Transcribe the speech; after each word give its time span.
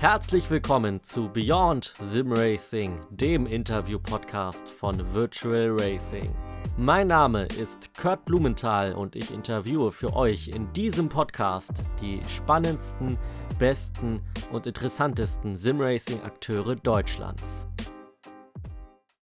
Herzlich 0.00 0.48
willkommen 0.48 1.02
zu 1.02 1.28
Beyond 1.28 1.92
Sim 2.02 2.32
Racing, 2.32 2.98
dem 3.10 3.44
Interview-Podcast 3.44 4.66
von 4.66 5.12
Virtual 5.12 5.78
Racing. 5.78 6.34
Mein 6.78 7.08
Name 7.08 7.44
ist 7.44 7.92
Kurt 7.92 8.24
Blumenthal 8.24 8.94
und 8.94 9.14
ich 9.14 9.30
interviewe 9.30 9.92
für 9.92 10.16
euch 10.16 10.48
in 10.48 10.72
diesem 10.72 11.10
Podcast 11.10 11.72
die 12.00 12.22
spannendsten, 12.26 13.18
besten 13.58 14.22
und 14.50 14.66
interessantesten 14.66 15.58
Simracing-Akteure 15.58 16.76
Deutschlands. 16.76 17.66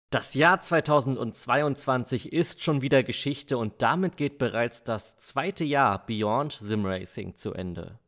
Das 0.09 0.33
Jahr 0.33 0.59
2022 0.59 2.33
ist 2.33 2.63
schon 2.63 2.81
wieder 2.81 3.03
Geschichte 3.03 3.59
und 3.59 3.79
damit 3.83 4.17
geht 4.17 4.39
bereits 4.39 4.81
das 4.83 5.17
zweite 5.17 5.65
Jahr 5.65 6.03
Beyond 6.07 6.53
Simracing 6.53 7.35
zu 7.35 7.53
Ende. 7.53 7.99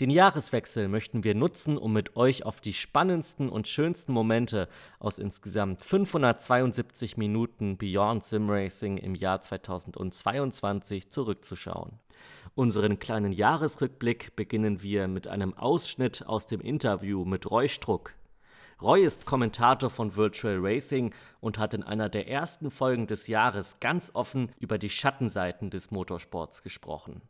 Den 0.00 0.10
Jahreswechsel 0.10 0.88
möchten 0.88 1.22
wir 1.22 1.36
nutzen, 1.36 1.78
um 1.78 1.92
mit 1.92 2.16
euch 2.16 2.44
auf 2.44 2.60
die 2.60 2.72
spannendsten 2.72 3.48
und 3.48 3.68
schönsten 3.68 4.12
Momente 4.12 4.68
aus 4.98 5.18
insgesamt 5.18 5.82
572 5.82 7.16
Minuten 7.16 7.76
Beyond 7.76 8.24
Sim 8.24 8.50
Racing 8.50 8.96
im 8.96 9.14
Jahr 9.14 9.40
2022 9.40 11.10
zurückzuschauen. 11.10 12.00
Unseren 12.56 12.98
kleinen 12.98 13.32
Jahresrückblick 13.32 14.34
beginnen 14.34 14.82
wir 14.82 15.06
mit 15.06 15.28
einem 15.28 15.54
Ausschnitt 15.54 16.26
aus 16.26 16.48
dem 16.48 16.60
Interview 16.60 17.24
mit 17.24 17.48
Roy 17.48 17.68
Struck. 17.68 18.14
Roy 18.82 19.04
ist 19.04 19.26
Kommentator 19.26 19.90
von 19.90 20.16
Virtual 20.16 20.58
Racing 20.58 21.14
und 21.38 21.58
hat 21.58 21.72
in 21.72 21.84
einer 21.84 22.08
der 22.08 22.26
ersten 22.26 22.72
Folgen 22.72 23.06
des 23.06 23.28
Jahres 23.28 23.76
ganz 23.78 24.10
offen 24.12 24.50
über 24.58 24.76
die 24.76 24.90
Schattenseiten 24.90 25.70
des 25.70 25.92
Motorsports 25.92 26.64
gesprochen. 26.64 27.22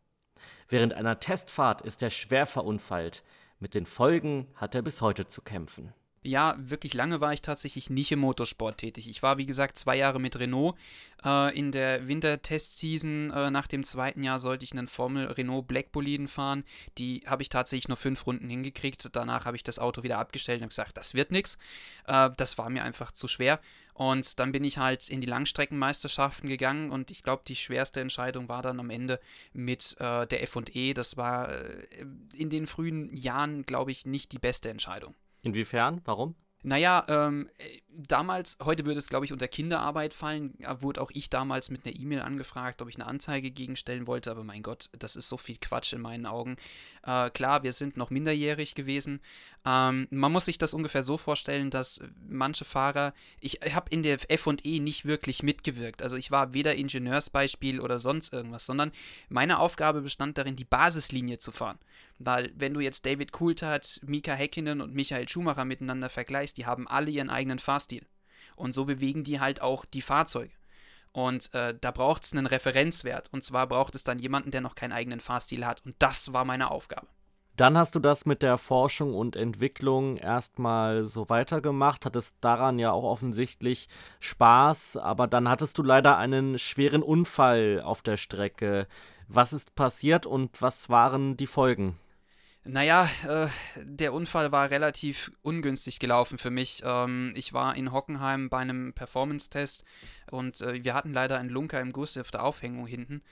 Während 0.69 0.95
einer 0.95 1.21
Testfahrt 1.21 1.83
ist 1.83 2.03
er 2.03 2.11
schwer 2.11 2.47
verunfallt. 2.47 3.23
Mit 3.61 3.75
den 3.75 3.87
Folgen 3.87 4.49
hat 4.55 4.75
er 4.75 4.83
bis 4.83 5.01
heute 5.01 5.27
zu 5.27 5.43
kämpfen. 5.43 5.93
Ja, 6.27 6.55
wirklich 6.57 6.95
lange 6.95 7.21
war 7.21 7.35
ich 7.35 7.43
tatsächlich 7.43 7.91
nicht 7.91 8.11
im 8.11 8.21
Motorsport 8.21 8.79
tätig. 8.79 9.11
Ich 9.11 9.23
war, 9.23 9.37
wie 9.37 9.45
gesagt, 9.45 9.77
zwei 9.77 9.99
Jahre 9.99 10.19
mit 10.19 10.39
Renault. 10.39 10.75
Äh, 11.23 11.55
in 11.55 11.71
der 11.71 12.09
Wintertestseason 12.09 13.31
äh, 13.31 13.51
nach 13.51 13.67
dem 13.67 13.85
zweiten 13.85 14.23
Jahr 14.23 14.41
sollte 14.41 14.65
ich 14.65 14.73
einen 14.73 14.89
Formel 14.89 15.27
Renault 15.27 15.69
Black 15.69 15.93
Boliden 15.93 16.27
fahren. 16.27 16.65
Die 16.97 17.25
habe 17.27 17.43
ich 17.43 17.51
tatsächlich 17.51 17.89
nur 17.89 17.99
fünf 17.99 18.27
Runden 18.27 18.49
hingekriegt. 18.49 19.11
Danach 19.13 19.45
habe 19.45 19.59
ich 19.59 19.65
das 19.65 19.79
Auto 19.79 20.03
wieder 20.03 20.19
abgestellt 20.19 20.63
und 20.63 20.71
gesagt, 20.71 20.97
das 20.97 21.13
wird 21.13 21.31
nichts. 21.31 21.59
Äh, 22.07 22.31
das 22.39 22.57
war 22.57 22.71
mir 22.71 22.85
einfach 22.85 23.13
zu 23.13 23.29
schwer. 23.29 23.61
Und 23.93 24.41
dann 24.41 24.51
bin 24.51 24.65
ich 24.65 24.79
halt 24.79 25.11
in 25.11 25.21
die 25.21 25.27
Langstreckenmeisterschaften 25.27 26.49
gegangen 26.49 26.91
und 26.91 27.11
ich 27.11 27.23
glaube, 27.23 27.43
die 27.47 27.55
schwerste 27.55 28.01
Entscheidung 28.01 28.49
war 28.49 28.63
dann 28.63 28.81
am 28.81 28.89
Ende 28.89 29.21
mit 29.53 29.95
äh, 30.01 30.27
der 30.27 30.47
FE. 30.49 30.95
Das 30.95 31.19
war 31.19 31.53
äh, 31.53 31.87
in 32.35 32.49
den 32.49 32.67
frühen 32.67 33.15
Jahren, 33.15 33.67
glaube 33.67 33.93
ich, 33.93 34.07
nicht 34.07 34.33
die 34.33 34.39
beste 34.39 34.71
Entscheidung. 34.71 35.15
Inwiefern? 35.45 36.01
Warum? 36.05 36.35
Naja, 36.67 37.05
ähm, 37.09 37.51
damals, 37.95 38.57
heute 38.65 38.87
würde 38.87 38.99
es, 38.99 39.11
glaube 39.11 39.27
ich, 39.27 39.33
unter 39.35 39.49
Kinderarbeit 39.49 40.15
fallen, 40.15 40.57
wurde 40.79 41.03
auch 41.03 41.11
ich 41.13 41.29
damals 41.29 41.71
mit 41.71 41.85
einer 41.85 41.95
E-Mail 41.95 42.23
angefragt, 42.23 42.81
ob 42.81 42.89
ich 42.89 42.95
eine 42.95 43.07
Anzeige 43.07 43.51
gegenstellen 43.51 44.07
wollte, 44.07 44.31
aber 44.31 44.45
mein 44.45 44.63
Gott, 44.63 44.89
das 44.99 45.15
ist 45.15 45.29
so 45.29 45.37
viel 45.37 45.59
Quatsch 45.59 45.93
in 45.93 46.01
meinen 46.01 46.25
Augen. 46.25 46.57
Äh, 47.07 47.31
klar, 47.31 47.63
wir 47.63 47.73
sind 47.73 47.97
noch 47.97 48.11
minderjährig 48.11 48.75
gewesen. 48.75 49.21
Ähm, 49.67 50.09
man 50.11 50.33
muss 50.33 50.47
sich 50.47 50.57
das 50.57 50.73
ungefähr 50.73 51.03
so 51.03 51.19
vorstellen, 51.19 51.71
dass 51.71 52.01
manche 52.27 52.65
Fahrer, 52.65 53.13
ich 53.41 53.61
habe 53.75 53.91
in 53.91 54.03
der 54.03 54.19
FE 54.19 54.55
nicht 54.81 55.05
wirklich 55.05 55.43
mitgewirkt. 55.43 56.03
Also 56.03 56.17
ich 56.17 56.31
war 56.31 56.55
weder 56.55 56.75
Ingenieursbeispiel 56.75 57.81
oder 57.81 57.99
sonst 57.99 58.33
irgendwas, 58.33 58.65
sondern 58.65 58.91
meine 59.29 59.59
Aufgabe 59.59 60.01
bestand 60.01 60.39
darin, 60.39 60.57
die 60.57 60.65
Basislinie 60.65 61.39
zu 61.39 61.53
fahren. 61.53 61.79
Weil, 62.19 62.53
wenn 62.57 62.73
du 62.73 62.81
jetzt 62.81 63.05
David 63.05 63.33
Coulthard, 63.33 64.01
Mika 64.07 64.33
Häkkinen 64.33 64.81
und 64.81 64.95
Michael 64.95 65.29
Schumacher 65.29 65.65
miteinander 65.65 66.09
vergleichst, 66.09 66.57
die 66.57 66.67
haben 66.67 66.89
alle 66.89 67.11
ihren 67.11 67.31
eigenen 67.31 67.59
Fahrstil. 67.59 68.07
Und 68.57 68.73
so 68.73 68.85
bewegen 68.87 69.25
die 69.25 69.41
halt 69.41 69.61
auch 69.61 69.85
die 69.85 70.03
Fahrzeuge. 70.03 70.53
Und 71.15 71.55
äh, 71.55 71.75
da 71.81 71.93
braucht 71.93 72.25
es 72.25 72.33
einen 72.33 72.47
Referenzwert. 72.47 73.33
Und 73.33 73.45
zwar 73.45 73.69
braucht 73.69 73.95
es 73.95 74.03
dann 74.03 74.19
jemanden, 74.19 74.51
der 74.51 74.61
noch 74.61 74.75
keinen 74.75 74.93
eigenen 74.93 75.21
Fahrstil 75.21 75.65
hat. 75.65 75.81
Und 75.87 75.95
das 76.01 76.33
war 76.33 76.45
meine 76.45 76.73
Aufgabe. 76.73 77.07
Dann 77.57 77.79
hast 77.79 77.95
du 77.95 78.01
das 78.01 78.27
mit 78.27 78.43
der 78.43 78.59
Forschung 78.59 79.15
und 79.15 79.37
Entwicklung 79.37 80.17
erstmal 80.17 81.07
so 81.07 81.29
weitergemacht, 81.29 82.05
hattest 82.05 82.37
daran 82.41 82.81
ja 82.81 82.91
auch 82.91 83.05
offensichtlich 83.05 83.87
Spaß, 84.19 84.97
aber 84.97 85.29
dann 85.29 85.49
hattest 85.49 85.79
du 85.79 85.85
leider 85.85 86.19
einen 86.19 86.59
schweren 86.59 87.05
Unfall 87.05 87.81
auf 87.85 88.03
der 88.03 88.17
Strecke. 88.17 88.89
Was 89.29 89.53
ist 89.53 89.77
passiert 89.77 90.27
und 90.27 90.61
was 90.63 90.91
waren 90.91 91.37
die 91.37 91.47
Folgen? 91.47 91.97
Naja, 92.67 93.11
äh, 93.29 93.49
der 93.77 94.15
Unfall 94.15 94.51
war 94.51 94.71
relativ 94.71 95.31
ungünstig 95.43 95.99
gelaufen 95.99 96.39
für 96.39 96.51
mich. 96.51 96.83
Ähm, 96.83 97.35
ich 97.37 97.53
war 97.53 97.77
in 97.77 97.93
Hockenheim 97.93 98.49
bei 98.49 98.59
einem 98.59 98.95
Performance-Test 98.95 99.85
und 100.31 100.63
äh, 100.63 100.83
wir 100.83 100.95
hatten 100.95 101.13
leider 101.13 101.39
einen 101.39 101.51
Lunker 101.51 101.79
im 101.81 101.93
Guss 101.93 102.17
auf 102.17 102.31
der 102.31 102.43
Aufhängung 102.43 102.87
hinten. 102.87 103.23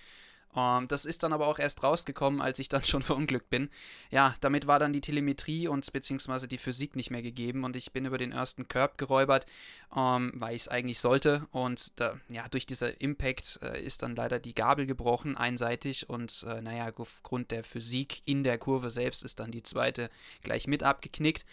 Um, 0.54 0.82
ähm, 0.82 0.88
das 0.88 1.06
ist 1.06 1.22
dann 1.22 1.32
aber 1.32 1.46
auch 1.46 1.58
erst 1.58 1.82
rausgekommen, 1.82 2.42
als 2.42 2.58
ich 2.58 2.68
dann 2.68 2.84
schon 2.84 3.02
verunglückt 3.02 3.48
bin. 3.48 3.70
Ja, 4.10 4.34
damit 4.40 4.66
war 4.66 4.78
dann 4.78 4.92
die 4.92 5.00
Telemetrie 5.00 5.66
und 5.66 5.90
beziehungsweise 5.92 6.46
die 6.46 6.58
Physik 6.58 6.94
nicht 6.94 7.10
mehr 7.10 7.22
gegeben 7.22 7.64
und 7.64 7.74
ich 7.74 7.92
bin 7.92 8.04
über 8.04 8.18
den 8.18 8.32
ersten 8.32 8.68
Curb 8.68 8.98
geräubert, 8.98 9.46
um, 9.90 10.00
ähm, 10.02 10.32
weil 10.34 10.54
ich 10.54 10.62
es 10.62 10.68
eigentlich 10.68 11.00
sollte. 11.00 11.46
Und 11.52 11.98
da, 12.00 12.18
ja, 12.28 12.46
durch 12.48 12.66
dieser 12.66 13.00
Impact 13.00 13.60
äh, 13.62 13.82
ist 13.82 14.02
dann 14.02 14.14
leider 14.14 14.38
die 14.38 14.54
Gabel 14.54 14.86
gebrochen, 14.86 15.36
einseitig. 15.36 16.08
Und 16.10 16.44
äh, 16.46 16.60
naja, 16.60 16.92
aufgrund 16.96 17.50
der 17.50 17.64
Physik 17.64 18.22
in 18.26 18.44
der 18.44 18.58
Kurve 18.58 18.90
selbst 18.90 19.24
ist 19.24 19.40
dann 19.40 19.52
die 19.52 19.62
zweite 19.62 20.10
gleich 20.42 20.66
mit 20.66 20.82
abgeknickt. 20.82 21.46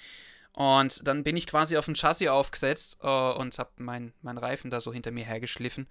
Und 0.54 1.08
dann 1.08 1.24
bin 1.24 1.38
ich 1.38 1.48
quasi 1.48 1.78
auf 1.78 1.86
dem 1.86 1.96
Chassis 1.96 2.28
aufgesetzt 2.28 2.98
äh, 3.02 3.08
und 3.08 3.58
habe 3.59 3.72
meinen 3.78 4.14
mein 4.22 4.38
Reifen 4.38 4.70
da 4.70 4.82
so 4.82 4.92
hinter 4.92 5.12
mir 5.12 5.24
hergeschliffen. 5.24 5.88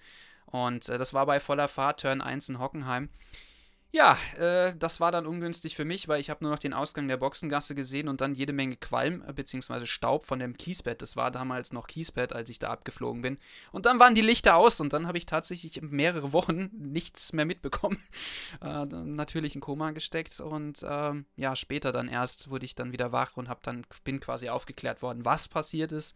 Und 0.51 0.89
äh, 0.89 0.99
das 0.99 1.15
war 1.15 1.27
bei 1.27 1.41
voller 1.41 1.69
Fahrt, 1.69 2.01
Turn 2.01 2.21
1 2.21 2.49
in 2.49 2.59
Hockenheim. 2.59 3.09
Ja, 3.91 4.19
äh, 4.37 4.75
das 4.77 5.01
war 5.01 5.13
dann 5.13 5.27
ungünstig 5.27 5.75
für 5.75 5.87
mich, 5.87 6.09
weil 6.09 6.21
ich 6.21 6.29
habe 6.29 6.45
nur 6.45 6.53
noch 6.53 6.59
den 6.59 6.75
Ausgang 6.75 7.09
der 7.09 7.17
Boxengasse 7.17 7.75
gesehen 7.75 8.09
und 8.09 8.21
dann 8.21 8.35
jede 8.35 8.53
Menge 8.53 8.77
Qualm 8.77 9.25
äh, 9.27 9.33
bzw. 9.33 9.87
Staub 9.87 10.27
von 10.27 10.39
dem 10.39 10.59
Kiesbett. 10.59 11.01
Das 11.01 11.17
war 11.17 11.31
damals 11.31 11.73
noch 11.73 11.87
Kiesbett, 11.87 12.35
als 12.35 12.51
ich 12.51 12.59
da 12.59 12.69
abgeflogen 12.69 13.23
bin. 13.23 13.39
Und 13.73 13.87
dann 13.87 13.99
waren 13.99 14.15
die 14.15 14.21
Lichter 14.21 14.57
aus 14.57 14.81
und 14.81 14.93
dann 14.93 15.07
habe 15.07 15.17
ich 15.17 15.25
tatsächlich 15.25 15.81
mehrere 15.81 16.35
Wochen 16.35 16.69
nichts 16.79 17.33
mehr 17.33 17.47
mitbekommen. 17.47 17.99
Äh, 18.61 18.87
natürlich 18.87 19.55
in 19.55 19.61
Koma 19.61 19.93
gesteckt 19.93 20.41
und 20.41 20.85
ähm, 20.89 21.27
ja, 21.37 21.55
später 21.55 21.93
dann 21.93 22.09
erst 22.09 22.51
wurde 22.51 22.65
ich 22.65 22.75
dann 22.75 22.93
wieder 22.93 23.13
wach 23.13 23.37
und 23.37 23.49
habe 23.49 23.61
dann 23.63 23.85
bin 24.05 24.21
quasi 24.21 24.49
aufgeklärt 24.49 25.01
worden, 25.01 25.25
was 25.25 25.49
passiert 25.49 25.93
ist. 25.93 26.15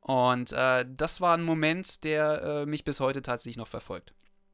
Und 0.00 0.52
äh, 0.52 0.86
das 0.88 1.20
war 1.20 1.34
ein 1.34 1.42
Moment, 1.42 2.04
der 2.04 2.42
äh, 2.42 2.66
mich 2.66 2.84
bis 2.84 3.00
heute 3.00 3.22
tatsächlich 3.22 3.58
noch 3.58 3.68
verfolgt. 3.68 4.12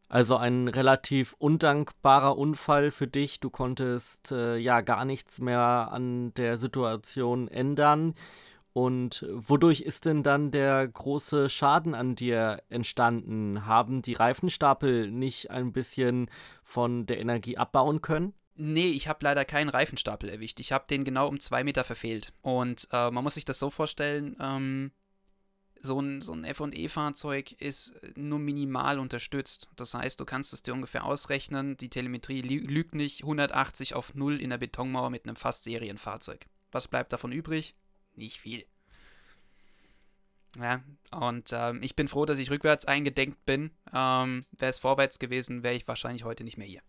Also 0.08 0.36
ein 0.36 0.68
relativ 0.68 1.34
undankbarer 1.38 2.36
Unfall 2.36 2.90
für 2.90 3.08
dich. 3.08 3.40
Du 3.40 3.50
konntest 3.50 4.30
äh, 4.30 4.56
ja 4.56 4.80
gar 4.80 5.04
nichts 5.04 5.40
mehr 5.40 5.88
an 5.90 6.32
der 6.34 6.58
Situation 6.58 7.48
ändern. 7.48 8.14
Und 8.72 9.26
wodurch 9.32 9.80
ist 9.80 10.04
denn 10.04 10.22
dann 10.22 10.50
der 10.50 10.86
große 10.86 11.48
Schaden 11.48 11.94
an 11.94 12.14
dir 12.14 12.62
entstanden? 12.68 13.66
Haben 13.66 14.02
die 14.02 14.12
Reifenstapel 14.12 15.10
nicht 15.10 15.50
ein 15.50 15.72
bisschen 15.72 16.30
von 16.62 17.06
der 17.06 17.18
Energie 17.18 17.56
abbauen 17.56 18.02
können? 18.02 18.34
Nee, 18.54 18.88
ich 18.88 19.08
habe 19.08 19.20
leider 19.22 19.44
keinen 19.44 19.70
Reifenstapel 19.70 20.28
erwischt. 20.28 20.60
Ich 20.60 20.72
habe 20.72 20.84
den 20.88 21.04
genau 21.04 21.26
um 21.26 21.40
zwei 21.40 21.64
Meter 21.64 21.84
verfehlt. 21.84 22.32
Und 22.42 22.86
äh, 22.92 23.10
man 23.10 23.24
muss 23.24 23.34
sich 23.34 23.46
das 23.46 23.58
so 23.58 23.70
vorstellen, 23.70 24.36
ähm, 24.40 24.92
so 25.86 26.00
ein, 26.00 26.20
so 26.20 26.34
ein 26.34 26.44
FE-Fahrzeug 26.44 27.52
ist 27.52 27.94
nur 28.16 28.38
minimal 28.38 28.98
unterstützt. 28.98 29.69
Das 29.76 29.94
heißt, 29.94 30.20
du 30.20 30.24
kannst 30.24 30.52
es 30.52 30.62
dir 30.62 30.74
ungefähr 30.74 31.04
ausrechnen, 31.04 31.76
die 31.76 31.88
Telemetrie 31.88 32.42
lügt 32.42 32.94
nicht 32.94 33.22
180 33.22 33.94
auf 33.94 34.14
0 34.14 34.41
in 34.41 34.50
der 34.50 34.58
Betonmauer 34.58 35.10
mit 35.10 35.24
einem 35.24 35.36
fast 35.36 35.64
Serienfahrzeug. 35.64 36.47
Was 36.72 36.88
bleibt 36.88 37.12
davon 37.12 37.32
übrig? 37.32 37.74
Nicht 38.14 38.38
viel. 38.41 38.66
Ja, 40.59 40.83
und 41.10 41.50
ähm, 41.53 41.83
ich 41.83 41.97
bin 41.97 42.09
froh, 42.09 42.24
dass 42.24 42.38
ich 42.38 42.50
rückwärts 42.50 42.86
eingedenkt 42.86 43.44
bin. 43.44 43.71
Ähm, 43.92 44.41
wäre 44.53 44.71
es 44.71 44.78
vorwärts 44.78 45.18
gewesen, 45.18 45.62
wäre 45.62 45.74
ich 45.74 45.86
wahrscheinlich 45.86 46.24
heute 46.24 46.44
nicht 46.44 46.56
mehr 46.56 46.66
hier. 46.66 46.83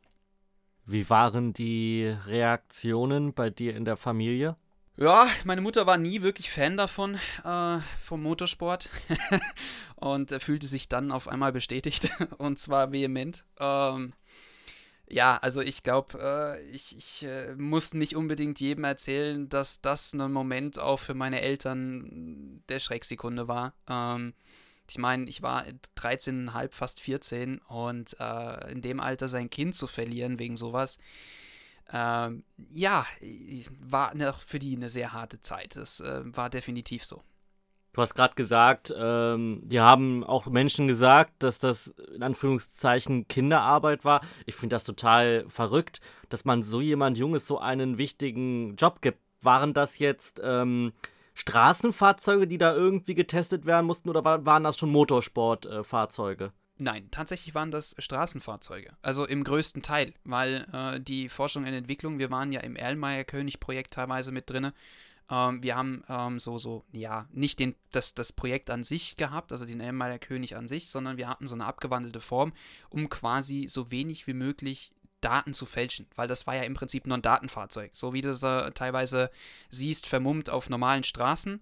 Wie 0.85 1.09
waren 1.09 1.51
die 1.51 2.15
Reaktionen 2.25 3.33
bei 3.33 3.49
dir 3.49 3.75
in 3.75 3.83
der 3.83 3.97
Familie? 3.97 4.55
Ja, 4.99 5.29
meine 5.43 5.61
Mutter 5.61 5.85
war 5.85 5.99
nie 5.99 6.23
wirklich 6.23 6.49
Fan 6.49 6.75
davon, 6.75 7.19
äh, 7.43 7.79
vom 8.03 8.23
Motorsport. 8.23 8.89
und 9.95 10.31
äh, 10.31 10.39
fühlte 10.39 10.65
sich 10.65 10.89
dann 10.89 11.11
auf 11.11 11.27
einmal 11.27 11.51
bestätigt. 11.51 12.09
und 12.39 12.57
zwar 12.57 12.91
vehement. 12.91 13.45
Ähm, 13.59 14.13
ja, 15.07 15.37
also 15.37 15.61
ich 15.61 15.83
glaube, 15.83 16.17
äh, 16.19 16.61
ich, 16.71 16.97
ich 16.97 17.23
äh, 17.23 17.53
muss 17.55 17.93
nicht 17.93 18.15
unbedingt 18.15 18.59
jedem 18.59 18.85
erzählen, 18.85 19.47
dass 19.47 19.81
das 19.81 20.13
ein 20.13 20.31
Moment 20.31 20.79
auch 20.79 20.97
für 20.97 21.13
meine 21.13 21.41
Eltern 21.41 22.63
der 22.67 22.79
Schrecksekunde 22.79 23.47
war. 23.47 23.75
Ähm, 23.87 24.33
ich 24.89 24.97
meine, 24.97 25.29
ich 25.29 25.43
war 25.43 25.63
13,5, 25.95 26.71
fast 26.71 27.01
14 27.01 27.59
und 27.59 28.19
äh, 28.19 28.71
in 28.71 28.81
dem 28.81 28.99
Alter 28.99 29.29
sein 29.29 29.51
Kind 29.51 29.75
zu 29.75 29.85
verlieren 29.85 30.39
wegen 30.39 30.57
sowas 30.57 30.97
ähm, 31.91 32.43
ja, 32.69 33.05
war 33.79 34.15
noch 34.15 34.41
für 34.41 34.59
die 34.59 34.75
eine 34.75 34.89
sehr 34.89 35.13
harte 35.13 35.41
Zeit. 35.41 35.75
Das 35.75 35.99
äh, 35.99 36.21
war 36.25 36.49
definitiv 36.49 37.05
so. 37.05 37.23
Du 37.93 38.03
hast 38.03 38.13
gerade 38.13 38.35
gesagt, 38.35 38.93
ähm, 38.95 39.61
die 39.63 39.79
haben 39.79 40.23
auch 40.23 40.45
Menschen 40.45 40.87
gesagt, 40.87 41.41
dass 41.41 41.57
das 41.57 41.87
in 42.13 42.21
Anführungszeichen 42.21 43.27
Kinderarbeit 43.27 44.05
war. 44.05 44.21
Ich 44.45 44.53
finde 44.53 44.75
das 44.75 44.83
total 44.83 45.45
verrückt, 45.49 45.99
dass 46.29 46.45
man 46.45 46.61
so 46.61 46.79
jemand 46.79 47.17
Junges 47.17 47.47
so 47.47 47.57
einen 47.57 47.97
wichtigen 47.97 48.75
Job 48.75 49.01
gibt. 49.01 49.19
Waren 49.41 49.73
das 49.73 49.97
jetzt 49.97 50.39
ähm, 50.43 50.93
Straßenfahrzeuge, 51.33 52.47
die 52.47 52.57
da 52.59 52.75
irgendwie 52.75 53.15
getestet 53.15 53.65
werden 53.65 53.87
mussten, 53.87 54.09
oder 54.09 54.23
waren 54.23 54.63
das 54.63 54.77
schon 54.77 54.91
Motorsportfahrzeuge? 54.91 56.45
Äh, 56.45 56.51
Nein, 56.79 57.09
tatsächlich 57.09 57.55
waren 57.55 57.71
das 57.71 57.95
Straßenfahrzeuge. 57.97 58.95
Also 59.01 59.25
im 59.25 59.43
größten 59.43 59.81
Teil, 59.81 60.13
weil 60.23 60.67
äh, 60.71 60.99
die 61.01 61.27
Forschung 61.27 61.63
und 61.63 61.73
Entwicklung, 61.73 62.19
wir 62.19 62.29
waren 62.29 62.51
ja 62.51 62.59
im 62.61 62.75
Erlenmeyer-König-Projekt 62.75 63.93
teilweise 63.93 64.31
mit 64.31 64.49
drin. 64.49 64.71
Ähm, 65.29 65.63
wir 65.63 65.75
haben 65.75 66.03
ähm, 66.07 66.39
so, 66.39 66.59
so, 66.59 66.85
ja, 66.91 67.27
nicht 67.31 67.59
den, 67.59 67.75
das, 67.91 68.13
das 68.13 68.31
Projekt 68.31 68.69
an 68.69 68.83
sich 68.83 69.17
gehabt, 69.17 69.51
also 69.51 69.65
den 69.65 69.79
Erlenmeyer-König 69.79 70.55
an 70.55 70.67
sich, 70.67 70.89
sondern 70.89 71.17
wir 71.17 71.27
hatten 71.27 71.47
so 71.47 71.55
eine 71.55 71.65
abgewandelte 71.65 72.21
Form, 72.21 72.53
um 72.89 73.09
quasi 73.09 73.67
so 73.67 73.89
wenig 73.89 74.27
wie 74.27 74.33
möglich 74.33 74.91
Daten 75.19 75.55
zu 75.55 75.65
fälschen, 75.65 76.05
weil 76.15 76.27
das 76.27 76.45
war 76.45 76.55
ja 76.55 76.61
im 76.61 76.75
Prinzip 76.75 77.07
nur 77.07 77.17
ein 77.17 77.23
Datenfahrzeug, 77.23 77.91
so 77.95 78.13
wie 78.13 78.21
du 78.21 78.29
es 78.29 78.43
äh, 78.43 78.69
teilweise 78.71 79.31
siehst, 79.71 80.05
vermummt 80.05 80.51
auf 80.51 80.69
normalen 80.69 81.03
Straßen. 81.03 81.59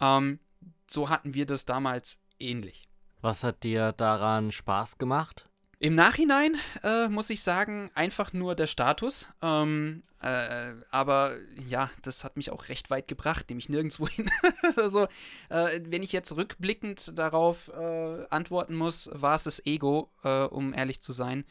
Ähm, 0.00 0.38
so 0.86 1.08
hatten 1.08 1.34
wir 1.34 1.46
das 1.46 1.64
damals 1.64 2.20
ähnlich. 2.38 2.88
Was 3.22 3.44
hat 3.44 3.62
dir 3.62 3.92
daran 3.92 4.50
Spaß 4.50 4.98
gemacht? 4.98 5.48
Im 5.78 5.94
Nachhinein 5.94 6.56
äh, 6.82 7.08
muss 7.08 7.30
ich 7.30 7.42
sagen, 7.42 7.88
einfach 7.94 8.32
nur 8.32 8.56
der 8.56 8.66
Status. 8.66 9.28
Ähm, 9.40 10.02
äh, 10.20 10.74
aber 10.90 11.36
ja, 11.68 11.88
das 12.02 12.24
hat 12.24 12.36
mich 12.36 12.50
auch 12.50 12.68
recht 12.68 12.90
weit 12.90 13.06
gebracht, 13.06 13.48
nämlich 13.48 13.68
nirgendwo 13.68 14.08
hin. 14.08 14.28
also, 14.76 15.04
äh, 15.50 15.80
wenn 15.84 16.02
ich 16.02 16.10
jetzt 16.10 16.36
rückblickend 16.36 17.16
darauf 17.16 17.68
äh, 17.68 18.26
antworten 18.28 18.74
muss, 18.74 19.08
war 19.12 19.36
es 19.36 19.44
das 19.44 19.64
Ego, 19.64 20.10
äh, 20.24 20.42
um 20.42 20.74
ehrlich 20.74 21.00
zu 21.00 21.12
sein. 21.12 21.44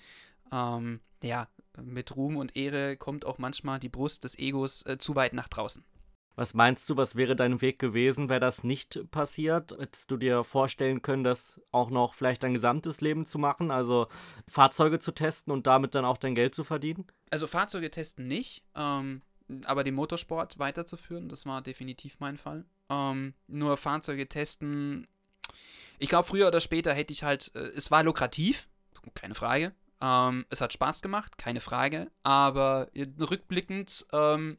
Ähm, 0.52 1.00
ja, 1.24 1.48
mit 1.82 2.16
Ruhm 2.18 2.36
und 2.36 2.58
Ehre 2.58 2.98
kommt 2.98 3.24
auch 3.26 3.38
manchmal 3.38 3.80
die 3.80 3.90
Brust 3.90 4.26
des 4.26 4.38
Egos 4.38 4.86
äh, 4.86 4.98
zu 4.98 5.16
weit 5.16 5.34
nach 5.34 5.48
draußen. 5.48 5.86
Was 6.36 6.54
meinst 6.54 6.90
du, 6.90 6.96
was 6.96 7.16
wäre 7.16 7.36
dein 7.36 7.62
Weg 7.62 7.78
gewesen, 7.80 8.30
wäre 8.30 8.40
das 8.40 8.64
nicht 8.64 9.12
passiert? 9.12 9.76
Hättest 9.78 10.10
du 10.10 10.18
dir 10.18 10.44
vorstellen 10.44 11.02
können, 11.02 11.24
das 11.24 11.60
auch 11.72 11.90
noch 11.90 12.14
vielleicht 12.14 12.44
dein 12.44 12.54
gesamtes 12.54 13.02
Leben 13.02 13.26
zu 13.26 13.38
machen, 13.38 13.70
also 13.70 14.08
Fahrzeuge 14.48 15.00
zu 15.00 15.12
testen 15.12 15.52
und 15.52 15.68
damit 15.68 15.94
dann 15.94 16.06
auch 16.06 16.18
dein 16.18 16.36
Geld 16.36 16.56
zu 16.56 16.64
verdienen? 16.64 17.06
Also 17.30 17.48
Fahrzeuge 17.48 17.92
testen 17.92 18.28
nicht, 18.28 18.64
ähm, 18.76 19.22
aber 19.66 19.84
den 19.84 19.96
Motorsport 19.96 20.58
weiterzuführen, 20.58 21.28
das 21.28 21.46
war 21.46 21.62
definitiv 21.62 22.20
mein 22.20 22.38
Fall. 22.38 22.66
Ähm, 22.90 23.34
nur 23.48 23.76
Fahrzeuge 23.76 24.28
testen, 24.28 25.08
ich 26.00 26.10
glaube, 26.10 26.28
früher 26.28 26.48
oder 26.48 26.62
später 26.62 26.94
hätte 26.94 27.14
ich 27.14 27.24
halt, 27.24 27.52
äh, 27.56 27.60
es 27.60 27.92
war 27.92 28.04
lukrativ, 28.04 28.70
keine 29.14 29.36
Frage. 29.36 29.74
Ähm, 30.02 30.46
es 30.50 30.62
hat 30.62 30.74
Spaß 30.74 31.02
gemacht, 31.02 31.38
keine 31.38 31.62
Frage. 31.62 32.12
Aber 32.24 32.90
rückblickend, 32.96 34.06
ähm, 34.12 34.58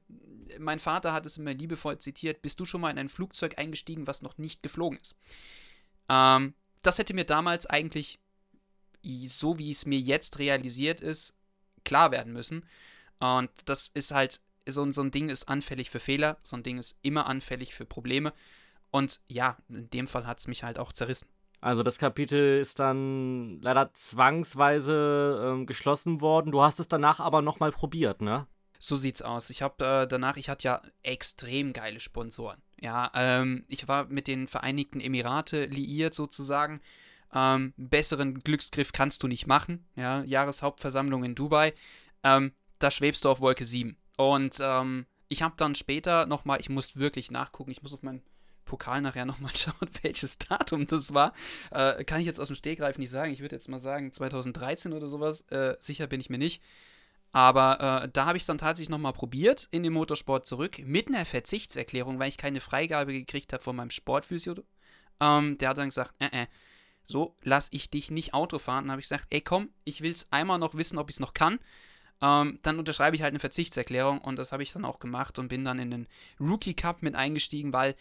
mein 0.58 0.78
Vater 0.78 1.12
hat 1.12 1.26
es 1.26 1.36
immer 1.36 1.52
liebevoll 1.52 1.98
zitiert, 1.98 2.42
bist 2.42 2.60
du 2.60 2.64
schon 2.64 2.80
mal 2.80 2.90
in 2.90 2.98
ein 2.98 3.08
Flugzeug 3.08 3.58
eingestiegen, 3.58 4.06
was 4.06 4.22
noch 4.22 4.38
nicht 4.38 4.62
geflogen 4.62 4.98
ist? 4.98 5.16
Ähm, 6.08 6.54
das 6.82 6.98
hätte 6.98 7.14
mir 7.14 7.24
damals 7.24 7.66
eigentlich, 7.66 8.20
so 9.26 9.58
wie 9.58 9.70
es 9.70 9.86
mir 9.86 9.98
jetzt 9.98 10.38
realisiert 10.38 11.00
ist, 11.00 11.36
klar 11.84 12.10
werden 12.10 12.32
müssen. 12.32 12.66
Und 13.18 13.50
das 13.64 13.88
ist 13.88 14.12
halt, 14.12 14.40
so, 14.66 14.90
so 14.92 15.02
ein 15.02 15.10
Ding 15.10 15.28
ist 15.28 15.48
anfällig 15.48 15.90
für 15.90 16.00
Fehler, 16.00 16.38
so 16.44 16.56
ein 16.56 16.62
Ding 16.62 16.78
ist 16.78 16.98
immer 17.02 17.26
anfällig 17.26 17.74
für 17.74 17.84
Probleme. 17.86 18.32
Und 18.90 19.20
ja, 19.26 19.56
in 19.68 19.90
dem 19.90 20.06
Fall 20.06 20.26
hat 20.26 20.38
es 20.38 20.46
mich 20.46 20.62
halt 20.62 20.78
auch 20.78 20.92
zerrissen. 20.92 21.28
Also 21.62 21.84
das 21.84 21.98
Kapitel 21.98 22.60
ist 22.60 22.80
dann 22.80 23.60
leider 23.62 23.94
zwangsweise 23.94 25.40
ähm, 25.44 25.66
geschlossen 25.66 26.20
worden. 26.20 26.50
Du 26.50 26.60
hast 26.60 26.80
es 26.80 26.88
danach 26.88 27.20
aber 27.20 27.40
nochmal 27.40 27.70
probiert, 27.70 28.20
ne? 28.20 28.48
So 28.80 28.96
sieht's 28.96 29.22
aus. 29.22 29.48
Ich 29.48 29.62
habe 29.62 29.84
äh, 29.84 30.08
danach, 30.08 30.36
ich 30.36 30.48
hatte 30.48 30.64
ja 30.64 30.82
extrem 31.04 31.72
geile 31.72 32.00
Sponsoren. 32.00 32.60
Ja, 32.80 33.12
ähm, 33.14 33.64
ich 33.68 33.86
war 33.86 34.06
mit 34.06 34.26
den 34.26 34.48
Vereinigten 34.48 35.00
Emirate 35.00 35.66
liiert 35.66 36.14
sozusagen. 36.14 36.80
Ähm, 37.32 37.74
besseren 37.76 38.40
Glücksgriff 38.40 38.90
kannst 38.90 39.22
du 39.22 39.28
nicht 39.28 39.46
machen. 39.46 39.86
Ja, 39.94 40.24
Jahreshauptversammlung 40.24 41.22
in 41.22 41.36
Dubai. 41.36 41.74
Ähm, 42.24 42.50
da 42.80 42.90
schwebst 42.90 43.24
du 43.24 43.28
auf 43.30 43.40
Wolke 43.40 43.64
7. 43.64 43.96
Und 44.16 44.58
ähm, 44.60 45.06
ich 45.28 45.44
habe 45.44 45.54
dann 45.56 45.76
später 45.76 46.26
nochmal, 46.26 46.58
ich 46.58 46.70
muss 46.70 46.96
wirklich 46.96 47.30
nachgucken, 47.30 47.70
ich 47.70 47.84
muss 47.84 47.94
auf 47.94 48.02
meinen 48.02 48.22
Pokal 48.64 49.00
nachher 49.00 49.24
nochmal 49.24 49.52
schauen, 49.56 49.88
welches 50.02 50.38
Datum 50.38 50.86
das 50.86 51.14
war. 51.14 51.32
Äh, 51.70 52.04
kann 52.04 52.20
ich 52.20 52.26
jetzt 52.26 52.40
aus 52.40 52.48
dem 52.48 52.56
Stegreif 52.56 52.98
nicht 52.98 53.10
sagen. 53.10 53.32
Ich 53.32 53.40
würde 53.40 53.56
jetzt 53.56 53.68
mal 53.68 53.78
sagen 53.78 54.12
2013 54.12 54.92
oder 54.92 55.08
sowas. 55.08 55.42
Äh, 55.50 55.76
sicher 55.80 56.06
bin 56.06 56.20
ich 56.20 56.30
mir 56.30 56.38
nicht. 56.38 56.62
Aber 57.32 58.02
äh, 58.04 58.08
da 58.12 58.26
habe 58.26 58.36
ich 58.36 58.42
es 58.42 58.46
dann 58.46 58.58
tatsächlich 58.58 58.90
nochmal 58.90 59.14
probiert, 59.14 59.66
in 59.70 59.82
den 59.82 59.94
Motorsport 59.94 60.46
zurück, 60.46 60.78
mit 60.84 61.08
einer 61.08 61.24
Verzichtserklärung, 61.24 62.18
weil 62.18 62.28
ich 62.28 62.36
keine 62.36 62.60
Freigabe 62.60 63.12
gekriegt 63.12 63.54
habe 63.54 63.62
von 63.62 63.74
meinem 63.74 63.90
Sportphysio. 63.90 64.56
Ähm, 65.18 65.56
der 65.56 65.70
hat 65.70 65.78
dann 65.78 65.88
gesagt, 65.88 66.14
äh, 66.18 66.42
äh, 66.42 66.46
so 67.02 67.36
lasse 67.42 67.70
ich 67.72 67.90
dich 67.90 68.10
nicht 68.10 68.34
Auto 68.34 68.58
fahren. 68.58 68.84
Dann 68.84 68.92
habe 68.92 69.00
ich 69.00 69.08
gesagt, 69.08 69.26
ey 69.30 69.40
komm, 69.40 69.70
ich 69.84 70.02
will 70.02 70.12
es 70.12 70.30
einmal 70.30 70.58
noch 70.58 70.74
wissen, 70.74 70.98
ob 70.98 71.08
ich 71.08 71.16
es 71.16 71.20
noch 71.20 71.32
kann. 71.32 71.58
Ähm, 72.20 72.58
dann 72.62 72.78
unterschreibe 72.78 73.16
ich 73.16 73.22
halt 73.22 73.32
eine 73.32 73.40
Verzichtserklärung 73.40 74.18
und 74.18 74.36
das 74.36 74.52
habe 74.52 74.62
ich 74.62 74.72
dann 74.72 74.84
auch 74.84 75.00
gemacht 75.00 75.38
und 75.38 75.48
bin 75.48 75.64
dann 75.64 75.78
in 75.78 75.90
den 75.90 76.08
Rookie 76.38 76.74
Cup 76.74 77.02
mit 77.02 77.16
eingestiegen, 77.16 77.72
weil 77.72 77.96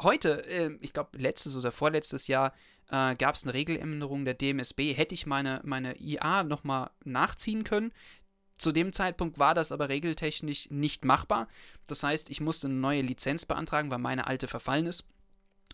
heute, 0.00 0.44
äh, 0.46 0.76
ich 0.80 0.92
glaube 0.92 1.18
letztes 1.18 1.56
oder 1.56 1.72
vorletztes 1.72 2.26
Jahr, 2.26 2.52
äh, 2.90 3.14
gab 3.16 3.34
es 3.34 3.44
eine 3.44 3.54
Regeländerung 3.54 4.24
der 4.24 4.34
DMSB. 4.34 4.92
Hätte 4.94 5.14
ich 5.14 5.26
meine, 5.26 5.60
meine 5.64 6.00
IA 6.00 6.44
nochmal 6.44 6.90
nachziehen 7.04 7.64
können, 7.64 7.92
zu 8.58 8.72
dem 8.72 8.92
Zeitpunkt 8.92 9.38
war 9.38 9.54
das 9.54 9.70
aber 9.70 9.88
regeltechnisch 9.88 10.70
nicht 10.70 11.04
machbar. 11.04 11.48
Das 11.86 12.02
heißt, 12.02 12.30
ich 12.30 12.40
musste 12.40 12.68
eine 12.68 12.76
neue 12.76 13.02
Lizenz 13.02 13.44
beantragen, 13.44 13.90
weil 13.90 13.98
meine 13.98 14.26
alte 14.26 14.48
verfallen 14.48 14.86
ist. 14.86 15.04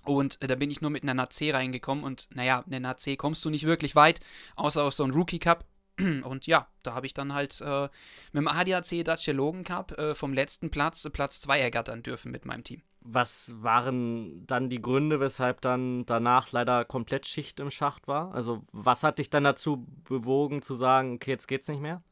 Und 0.05 0.43
äh, 0.43 0.49
da 0.49 0.57
bin 0.57 0.71
ich 0.71 0.81
nur 0.81 0.91
mit 0.91 1.05
einer 1.05 1.15
NAC 1.15 1.55
reingekommen 1.55 2.03
und 2.03 2.29
naja, 2.35 2.65
mit 2.67 2.75
einer 2.75 2.89
NAC 2.89 3.17
kommst 3.17 3.45
du 3.45 3.51
nicht 3.51 3.67
wirklich 3.67 3.95
weit, 3.95 4.21
außer 4.57 4.83
auf 4.83 4.95
so 4.95 5.05
einen 5.05 5.13
Rookie 5.13 5.39
Cup. 5.39 5.65
Und 6.25 6.47
ja, 6.47 6.69
da 6.83 6.95
habe 6.95 7.07
ich 7.07 7.15
dann 7.15 7.35
halt 7.35 7.61
äh, 7.61 7.89
mit 8.33 8.43
dem 8.43 8.49
ADAC 8.49 9.27
Logan 9.29 9.65
Cup 9.65 9.99
äh, 9.99 10.15
vom 10.15 10.33
letzten 10.33 10.71
Platz 10.71 11.09
Platz 11.13 11.41
2 11.41 11.61
ergattern 11.61 12.03
dürfen 12.03 12.33
mit 12.33 12.45
meinem 12.45 12.65
Team. 12.65 12.83
Was 13.01 13.53
waren 13.57 14.47
dann 14.47 14.71
die 14.71 14.81
Gründe, 14.81 15.19
weshalb 15.19 15.61
dann 15.61 16.07
danach 16.07 16.53
leider 16.53 16.85
komplett 16.85 17.27
Schicht 17.27 17.59
im 17.59 17.71
Schacht 17.71 18.07
war? 18.07 18.33
Also, 18.33 18.63
was 18.71 19.03
hat 19.03 19.19
dich 19.19 19.29
dann 19.29 19.45
dazu 19.45 19.87
bewogen 20.05 20.63
zu 20.63 20.77
sagen, 20.77 21.15
okay, 21.15 21.33
jetzt 21.33 21.49
geht's 21.49 21.69
nicht 21.69 21.81
mehr? 21.81 22.03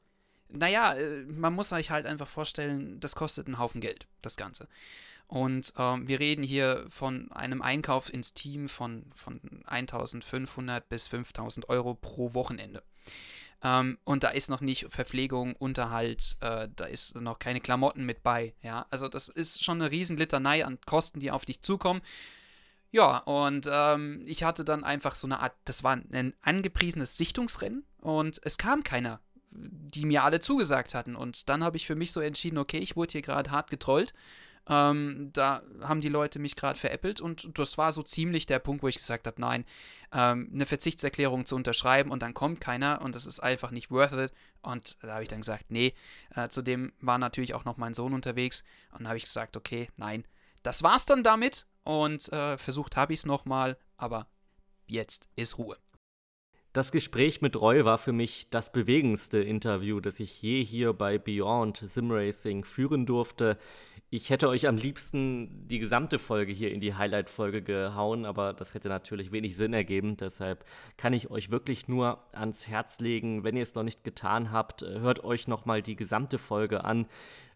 naja, 0.52 0.94
äh, 0.94 1.24
man 1.24 1.54
muss 1.54 1.70
sich 1.70 1.90
halt 1.90 2.06
einfach 2.06 2.28
vorstellen, 2.28 3.00
das 3.00 3.14
kostet 3.14 3.46
einen 3.46 3.58
Haufen 3.58 3.80
Geld, 3.80 4.06
das 4.22 4.36
Ganze. 4.36 4.68
Und 5.26 5.72
ähm, 5.78 6.08
wir 6.08 6.18
reden 6.18 6.42
hier 6.42 6.84
von 6.88 7.30
einem 7.30 7.62
Einkauf 7.62 8.12
ins 8.12 8.32
Team 8.32 8.68
von, 8.68 9.04
von 9.14 9.40
1500 9.64 10.88
bis 10.88 11.06
5000 11.06 11.68
Euro 11.68 11.94
pro 11.94 12.34
Wochenende. 12.34 12.82
Ähm, 13.62 13.98
und 14.04 14.24
da 14.24 14.28
ist 14.28 14.48
noch 14.48 14.60
nicht 14.60 14.86
Verpflegung, 14.88 15.54
Unterhalt, 15.56 16.36
äh, 16.40 16.68
da 16.74 16.84
ist 16.86 17.14
noch 17.16 17.38
keine 17.38 17.60
Klamotten 17.60 18.04
mit 18.04 18.22
bei. 18.22 18.54
Ja, 18.62 18.86
also 18.90 19.08
das 19.08 19.28
ist 19.28 19.62
schon 19.62 19.80
eine 19.80 19.90
Riesenlitanei 19.90 20.64
an 20.64 20.78
Kosten, 20.86 21.20
die 21.20 21.30
auf 21.30 21.44
dich 21.44 21.62
zukommen. 21.62 22.00
Ja, 22.90 23.18
und 23.18 23.68
ähm, 23.70 24.22
ich 24.26 24.42
hatte 24.42 24.64
dann 24.64 24.82
einfach 24.82 25.14
so 25.14 25.26
eine 25.26 25.40
Art, 25.40 25.54
das 25.64 25.84
war 25.84 25.92
ein 25.92 26.34
angepriesenes 26.42 27.16
Sichtungsrennen 27.16 27.84
und 27.98 28.40
es 28.42 28.58
kam 28.58 28.82
keiner 28.82 29.20
die 29.52 30.04
mir 30.04 30.24
alle 30.24 30.40
zugesagt 30.40 30.94
hatten. 30.94 31.16
Und 31.16 31.48
dann 31.48 31.64
habe 31.64 31.76
ich 31.76 31.86
für 31.86 31.94
mich 31.94 32.12
so 32.12 32.20
entschieden, 32.20 32.58
okay, 32.58 32.78
ich 32.78 32.96
wurde 32.96 33.12
hier 33.12 33.22
gerade 33.22 33.50
hart 33.50 33.70
getrollt. 33.70 34.14
Ähm, 34.70 35.30
da 35.32 35.62
haben 35.82 36.00
die 36.00 36.08
Leute 36.08 36.38
mich 36.38 36.54
gerade 36.54 36.78
veräppelt 36.78 37.20
und 37.20 37.58
das 37.58 37.76
war 37.76 37.90
so 37.90 38.04
ziemlich 38.04 38.46
der 38.46 38.60
Punkt, 38.60 38.84
wo 38.84 38.88
ich 38.88 38.94
gesagt 38.94 39.26
habe, 39.26 39.40
nein, 39.40 39.64
ähm, 40.12 40.48
eine 40.54 40.64
Verzichtserklärung 40.64 41.44
zu 41.44 41.56
unterschreiben 41.56 42.12
und 42.12 42.22
dann 42.22 42.34
kommt 42.34 42.60
keiner 42.60 43.02
und 43.02 43.16
das 43.16 43.26
ist 43.26 43.40
einfach 43.40 43.72
nicht 43.72 43.90
worth 43.90 44.12
it. 44.12 44.32
Und 44.62 44.96
da 45.02 45.14
habe 45.14 45.22
ich 45.22 45.28
dann 45.28 45.40
gesagt, 45.40 45.66
nee, 45.70 45.92
äh, 46.36 46.48
zudem 46.48 46.92
war 47.00 47.18
natürlich 47.18 47.54
auch 47.54 47.64
noch 47.64 47.78
mein 47.78 47.94
Sohn 47.94 48.14
unterwegs 48.14 48.62
und 48.96 49.08
habe 49.08 49.16
ich 49.16 49.24
gesagt, 49.24 49.56
okay, 49.56 49.88
nein, 49.96 50.24
das 50.62 50.84
war's 50.84 51.04
dann 51.04 51.24
damit 51.24 51.66
und 51.82 52.32
äh, 52.32 52.56
versucht 52.56 52.96
habe 52.96 53.12
ich 53.12 53.20
es 53.20 53.26
nochmal, 53.26 53.76
aber 53.96 54.28
jetzt 54.86 55.28
ist 55.34 55.58
Ruhe. 55.58 55.78
Das 56.72 56.92
Gespräch 56.92 57.40
mit 57.40 57.60
Roy 57.60 57.84
war 57.84 57.98
für 57.98 58.12
mich 58.12 58.48
das 58.50 58.70
bewegendste 58.70 59.38
Interview, 59.38 59.98
das 59.98 60.20
ich 60.20 60.40
je 60.40 60.62
hier 60.62 60.92
bei 60.92 61.18
Beyond 61.18 61.82
Sim 61.88 62.12
Racing 62.12 62.64
führen 62.64 63.06
durfte. 63.06 63.58
Ich 64.12 64.28
hätte 64.28 64.48
euch 64.48 64.66
am 64.66 64.74
liebsten 64.74 65.68
die 65.68 65.78
gesamte 65.78 66.18
Folge 66.18 66.50
hier 66.50 66.72
in 66.72 66.80
die 66.80 66.94
Highlight-Folge 66.96 67.62
gehauen, 67.62 68.24
aber 68.24 68.52
das 68.52 68.74
hätte 68.74 68.88
natürlich 68.88 69.30
wenig 69.30 69.54
Sinn 69.54 69.72
ergeben. 69.72 70.16
Deshalb 70.16 70.64
kann 70.96 71.12
ich 71.12 71.30
euch 71.30 71.52
wirklich 71.52 71.86
nur 71.86 72.18
ans 72.32 72.66
Herz 72.66 72.98
legen, 72.98 73.44
wenn 73.44 73.56
ihr 73.56 73.62
es 73.62 73.76
noch 73.76 73.84
nicht 73.84 74.02
getan 74.02 74.50
habt, 74.50 74.82
hört 74.82 75.22
euch 75.22 75.46
nochmal 75.46 75.80
die 75.80 75.94
gesamte 75.94 76.38
Folge 76.38 76.82
an. 76.82 77.06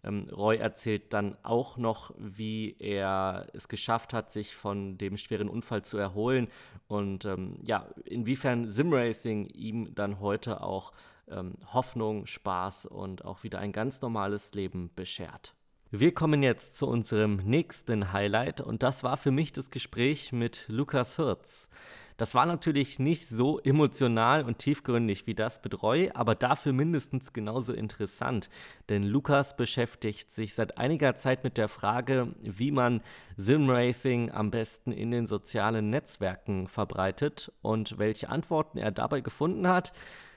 Ähm, 0.05 0.29
Roy 0.31 0.59
erzählt 0.59 1.13
dann 1.13 1.37
auch 1.43 1.77
noch, 1.77 2.15
wie 2.19 2.77
er 2.79 3.49
es 3.53 3.67
geschafft 3.67 4.15
hat, 4.15 4.31
sich 4.31 4.55
von 4.55 4.97
dem 4.97 5.17
schweren 5.17 5.49
Unfall 5.49 5.83
zu 5.83 5.99
erholen 5.99 6.47
und 6.87 7.25
ähm, 7.25 7.59
ja, 7.65 7.89
inwiefern 8.05 8.71
Simracing 8.71 9.47
ihm 9.47 9.93
dann 9.97 10.21
heute 10.21 10.63
auch 10.63 10.93
ähm, 11.27 11.55
Hoffnung, 11.73 12.27
Spaß 12.27 12.87
und 12.87 13.25
auch 13.25 13.43
wieder 13.43 13.59
ein 13.59 13.73
ganz 13.73 14.01
normales 14.03 14.55
Leben 14.55 14.93
beschert. 14.95 15.53
Wir 15.97 16.13
kommen 16.13 16.43
jetzt 16.43 16.75
zu 16.75 16.89
unserem 16.89 17.37
nächsten 17.37 18.13
Highlight 18.13 18.61
und 18.61 18.83
das 18.83 19.05
war 19.05 19.17
für 19.17 19.31
mich 19.31 19.53
das 19.53 19.71
Gespräch 19.71 20.33
mit 20.33 20.65
Lukas 20.67 21.15
Hirz. 21.15 21.69
Das 22.17 22.35
war 22.35 22.47
natürlich 22.47 22.99
nicht 22.99 23.29
so 23.29 23.61
emotional 23.61 24.43
und 24.43 24.59
tiefgründig 24.59 25.29
wie 25.29 25.37
das 25.37 25.61
mit 25.63 25.85
Roy, 25.85 26.11
aber 26.13 26.35
dafür 26.35 26.73
mindestens 26.73 27.33
genauso 27.33 27.73
interessant. 27.73 28.51
Denn 28.89 29.05
Lukas 29.05 29.57
beschäftigt 29.57 30.33
sich 30.33 30.55
seit 30.55 30.79
einiger 30.79 31.15
Zeit 31.15 31.45
mit 31.45 31.59
der 31.59 31.69
Frage, 31.69 32.35
wie 32.43 32.73
man 32.73 33.01
Simracing 33.37 34.33
am 34.33 34.51
besten 34.51 34.91
in 34.91 35.13
den 35.13 35.29
sozialen 35.29 35.91
Netzwerken 35.91 36.67
verbreitet 36.67 37.53
und 37.63 37.99
welche 37.99 38.31
Antworten 38.31 38.79
er 38.79 38.91
dabei 38.91 39.21
gefunden 39.21 39.69
hat, 39.69 39.93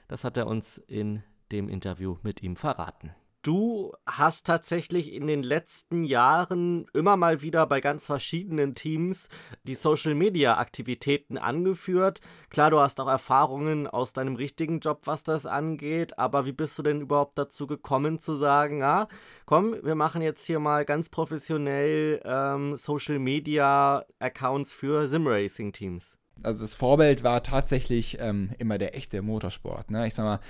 das 0.06 0.22
hat 0.22 0.36
er 0.36 0.46
uns 0.46 0.78
in 0.78 1.24
dem 1.50 1.68
Interview 1.68 2.16
mit 2.22 2.44
ihm 2.44 2.54
verraten. 2.54 3.10
Du 3.48 3.94
hast 4.04 4.44
tatsächlich 4.44 5.10
in 5.10 5.26
den 5.26 5.42
letzten 5.42 6.04
Jahren 6.04 6.84
immer 6.92 7.16
mal 7.16 7.40
wieder 7.40 7.64
bei 7.64 7.80
ganz 7.80 8.04
verschiedenen 8.04 8.74
Teams 8.74 9.30
die 9.62 9.74
Social-Media-Aktivitäten 9.74 11.38
angeführt. 11.38 12.20
Klar, 12.50 12.70
du 12.70 12.78
hast 12.78 13.00
auch 13.00 13.08
Erfahrungen 13.08 13.86
aus 13.86 14.12
deinem 14.12 14.36
richtigen 14.36 14.80
Job, 14.80 15.06
was 15.06 15.22
das 15.22 15.46
angeht, 15.46 16.18
aber 16.18 16.44
wie 16.44 16.52
bist 16.52 16.78
du 16.78 16.82
denn 16.82 17.00
überhaupt 17.00 17.38
dazu 17.38 17.66
gekommen 17.66 18.18
zu 18.18 18.36
sagen, 18.36 18.80
ja, 18.80 19.08
komm, 19.46 19.76
wir 19.82 19.94
machen 19.94 20.20
jetzt 20.20 20.44
hier 20.44 20.58
mal 20.58 20.84
ganz 20.84 21.08
professionell 21.08 22.20
ähm, 22.26 22.76
Social-Media-Accounts 22.76 24.74
für 24.74 25.08
Sim-Racing-Teams? 25.08 26.18
Also 26.42 26.64
das 26.64 26.74
Vorbild 26.74 27.24
war 27.24 27.42
tatsächlich 27.42 28.18
ähm, 28.20 28.50
immer 28.58 28.76
der 28.76 28.94
echte 28.94 29.22
Motorsport. 29.22 29.90
Ne? 29.90 30.06
Ich 30.06 30.12
sag 30.12 30.24
mal, 30.24 30.40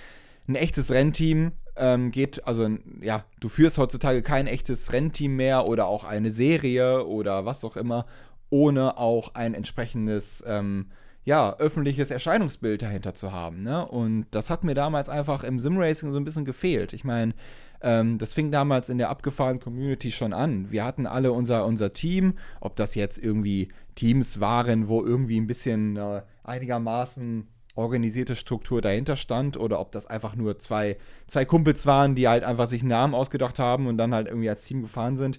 ein 0.49 0.57
echtes 0.57 0.90
Rennteam 0.90 1.52
ähm, 1.78 2.11
geht, 2.11 2.47
also 2.47 2.68
ja, 3.00 3.25
du 3.40 3.49
führst 3.49 3.78
heutzutage 3.78 4.23
kein 4.23 4.47
echtes 4.47 4.92
Rennteam 4.92 5.37
mehr 5.37 5.66
oder 5.66 5.87
auch 5.87 6.04
eine 6.04 6.30
Serie 6.30 7.06
oder 7.06 7.44
was 7.44 7.64
auch 7.64 7.76
immer, 7.76 8.06
ohne 8.50 8.99
auch 8.99 9.35
ein 9.35 9.54
entsprechendes, 9.54 10.42
ähm, 10.47 10.87
ja, 11.25 11.56
öffentliches 11.58 12.11
Erscheinungsbild 12.11 12.82
dahinter 12.82 13.14
zu 13.14 13.32
haben. 13.32 13.62
Ne? 13.62 13.87
Und 13.87 14.26
das 14.30 14.50
hat 14.50 14.64
mir 14.64 14.75
damals 14.75 15.08
einfach 15.08 15.44
im 15.44 15.58
Simracing 15.58 16.11
so 16.11 16.16
ein 16.16 16.25
bisschen 16.25 16.47
gefehlt. 16.47 16.92
Ich 16.94 17.04
meine, 17.04 17.35
ähm, 17.80 18.18
das 18.18 18.32
fing 18.32 18.50
damals 18.50 18.88
in 18.88 18.99
der 18.99 19.11
abgefahrenen 19.11 19.61
Community 19.61 20.11
schon 20.11 20.32
an. 20.32 20.70
Wir 20.70 20.85
hatten 20.85 21.06
alle 21.06 21.32
unser, 21.32 21.66
unser 21.66 21.92
Team, 21.92 22.35
ob 22.61 22.76
das 22.76 22.94
jetzt 22.94 23.18
irgendwie 23.18 23.68
Teams 23.94 24.40
waren, 24.40 24.88
wo 24.88 25.04
irgendwie 25.04 25.38
ein 25.38 25.47
bisschen 25.47 25.97
äh, 25.97 26.23
einigermaßen 26.44 27.47
organisierte 27.78 28.35
Struktur 28.35 28.82
dahinter 28.82 29.16
stand 29.16 29.56
oder 29.56 29.78
ob 29.78 29.92
das 29.92 30.06
einfach 30.06 30.35
nur 30.35 30.58
zwei, 30.58 30.97
zwei 31.28 31.44
Kumpels 31.44 31.87
waren, 31.87 32.16
die 32.16 32.26
halt 32.26 32.42
einfach 32.42 32.66
sich 32.66 32.82
einen 32.82 32.90
Namen 32.90 33.14
ausgedacht 33.14 33.61
haben 33.61 33.87
und 33.87 33.97
dann 33.97 34.12
halt 34.14 34.26
irgendwie 34.26 34.50
als 34.50 34.64
Team 34.64 34.82
gefahren 34.82 35.16
sind. 35.16 35.38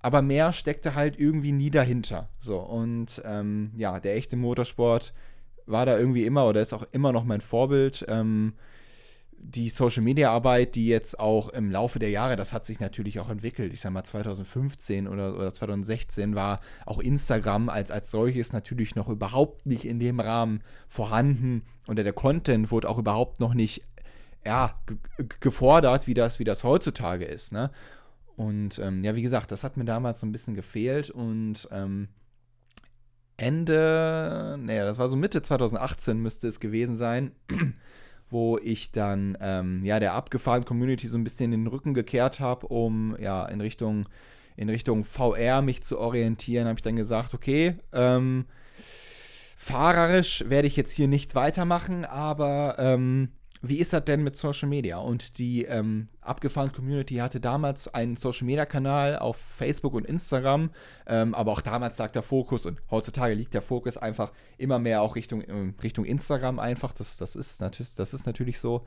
Aber 0.00 0.20
mehr 0.20 0.52
steckte 0.52 0.94
halt 0.94 1.18
irgendwie 1.18 1.52
nie 1.52 1.70
dahinter. 1.70 2.28
So, 2.38 2.58
und 2.58 3.22
ähm, 3.24 3.72
ja, 3.76 3.98
der 3.98 4.14
echte 4.14 4.36
Motorsport 4.36 5.14
war 5.64 5.86
da 5.86 5.98
irgendwie 5.98 6.26
immer 6.26 6.46
oder 6.46 6.60
ist 6.60 6.74
auch 6.74 6.84
immer 6.92 7.12
noch 7.12 7.24
mein 7.24 7.40
Vorbild. 7.40 8.04
Ähm, 8.08 8.52
die 9.46 9.68
Social 9.68 10.02
Media 10.02 10.32
Arbeit, 10.32 10.74
die 10.74 10.86
jetzt 10.86 11.20
auch 11.20 11.50
im 11.50 11.70
Laufe 11.70 11.98
der 11.98 12.08
Jahre, 12.08 12.34
das 12.34 12.54
hat 12.54 12.64
sich 12.64 12.80
natürlich 12.80 13.20
auch 13.20 13.28
entwickelt. 13.28 13.72
Ich 13.74 13.80
sag 13.80 13.92
mal, 13.92 14.02
2015 14.02 15.06
oder, 15.06 15.34
oder 15.34 15.52
2016 15.52 16.34
war 16.34 16.60
auch 16.86 16.98
Instagram 16.98 17.68
als, 17.68 17.90
als 17.90 18.10
solches 18.10 18.54
natürlich 18.54 18.94
noch 18.94 19.08
überhaupt 19.08 19.66
nicht 19.66 19.84
in 19.84 19.98
dem 19.98 20.18
Rahmen 20.18 20.62
vorhanden 20.88 21.62
oder 21.88 22.02
der 22.02 22.14
Content 22.14 22.70
wurde 22.70 22.88
auch 22.88 22.98
überhaupt 22.98 23.38
noch 23.38 23.52
nicht 23.52 23.82
ja, 24.46 24.80
gefordert, 25.40 26.06
wie 26.06 26.14
das, 26.14 26.38
wie 26.38 26.44
das 26.44 26.64
heutzutage 26.64 27.26
ist. 27.26 27.52
Ne? 27.52 27.70
Und 28.36 28.78
ähm, 28.78 29.04
ja, 29.04 29.14
wie 29.14 29.22
gesagt, 29.22 29.52
das 29.52 29.62
hat 29.62 29.76
mir 29.76 29.84
damals 29.84 30.20
so 30.20 30.26
ein 30.26 30.32
bisschen 30.32 30.54
gefehlt 30.54 31.10
und 31.10 31.68
ähm, 31.70 32.08
Ende, 33.36 34.56
naja, 34.58 34.84
das 34.84 34.98
war 34.98 35.08
so 35.08 35.16
Mitte 35.16 35.42
2018 35.42 36.18
müsste 36.18 36.48
es 36.48 36.60
gewesen 36.60 36.96
sein 36.96 37.32
wo 38.34 38.58
ich 38.58 38.90
dann 38.90 39.38
ähm, 39.40 39.84
ja 39.84 40.00
der 40.00 40.14
abgefahrenen 40.14 40.64
Community 40.64 41.06
so 41.06 41.16
ein 41.16 41.22
bisschen 41.22 41.52
den 41.52 41.68
Rücken 41.68 41.94
gekehrt 41.94 42.40
habe, 42.40 42.66
um 42.66 43.16
ja 43.20 43.46
in 43.46 43.60
Richtung 43.60 44.06
in 44.56 44.68
Richtung 44.68 45.04
VR 45.04 45.62
mich 45.62 45.82
zu 45.82 45.98
orientieren, 45.98 46.66
habe 46.66 46.78
ich 46.78 46.82
dann 46.82 46.96
gesagt, 46.96 47.32
okay, 47.32 47.76
ähm, 47.92 48.46
fahrerisch 49.56 50.44
werde 50.48 50.66
ich 50.66 50.76
jetzt 50.76 50.96
hier 50.96 51.08
nicht 51.08 51.36
weitermachen, 51.36 52.04
aber 52.04 52.76
ähm, 52.78 53.30
wie 53.68 53.78
ist 53.78 53.92
das 53.92 54.04
denn 54.04 54.22
mit 54.22 54.36
Social 54.36 54.68
Media? 54.68 54.98
Und 54.98 55.38
die 55.38 55.64
ähm, 55.64 56.08
abgefahrene 56.20 56.72
Community 56.72 57.16
hatte 57.16 57.40
damals 57.40 57.92
einen 57.92 58.16
Social 58.16 58.46
Media 58.46 58.66
Kanal 58.66 59.18
auf 59.18 59.36
Facebook 59.36 59.94
und 59.94 60.04
Instagram, 60.06 60.70
ähm, 61.06 61.34
aber 61.34 61.52
auch 61.52 61.60
damals 61.60 61.98
lag 61.98 62.12
der 62.12 62.22
Fokus 62.22 62.66
und 62.66 62.80
heutzutage 62.90 63.34
liegt 63.34 63.54
der 63.54 63.62
Fokus 63.62 63.96
einfach 63.96 64.32
immer 64.58 64.78
mehr 64.78 65.02
auch 65.02 65.16
Richtung, 65.16 65.40
äh, 65.42 65.72
Richtung 65.82 66.04
Instagram 66.04 66.58
einfach. 66.58 66.92
Das, 66.92 67.16
das, 67.16 67.36
ist 67.36 67.60
natürlich, 67.60 67.94
das 67.94 68.12
ist 68.12 68.26
natürlich 68.26 68.58
so. 68.58 68.84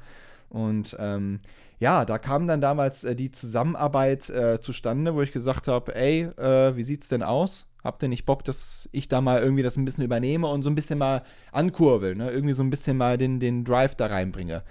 Und 0.50 0.96
ähm, 1.00 1.39
ja, 1.79 2.05
da 2.05 2.17
kam 2.17 2.48
dann 2.48 2.62
damals 2.62 3.03
äh, 3.03 3.15
die 3.15 3.31
Zusammenarbeit 3.31 4.29
äh, 4.29 4.60
zustande, 4.60 5.13
wo 5.13 5.22
ich 5.22 5.31
gesagt 5.31 5.67
habe, 5.67 5.96
ey, 5.96 6.24
äh, 6.38 6.75
wie 6.75 6.84
sieht's 6.84 7.10
denn 7.10 7.24
aus? 7.24 7.67
Habt 7.88 8.03
ihr 8.03 8.10
nicht 8.10 8.25
Bock, 8.25 8.44
dass 8.44 8.89
ich 8.91 9.08
da 9.08 9.22
mal 9.22 9.41
irgendwie 9.41 9.63
das 9.63 9.77
ein 9.77 9.86
bisschen 9.86 10.03
übernehme 10.03 10.48
und 10.48 10.62
so 10.62 10.70
ein 10.70 10.75
bisschen 10.75 11.00
mal 11.00 11.24
ankurbel, 11.53 12.15
ne? 12.15 12.29
Irgendwie 12.29 12.53
so 12.53 12.62
ein 12.62 12.70
bisschen 12.70 12.98
mal 12.98 13.17
den, 13.17 13.39
den 13.39 13.63
Drive 13.63 13.96
da 13.96 14.08
reinbringe. 14.08 14.62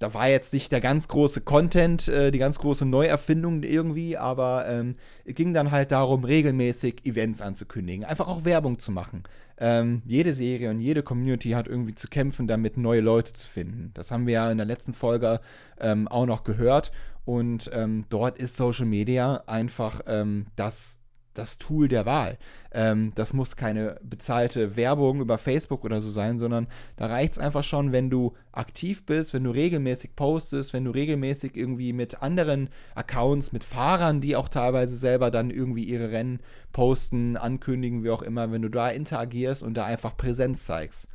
Da 0.00 0.12
war 0.12 0.28
jetzt 0.28 0.52
nicht 0.52 0.72
der 0.72 0.80
ganz 0.80 1.06
große 1.06 1.42
Content, 1.42 2.08
äh, 2.08 2.32
die 2.32 2.40
ganz 2.40 2.58
große 2.58 2.84
Neuerfindung 2.84 3.62
irgendwie, 3.62 4.16
aber 4.16 4.66
ähm, 4.68 4.96
es 5.24 5.36
ging 5.36 5.54
dann 5.54 5.70
halt 5.70 5.92
darum, 5.92 6.24
regelmäßig 6.24 7.06
Events 7.06 7.40
anzukündigen, 7.40 8.04
einfach 8.04 8.26
auch 8.26 8.44
Werbung 8.44 8.80
zu 8.80 8.90
machen. 8.90 9.22
Ähm, 9.58 10.02
jede 10.04 10.34
Serie 10.34 10.70
und 10.70 10.80
jede 10.80 11.04
Community 11.04 11.50
hat 11.50 11.68
irgendwie 11.68 11.94
zu 11.94 12.08
kämpfen, 12.08 12.48
damit 12.48 12.76
neue 12.76 13.02
Leute 13.02 13.34
zu 13.34 13.48
finden. 13.48 13.92
Das 13.94 14.10
haben 14.10 14.26
wir 14.26 14.34
ja 14.34 14.50
in 14.50 14.58
der 14.58 14.66
letzten 14.66 14.94
Folge 14.94 15.40
ähm, 15.78 16.08
auch 16.08 16.26
noch 16.26 16.42
gehört. 16.42 16.90
Und 17.24 17.70
ähm, 17.72 18.04
dort 18.08 18.38
ist 18.38 18.56
Social 18.56 18.86
Media 18.86 19.42
einfach 19.46 20.00
ähm, 20.06 20.46
das 20.56 20.95
das 21.38 21.58
Tool 21.58 21.88
der 21.88 22.06
Wahl. 22.06 22.38
Ähm, 22.72 23.12
das 23.14 23.32
muss 23.32 23.56
keine 23.56 23.98
bezahlte 24.02 24.76
Werbung 24.76 25.20
über 25.20 25.38
Facebook 25.38 25.84
oder 25.84 26.00
so 26.00 26.10
sein, 26.10 26.38
sondern 26.38 26.66
da 26.96 27.06
reicht 27.06 27.32
es 27.32 27.38
einfach 27.38 27.64
schon, 27.64 27.92
wenn 27.92 28.10
du 28.10 28.34
aktiv 28.52 29.04
bist, 29.04 29.34
wenn 29.34 29.44
du 29.44 29.50
regelmäßig 29.50 30.16
postest, 30.16 30.72
wenn 30.72 30.84
du 30.84 30.90
regelmäßig 30.90 31.56
irgendwie 31.56 31.92
mit 31.92 32.22
anderen 32.22 32.70
Accounts, 32.94 33.52
mit 33.52 33.64
Fahrern, 33.64 34.20
die 34.20 34.36
auch 34.36 34.48
teilweise 34.48 34.96
selber 34.96 35.30
dann 35.30 35.50
irgendwie 35.50 35.84
ihre 35.84 36.10
Rennen 36.10 36.40
posten, 36.72 37.36
ankündigen, 37.36 38.04
wie 38.04 38.10
auch 38.10 38.22
immer, 38.22 38.50
wenn 38.52 38.62
du 38.62 38.68
da 38.68 38.90
interagierst 38.90 39.62
und 39.62 39.74
da 39.74 39.84
einfach 39.84 40.16
Präsenz 40.16 40.64
zeigst. 40.64 41.08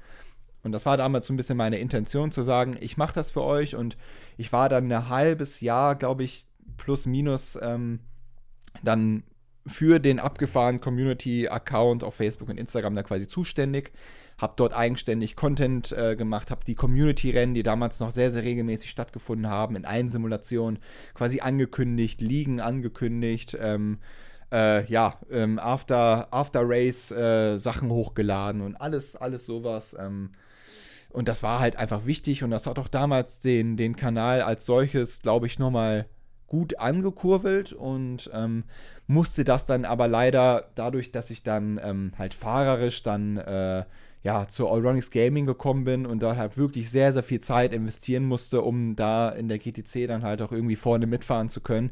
Und 0.63 0.71
das 0.73 0.85
war 0.85 0.97
damals 0.97 1.27
so 1.27 1.33
ein 1.33 1.37
bisschen 1.37 1.57
meine 1.57 1.77
Intention 1.77 2.31
zu 2.31 2.43
sagen, 2.43 2.77
ich 2.79 2.97
mache 2.97 3.13
das 3.13 3.31
für 3.31 3.43
euch 3.43 3.75
und 3.75 3.97
ich 4.37 4.53
war 4.53 4.69
dann 4.69 4.91
ein 4.91 5.09
halbes 5.09 5.61
Jahr, 5.61 5.95
glaube 5.95 6.23
ich, 6.23 6.45
plus 6.77 7.05
minus 7.05 7.57
ähm, 7.61 7.99
dann 8.83 9.23
für 9.65 9.99
den 9.99 10.19
abgefahrenen 10.19 10.81
Community-Account 10.81 12.03
auf 12.03 12.15
Facebook 12.15 12.49
und 12.49 12.59
Instagram 12.59 12.95
da 12.95 13.03
quasi 13.03 13.27
zuständig. 13.27 13.91
Habe 14.39 14.53
dort 14.55 14.73
eigenständig 14.73 15.35
Content 15.35 15.91
äh, 15.91 16.15
gemacht, 16.15 16.49
habe 16.49 16.65
die 16.65 16.73
Community-Rennen, 16.73 17.53
die 17.53 17.63
damals 17.63 17.99
noch 17.99 18.11
sehr, 18.11 18.31
sehr 18.31 18.43
regelmäßig 18.43 18.89
stattgefunden 18.89 19.47
haben, 19.47 19.75
in 19.75 19.85
allen 19.85 20.09
Simulationen 20.09 20.79
quasi 21.13 21.41
angekündigt, 21.41 22.21
Ligen 22.21 22.59
angekündigt, 22.59 23.55
ähm, 23.59 23.99
äh, 24.51 24.85
ja, 24.87 25.19
ähm, 25.29 25.59
After, 25.59 26.27
After 26.31 26.61
Race 26.63 27.11
äh, 27.11 27.57
Sachen 27.57 27.91
hochgeladen 27.91 28.61
und 28.61 28.75
alles, 28.75 29.15
alles 29.15 29.45
sowas. 29.45 29.95
Ähm, 29.99 30.31
und 31.09 31.27
das 31.27 31.43
war 31.43 31.59
halt 31.59 31.75
einfach 31.75 32.05
wichtig 32.05 32.43
und 32.43 32.51
das 32.51 32.65
hat 32.65 32.79
auch 32.79 32.87
damals 32.87 33.41
den, 33.41 33.77
den 33.77 33.95
Kanal 33.95 34.41
als 34.41 34.65
solches, 34.65 35.21
glaube 35.21 35.45
ich, 35.45 35.59
nochmal 35.59 36.07
gut 36.51 36.79
angekurbelt 36.79 37.71
und 37.71 38.29
ähm, 38.33 38.65
musste 39.07 39.45
das 39.45 39.65
dann 39.65 39.85
aber 39.85 40.09
leider 40.09 40.69
dadurch, 40.75 41.13
dass 41.13 41.29
ich 41.29 41.43
dann 41.43 41.79
ähm, 41.81 42.11
halt 42.17 42.33
fahrerisch 42.33 43.03
dann 43.03 43.37
äh, 43.37 43.85
ja 44.21 44.49
zu 44.49 44.67
Allronics 44.67 45.11
Gaming 45.11 45.45
gekommen 45.45 45.85
bin 45.85 46.05
und 46.05 46.21
da 46.21 46.35
halt 46.35 46.57
wirklich 46.57 46.89
sehr, 46.89 47.13
sehr 47.13 47.23
viel 47.23 47.39
Zeit 47.39 47.71
investieren 47.71 48.25
musste, 48.25 48.63
um 48.63 48.97
da 48.97 49.29
in 49.29 49.47
der 49.47 49.59
GTC 49.59 50.09
dann 50.09 50.23
halt 50.23 50.41
auch 50.41 50.51
irgendwie 50.51 50.75
vorne 50.75 51.07
mitfahren 51.07 51.47
zu 51.47 51.61
können, 51.61 51.89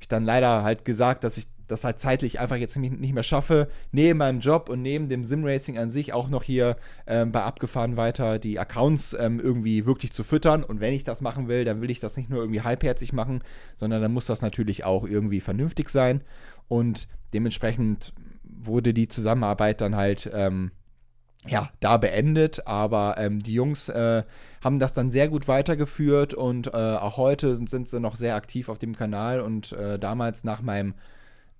ich 0.00 0.06
dann 0.06 0.26
leider 0.26 0.64
halt 0.64 0.84
gesagt, 0.84 1.24
dass 1.24 1.38
ich 1.38 1.46
das 1.66 1.84
halt 1.84 1.98
zeitlich 1.98 2.40
einfach 2.40 2.56
jetzt 2.56 2.76
nicht 2.76 3.14
mehr 3.14 3.22
schaffe, 3.22 3.68
neben 3.92 4.18
meinem 4.18 4.40
Job 4.40 4.68
und 4.68 4.82
neben 4.82 5.08
dem 5.08 5.24
Simracing 5.24 5.78
an 5.78 5.90
sich 5.90 6.12
auch 6.12 6.28
noch 6.28 6.42
hier 6.42 6.76
ähm, 7.06 7.32
bei 7.32 7.42
Abgefahren 7.42 7.96
weiter 7.96 8.38
die 8.38 8.58
Accounts 8.58 9.16
ähm, 9.18 9.40
irgendwie 9.40 9.86
wirklich 9.86 10.12
zu 10.12 10.24
füttern. 10.24 10.64
Und 10.64 10.80
wenn 10.80 10.92
ich 10.92 11.04
das 11.04 11.20
machen 11.20 11.48
will, 11.48 11.64
dann 11.64 11.80
will 11.80 11.90
ich 11.90 12.00
das 12.00 12.16
nicht 12.16 12.30
nur 12.30 12.40
irgendwie 12.40 12.62
halbherzig 12.62 13.12
machen, 13.12 13.42
sondern 13.76 14.02
dann 14.02 14.12
muss 14.12 14.26
das 14.26 14.42
natürlich 14.42 14.84
auch 14.84 15.04
irgendwie 15.04 15.40
vernünftig 15.40 15.88
sein. 15.88 16.22
Und 16.68 17.08
dementsprechend 17.32 18.12
wurde 18.42 18.94
die 18.94 19.08
Zusammenarbeit 19.08 19.80
dann 19.80 19.96
halt 19.96 20.30
ähm, 20.32 20.70
ja, 21.46 21.70
da 21.80 21.98
beendet, 21.98 22.66
aber 22.66 23.16
ähm, 23.18 23.42
die 23.42 23.52
Jungs 23.52 23.88
äh, 23.90 24.22
haben 24.62 24.78
das 24.78 24.94
dann 24.94 25.10
sehr 25.10 25.28
gut 25.28 25.46
weitergeführt 25.46 26.32
und 26.32 26.68
äh, 26.68 26.70
auch 26.70 27.18
heute 27.18 27.54
sind, 27.54 27.68
sind, 27.68 27.88
sie 27.88 28.00
noch 28.00 28.16
sehr 28.16 28.34
aktiv 28.34 28.68
auf 28.68 28.78
dem 28.78 28.96
Kanal 28.96 29.40
und 29.40 29.72
äh, 29.72 29.98
damals 29.98 30.44
nach 30.44 30.62
meinem 30.62 30.94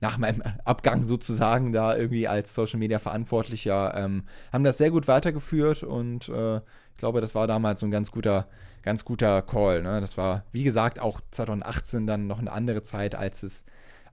nach 0.00 0.18
meinem 0.18 0.42
Abgang 0.64 1.04
sozusagen 1.04 1.72
da 1.72 1.96
irgendwie 1.96 2.28
als 2.28 2.54
Social 2.54 2.78
Media 2.78 2.98
Verantwortlicher 2.98 3.94
ähm, 3.96 4.24
haben 4.52 4.64
das 4.64 4.78
sehr 4.78 4.90
gut 4.90 5.08
weitergeführt 5.08 5.82
und 5.82 6.28
äh, 6.28 6.56
ich 6.56 6.98
glaube, 6.98 7.20
das 7.20 7.34
war 7.34 7.46
damals 7.46 7.80
so 7.80 7.86
ein 7.86 7.90
ganz 7.90 8.12
guter, 8.12 8.46
ganz 8.82 9.04
guter 9.04 9.42
Call. 9.42 9.82
Ne? 9.82 10.00
Das 10.00 10.16
war, 10.16 10.44
wie 10.52 10.62
gesagt, 10.62 11.00
auch 11.00 11.20
2018 11.32 12.06
dann 12.06 12.28
noch 12.28 12.38
eine 12.38 12.52
andere 12.52 12.84
Zeit, 12.84 13.16
als 13.16 13.42
es 13.42 13.64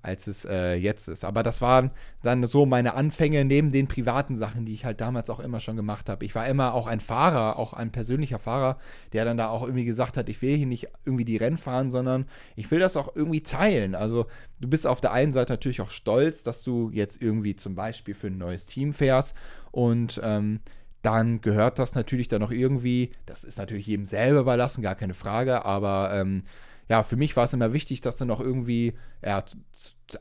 als 0.03 0.27
es 0.27 0.45
äh, 0.45 0.73
jetzt 0.75 1.07
ist. 1.07 1.23
Aber 1.23 1.43
das 1.43 1.61
waren 1.61 1.91
dann 2.23 2.43
so 2.45 2.65
meine 2.65 2.93
Anfänge 2.95 3.45
neben 3.45 3.71
den 3.71 3.87
privaten 3.87 4.35
Sachen, 4.35 4.65
die 4.65 4.73
ich 4.73 4.85
halt 4.85 5.01
damals 5.01 5.29
auch 5.29 5.39
immer 5.39 5.59
schon 5.59 5.75
gemacht 5.75 6.09
habe. 6.09 6.25
Ich 6.25 6.35
war 6.35 6.47
immer 6.47 6.73
auch 6.73 6.87
ein 6.87 6.99
Fahrer, 6.99 7.57
auch 7.57 7.73
ein 7.73 7.91
persönlicher 7.91 8.39
Fahrer, 8.39 8.77
der 9.13 9.25
dann 9.25 9.37
da 9.37 9.49
auch 9.49 9.63
irgendwie 9.63 9.85
gesagt 9.85 10.17
hat, 10.17 10.29
ich 10.29 10.41
will 10.41 10.57
hier 10.57 10.67
nicht 10.67 10.87
irgendwie 11.05 11.25
die 11.25 11.37
Rennen 11.37 11.57
fahren, 11.57 11.91
sondern 11.91 12.25
ich 12.55 12.69
will 12.71 12.79
das 12.79 12.97
auch 12.97 13.15
irgendwie 13.15 13.41
teilen. 13.41 13.95
Also 13.95 14.25
du 14.59 14.67
bist 14.67 14.87
auf 14.87 15.01
der 15.01 15.13
einen 15.13 15.33
Seite 15.33 15.53
natürlich 15.53 15.81
auch 15.81 15.91
stolz, 15.91 16.43
dass 16.43 16.63
du 16.63 16.89
jetzt 16.93 17.21
irgendwie 17.21 17.55
zum 17.55 17.75
Beispiel 17.75 18.15
für 18.15 18.27
ein 18.27 18.37
neues 18.37 18.65
Team 18.65 18.93
fährst 18.93 19.35
und 19.71 20.19
ähm, 20.23 20.59
dann 21.01 21.41
gehört 21.41 21.79
das 21.79 21.95
natürlich 21.95 22.27
dann 22.27 22.43
auch 22.43 22.51
irgendwie, 22.51 23.11
das 23.25 23.43
ist 23.43 23.57
natürlich 23.57 23.87
jedem 23.87 24.05
selber 24.05 24.41
überlassen, 24.41 24.83
gar 24.83 24.95
keine 24.95 25.13
Frage, 25.13 25.65
aber 25.65 26.11
ähm, 26.13 26.43
ja, 26.91 27.03
für 27.03 27.15
mich 27.15 27.37
war 27.37 27.45
es 27.45 27.53
immer 27.53 27.71
wichtig, 27.71 28.01
das 28.01 28.17
dann 28.17 28.27
noch 28.27 28.41
irgendwie 28.41 28.95
ja, 29.25 29.41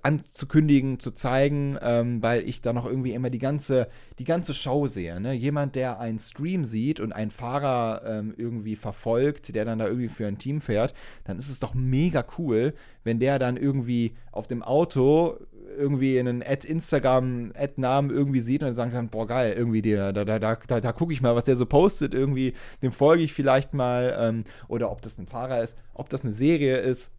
anzukündigen, 0.02 1.00
zu 1.00 1.10
zeigen, 1.10 1.76
ähm, 1.82 2.22
weil 2.22 2.48
ich 2.48 2.60
da 2.60 2.72
noch 2.72 2.86
irgendwie 2.86 3.12
immer 3.12 3.28
die 3.28 3.40
ganze, 3.40 3.88
die 4.20 4.24
ganze 4.24 4.54
Show 4.54 4.86
sehe. 4.86 5.20
Ne? 5.20 5.32
Jemand, 5.32 5.74
der 5.74 5.98
einen 5.98 6.20
Stream 6.20 6.64
sieht 6.64 7.00
und 7.00 7.12
einen 7.12 7.32
Fahrer 7.32 8.02
ähm, 8.06 8.34
irgendwie 8.36 8.76
verfolgt, 8.76 9.52
der 9.56 9.64
dann 9.64 9.80
da 9.80 9.88
irgendwie 9.88 10.06
für 10.06 10.28
ein 10.28 10.38
Team 10.38 10.60
fährt, 10.60 10.94
dann 11.24 11.38
ist 11.38 11.48
es 11.48 11.58
doch 11.58 11.74
mega 11.74 12.24
cool, 12.38 12.72
wenn 13.02 13.18
der 13.18 13.40
dann 13.40 13.56
irgendwie 13.56 14.14
auf 14.30 14.46
dem 14.46 14.62
Auto 14.62 15.38
irgendwie 15.78 16.18
einen 16.18 16.42
Ad-Instagram-Ad-Namen 16.42 18.10
irgendwie 18.10 18.40
sieht 18.40 18.62
und 18.62 18.74
sagen 18.74 18.92
kann, 18.92 19.08
boah 19.08 19.26
geil, 19.26 19.54
irgendwie 19.56 19.82
der, 19.82 20.12
da, 20.12 20.24
da, 20.24 20.38
da, 20.38 20.56
da, 20.66 20.80
da 20.80 20.92
gucke 20.92 21.12
ich 21.12 21.22
mal, 21.22 21.34
was 21.34 21.44
der 21.44 21.56
so 21.56 21.66
postet, 21.66 22.14
irgendwie, 22.14 22.54
dem 22.82 22.92
folge 22.92 23.22
ich 23.22 23.32
vielleicht 23.32 23.74
mal, 23.74 24.16
ähm, 24.18 24.44
oder 24.68 24.90
ob 24.90 25.02
das 25.02 25.18
ein 25.18 25.26
Fahrer 25.26 25.62
ist, 25.62 25.76
ob 25.94 26.08
das 26.08 26.24
eine 26.24 26.32
Serie 26.32 26.76
ist, 26.78 27.10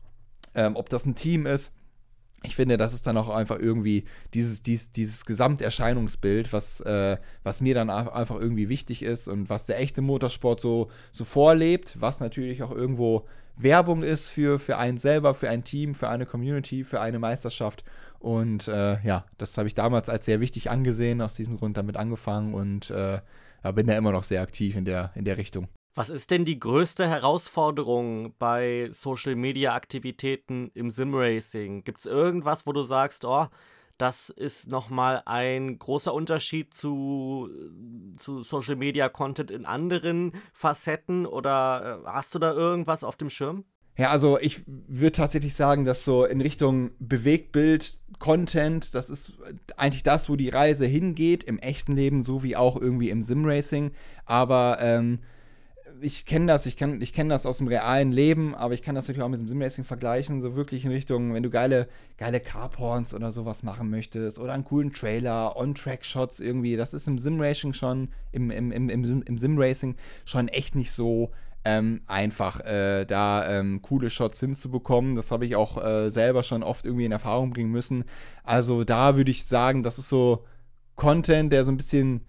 ähm, 0.56 0.76
ob 0.76 0.90
das 0.90 1.06
ein 1.06 1.16
Team 1.16 1.46
ist. 1.46 1.72
Ich 2.44 2.56
finde, 2.56 2.78
das 2.78 2.94
ist 2.94 3.06
dann 3.06 3.18
auch 3.18 3.30
einfach 3.30 3.60
irgendwie 3.60 4.06
dieses, 4.34 4.64
dieses, 4.64 4.92
dieses 4.92 5.26
Gesamterscheinungsbild, 5.26 6.52
was, 6.52 6.82
äh, 6.82 7.18
was 7.44 7.62
mir 7.62 7.76
dann 7.76 7.92
einfach 7.92 8.40
irgendwie 8.40 8.68
wichtig 8.68 9.04
ist 9.04 9.28
und 9.28 9.50
was 9.50 9.68
der 9.68 9.80
echte 9.80 10.02
Motorsport 10.02 10.60
so, 10.60 10.90
so 11.12 11.24
vorlebt, 11.24 11.98
was 12.00 12.20
natürlich 12.20 12.64
auch 12.64 12.72
irgendwo 12.72 13.28
Werbung 13.58 14.02
ist 14.02 14.30
für, 14.30 14.60
für 14.60 14.78
einen 14.78 14.98
selber, 14.98 15.34
für 15.34 15.50
ein 15.50 15.64
Team, 15.64 15.94
für 15.94 16.10
eine 16.10 16.26
Community, 16.26 16.84
für 16.84 17.00
eine 17.00 17.20
Meisterschaft. 17.20 17.84
Und 18.22 18.68
äh, 18.68 19.02
ja, 19.02 19.26
das 19.40 19.58
habe 19.58 19.68
ich 19.68 19.74
damals 19.74 20.08
als 20.08 20.26
sehr 20.26 20.40
wichtig 20.40 20.70
angesehen, 20.70 21.22
aus 21.22 21.34
diesem 21.34 21.58
Grund 21.58 21.76
damit 21.76 21.98
angefangen 21.98 22.54
und 22.54 22.92
äh, 22.92 23.20
bin 23.74 23.88
da 23.88 23.98
immer 23.98 24.12
noch 24.12 24.24
sehr 24.24 24.42
aktiv 24.42 24.76
in 24.76 24.86
der, 24.86 25.12
in 25.16 25.26
der 25.26 25.38
Richtung. 25.38 25.68
Was 25.96 26.10
ist 26.10 26.30
denn 26.30 26.46
die 26.46 26.60
größte 26.60 27.08
Herausforderung 27.08 28.36
bei 28.38 28.90
Social 28.92 29.36
Media 29.36 29.74
Aktivitäten 29.74 30.70
im 30.76 30.92
Simracing? 30.92 31.84
Gibt 31.84 32.00
es 32.00 32.06
irgendwas, 32.06 32.68
wo 32.68 32.74
du 32.74 32.84
sagst, 32.84 33.26
oh, 33.26 33.48
das 33.98 34.30
ist 34.30 34.70
nochmal 34.70 35.24
ein 35.26 35.80
großer 35.80 36.14
Unterschied 36.14 36.74
zu, 36.74 37.50
zu 38.18 38.44
Social 38.44 38.76
Media 38.76 39.10
Content 39.10 39.52
in 39.52 39.66
anderen 39.66 40.34
Facetten 40.54 41.26
oder 41.26 42.02
äh, 42.06 42.08
hast 42.08 42.36
du 42.36 42.40
da 42.40 42.54
irgendwas 42.54 43.04
auf 43.04 43.16
dem 43.16 43.30
Schirm? 43.30 43.66
Ja, 43.98 44.10
also 44.10 44.40
ich 44.40 44.62
würde 44.66 45.12
tatsächlich 45.12 45.54
sagen, 45.54 45.86
dass 45.86 46.06
so 46.06 46.26
in 46.26 46.42
Richtung 46.42 46.92
Bewegtbild, 47.00 47.98
Content, 48.20 48.94
das 48.94 49.10
ist 49.10 49.34
eigentlich 49.78 50.04
das, 50.04 50.30
wo 50.30 50.36
die 50.36 50.50
Reise 50.50 50.86
hingeht, 50.86 51.44
im 51.44 51.60
echten 51.60 51.94
Leben 51.94 52.22
sowie 52.22 52.56
auch 52.56 52.80
irgendwie 52.80 53.10
im 53.10 53.24
Simracing. 53.24 53.92
Aber 54.26 54.78
ähm, 54.80 55.20
ich 56.02 56.26
kenne 56.26 56.48
das, 56.48 56.66
ich, 56.66 56.82
ich 56.82 57.14
kenne 57.14 57.30
das 57.30 57.46
aus 57.46 57.58
dem 57.58 57.68
realen 57.68 58.12
Leben, 58.12 58.56
aber 58.56 58.74
ich 58.74 58.82
kann 58.82 58.96
das 58.96 59.06
natürlich 59.08 59.24
auch 59.24 59.30
mit 59.30 59.40
dem 59.40 59.48
Simracing 59.48 59.84
vergleichen, 59.84 60.42
so 60.42 60.56
wirklich 60.56 60.86
in 60.86 60.92
Richtung, 60.92 61.34
wenn 61.34 61.44
du 61.44 61.50
geile, 61.50 61.88
geile 62.18 62.40
Carporns 62.40 63.14
oder 63.14 63.32
sowas 63.32 63.64
machen 63.64 63.90
möchtest 63.90 64.40
oder 64.40 64.54
einen 64.54 64.66
coolen 64.66 64.94
Trailer, 64.94 65.56
On-Track-Shots 65.56 66.40
irgendwie, 66.40 66.76
das 66.76 66.94
ist 66.94 67.08
im 67.08 67.20
Simracing 67.20 67.74
schon, 67.74 68.10
im, 68.32 68.52
im, 68.52 68.72
im, 68.72 68.90
im, 68.90 69.22
im 69.24 69.38
Simracing 69.38 69.96
schon 70.26 70.48
echt 70.48 70.76
nicht 70.76 70.92
so 70.92 71.32
ähm, 71.64 72.02
einfach 72.08 72.60
äh, 72.62 73.06
da 73.06 73.60
ähm, 73.60 73.82
coole 73.82 74.10
Shots 74.10 74.40
hinzubekommen. 74.40 75.16
Das 75.16 75.32
habe 75.32 75.46
ich 75.46 75.56
auch 75.56 75.84
äh, 75.84 76.10
selber 76.10 76.44
schon 76.44 76.64
oft 76.64 76.86
irgendwie 76.86 77.06
in 77.06 77.12
Erfahrung 77.12 77.52
bringen 77.52 77.72
müssen. 77.72 78.04
Also 78.44 78.84
da 78.84 79.16
würde 79.16 79.32
ich 79.32 79.46
sagen, 79.46 79.84
das 79.84 80.00
ist 80.00 80.10
so 80.10 80.46
Content, 80.96 81.54
der 81.54 81.64
so 81.66 81.72
ein 81.72 81.78
bisschen 81.78 82.26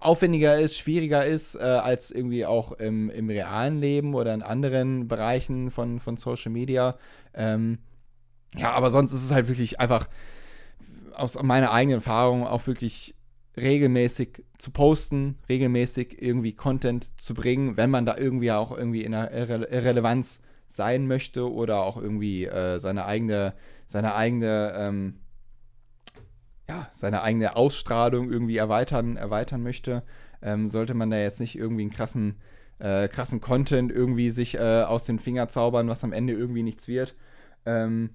aufwendiger 0.00 0.58
ist, 0.58 0.76
schwieriger 0.76 1.24
ist, 1.24 1.54
äh, 1.54 1.60
als 1.60 2.10
irgendwie 2.10 2.44
auch 2.44 2.72
im, 2.72 3.10
im, 3.10 3.28
realen 3.28 3.80
Leben 3.80 4.14
oder 4.14 4.34
in 4.34 4.42
anderen 4.42 5.08
Bereichen 5.08 5.70
von, 5.70 6.00
von 6.00 6.16
Social 6.16 6.52
Media. 6.52 6.96
Ähm, 7.34 7.78
ja, 8.56 8.72
aber 8.72 8.90
sonst 8.90 9.12
ist 9.12 9.24
es 9.24 9.32
halt 9.32 9.48
wirklich 9.48 9.80
einfach 9.80 10.08
aus 11.14 11.40
meiner 11.42 11.72
eigenen 11.72 11.98
Erfahrung 11.98 12.46
auch 12.46 12.66
wirklich 12.66 13.14
regelmäßig 13.56 14.44
zu 14.58 14.70
posten, 14.70 15.38
regelmäßig 15.48 16.20
irgendwie 16.20 16.52
Content 16.52 17.20
zu 17.20 17.34
bringen, 17.34 17.76
wenn 17.76 17.90
man 17.90 18.06
da 18.06 18.16
irgendwie 18.16 18.52
auch 18.52 18.76
irgendwie 18.76 19.02
in 19.02 19.14
einer 19.14 19.30
Irre 19.32 19.64
Irrelevanz 19.64 20.40
sein 20.68 21.06
möchte 21.06 21.50
oder 21.50 21.82
auch 21.82 21.96
irgendwie 21.96 22.44
äh, 22.44 22.78
seine 22.78 23.06
eigene, 23.06 23.54
seine 23.86 24.14
eigene, 24.14 24.74
ähm, 24.76 25.14
ja, 26.68 26.88
seine 26.90 27.22
eigene 27.22 27.56
Ausstrahlung 27.56 28.30
irgendwie 28.30 28.56
erweitern, 28.56 29.16
erweitern 29.16 29.62
möchte, 29.62 30.02
ähm, 30.42 30.68
sollte 30.68 30.94
man 30.94 31.10
da 31.10 31.18
jetzt 31.18 31.40
nicht 31.40 31.56
irgendwie 31.56 31.82
einen 31.82 31.92
krassen, 31.92 32.36
äh, 32.78 33.08
krassen 33.08 33.40
Content 33.40 33.92
irgendwie 33.92 34.30
sich 34.30 34.56
äh, 34.56 34.82
aus 34.82 35.04
den 35.04 35.18
Fingern 35.18 35.48
zaubern, 35.48 35.88
was 35.88 36.04
am 36.04 36.12
Ende 36.12 36.32
irgendwie 36.32 36.62
nichts 36.62 36.88
wird. 36.88 37.14
Ähm, 37.64 38.10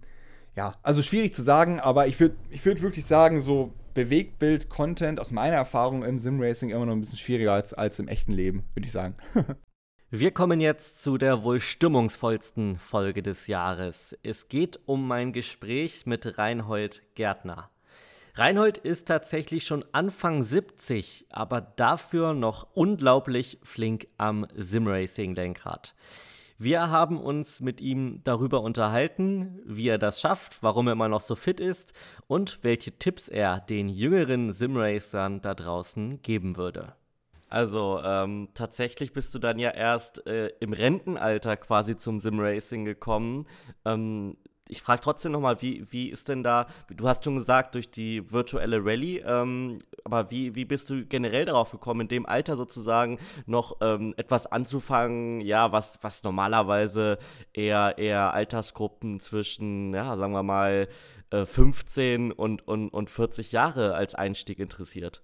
ja, 0.55 0.75
also 0.83 1.01
schwierig 1.01 1.33
zu 1.33 1.41
sagen, 1.43 1.79
aber 1.79 2.07
ich 2.07 2.19
würde 2.19 2.35
ich 2.49 2.65
würd 2.65 2.81
wirklich 2.81 3.05
sagen, 3.05 3.41
so 3.41 3.73
Bewegtbild-Content 3.93 5.19
aus 5.19 5.31
meiner 5.31 5.55
Erfahrung 5.55 6.03
im 6.03 6.19
Sim-Racing 6.19 6.69
immer 6.69 6.85
noch 6.85 6.93
ein 6.93 7.01
bisschen 7.01 7.17
schwieriger 7.17 7.53
als, 7.53 7.73
als 7.73 7.99
im 7.99 8.07
echten 8.07 8.31
Leben, 8.31 8.63
würde 8.73 8.85
ich 8.85 8.91
sagen. 8.91 9.15
Wir 10.13 10.31
kommen 10.31 10.59
jetzt 10.59 11.01
zu 11.01 11.17
der 11.17 11.43
wohl 11.43 11.61
stimmungsvollsten 11.61 12.77
Folge 12.77 13.23
des 13.23 13.47
Jahres. 13.47 14.17
Es 14.23 14.49
geht 14.49 14.79
um 14.85 15.07
mein 15.07 15.31
Gespräch 15.31 16.05
mit 16.05 16.37
Reinhold 16.37 17.01
Gärtner. 17.15 17.69
Reinhold 18.35 18.77
ist 18.77 19.07
tatsächlich 19.07 19.65
schon 19.65 19.85
Anfang 19.93 20.43
70, 20.43 21.27
aber 21.29 21.61
dafür 21.61 22.33
noch 22.33 22.67
unglaublich 22.73 23.59
flink 23.63 24.07
am 24.17 24.47
Simracing-Lenkrad. 24.55 25.95
Wir 26.63 26.91
haben 26.91 27.19
uns 27.19 27.59
mit 27.59 27.81
ihm 27.81 28.21
darüber 28.23 28.61
unterhalten, 28.61 29.59
wie 29.65 29.87
er 29.87 29.97
das 29.97 30.21
schafft, 30.21 30.61
warum 30.61 30.85
er 30.85 30.93
immer 30.93 31.09
noch 31.09 31.21
so 31.21 31.35
fit 31.35 31.59
ist 31.59 31.93
und 32.27 32.59
welche 32.61 32.91
Tipps 32.99 33.29
er 33.29 33.61
den 33.61 33.89
jüngeren 33.89 34.53
Simracern 34.53 35.41
da 35.41 35.55
draußen 35.55 36.21
geben 36.21 36.57
würde. 36.57 36.93
Also 37.49 37.99
ähm, 38.03 38.49
tatsächlich 38.53 39.11
bist 39.11 39.33
du 39.33 39.39
dann 39.39 39.57
ja 39.57 39.71
erst 39.71 40.27
äh, 40.27 40.49
im 40.59 40.73
Rentenalter 40.73 41.57
quasi 41.57 41.97
zum 41.97 42.19
Simracing 42.19 42.85
gekommen. 42.85 43.47
Ähm, 43.83 44.37
ich 44.71 44.81
frage 44.81 45.01
trotzdem 45.01 45.33
nochmal, 45.33 45.61
wie, 45.61 45.85
wie 45.91 46.09
ist 46.09 46.29
denn 46.29 46.43
da, 46.43 46.65
du 46.89 47.07
hast 47.07 47.25
schon 47.25 47.35
gesagt, 47.35 47.75
durch 47.75 47.91
die 47.91 48.31
virtuelle 48.31 48.83
Rallye, 48.83 49.19
ähm, 49.19 49.79
aber 50.05 50.31
wie, 50.31 50.55
wie 50.55 50.63
bist 50.63 50.89
du 50.89 51.05
generell 51.05 51.43
darauf 51.43 51.71
gekommen, 51.71 52.01
in 52.01 52.07
dem 52.07 52.25
Alter 52.25 52.55
sozusagen 52.55 53.19
noch 53.45 53.77
ähm, 53.81 54.13
etwas 54.15 54.47
anzufangen, 54.47 55.41
ja, 55.41 55.73
was, 55.73 55.99
was 56.01 56.23
normalerweise 56.23 57.19
eher, 57.53 57.97
eher 57.97 58.33
Altersgruppen 58.33 59.19
zwischen, 59.19 59.93
ja, 59.93 60.15
sagen 60.15 60.31
wir 60.31 60.43
mal, 60.43 60.87
äh, 61.31 61.45
15 61.45 62.31
und, 62.31 62.65
und, 62.65 62.89
und 62.89 63.09
40 63.09 63.51
Jahre 63.51 63.93
als 63.93 64.15
Einstieg 64.15 64.59
interessiert? 64.59 65.21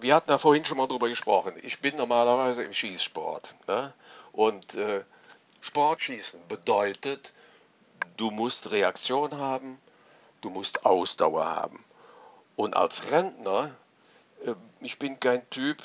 Wir 0.00 0.16
hatten 0.16 0.30
ja 0.30 0.38
vorhin 0.38 0.64
schon 0.64 0.78
mal 0.78 0.88
drüber 0.88 1.08
gesprochen. 1.08 1.54
Ich 1.62 1.80
bin 1.80 1.94
normalerweise 1.94 2.64
im 2.64 2.72
Schießsport. 2.72 3.54
Ne? 3.68 3.94
Und 4.32 4.74
äh, 4.74 5.04
Sportschießen 5.60 6.40
bedeutet, 6.48 7.34
du 8.22 8.30
musst 8.30 8.70
Reaktion 8.70 9.36
haben, 9.36 9.78
du 10.42 10.50
musst 10.50 10.86
Ausdauer 10.86 11.44
haben. 11.44 11.84
Und 12.54 12.76
als 12.76 13.10
Rentner, 13.10 13.74
äh, 14.46 14.54
ich 14.80 15.00
bin 15.00 15.18
kein 15.18 15.48
Typ, 15.50 15.82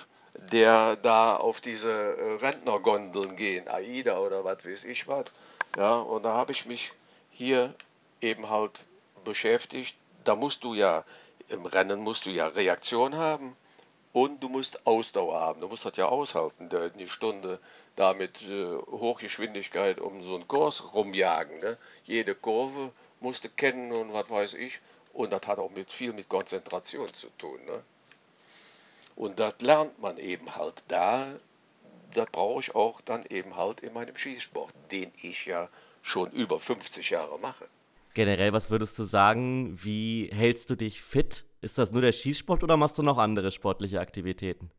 der 0.52 0.97
da 0.97 1.36
auf 1.36 1.62
diese 1.62 1.89
äh, 1.89 2.34
Rentnergondeln 2.36 3.36
gehen, 3.36 3.67
AIDA 3.67 4.19
oder 4.19 4.43
was 4.43 4.63
weiß 4.63 4.84
ich 4.84 5.08
was. 5.08 5.26
Ja, 5.78 5.95
und 5.95 6.26
da 6.26 6.34
habe 6.34 6.52
ich 6.52 6.67
mich 6.67 6.93
hier 7.32 7.73
eben 8.21 8.52
halt 8.52 8.86
beschäftigt. 9.23 9.97
Da 10.23 10.36
musst 10.36 10.63
du 10.63 10.76
ja, 10.76 11.06
im 11.50 11.65
Rennen 11.65 12.02
musst 12.02 12.28
du 12.28 12.30
ja 12.30 12.45
Reaktion 12.45 13.15
haben 13.15 13.58
und 14.13 14.43
du 14.43 14.50
musst 14.50 14.86
Ausdauer 14.86 15.39
haben. 15.41 15.62
Du 15.62 15.69
musst 15.69 15.86
das 15.86 15.97
ja 15.97 16.06
aushalten, 16.06 16.69
eine 16.71 17.08
Stunde 17.08 17.60
da 17.97 18.13
mit 18.13 18.43
äh, 18.43 18.77
Hochgeschwindigkeit 18.91 19.99
um 19.99 20.23
so 20.23 20.36
einen 20.36 20.47
Kurs 20.47 20.93
rumjagen. 20.93 21.60
Ne? 21.60 21.77
Jede 22.03 22.36
Kurve 22.36 22.91
musst 23.19 23.43
du 23.43 23.49
kennen 23.49 23.91
und 23.91 24.13
was 24.13 24.29
weiß 24.29 24.53
ich. 24.53 24.79
Und 25.13 25.33
das 25.33 25.45
hat 25.47 25.57
auch 25.57 25.71
mit, 25.71 25.91
viel 25.91 26.13
mit 26.13 26.29
Konzentration 26.29 27.12
zu 27.13 27.27
tun. 27.38 27.60
Ne? 27.65 27.81
Und 29.15 29.39
das 29.39 29.55
lernt 29.62 29.99
man 29.99 30.17
eben 30.17 30.55
halt 30.55 30.83
da. 30.88 31.25
Das 32.13 32.27
brauche 32.31 32.62
ich 32.62 32.75
auch 32.75 33.01
dann 33.01 33.25
eben 33.25 33.57
halt 33.57 33.81
in 33.81 33.93
meinem 33.93 34.15
Schießsport, 34.15 34.71
den 34.91 35.12
ich 35.21 35.47
ja 35.47 35.67
schon 36.03 36.29
über 36.31 36.60
50 36.60 37.10
Jahre 37.10 37.39
mache. 37.39 37.65
Generell, 38.13 38.53
was 38.53 38.69
würdest 38.69 38.97
du 38.99 39.05
sagen, 39.05 39.77
wie 39.83 40.29
hältst 40.31 40.69
du 40.69 40.75
dich 40.75 41.01
fit? 41.01 41.45
Ist 41.62 41.79
das 41.79 41.91
nur 41.91 42.01
der 42.01 42.12
Schießsport 42.12 42.63
oder 42.63 42.77
machst 42.77 42.97
du 42.99 43.03
noch 43.03 43.17
andere 43.17 43.51
sportliche 43.51 43.99
Aktivitäten? 43.99 44.71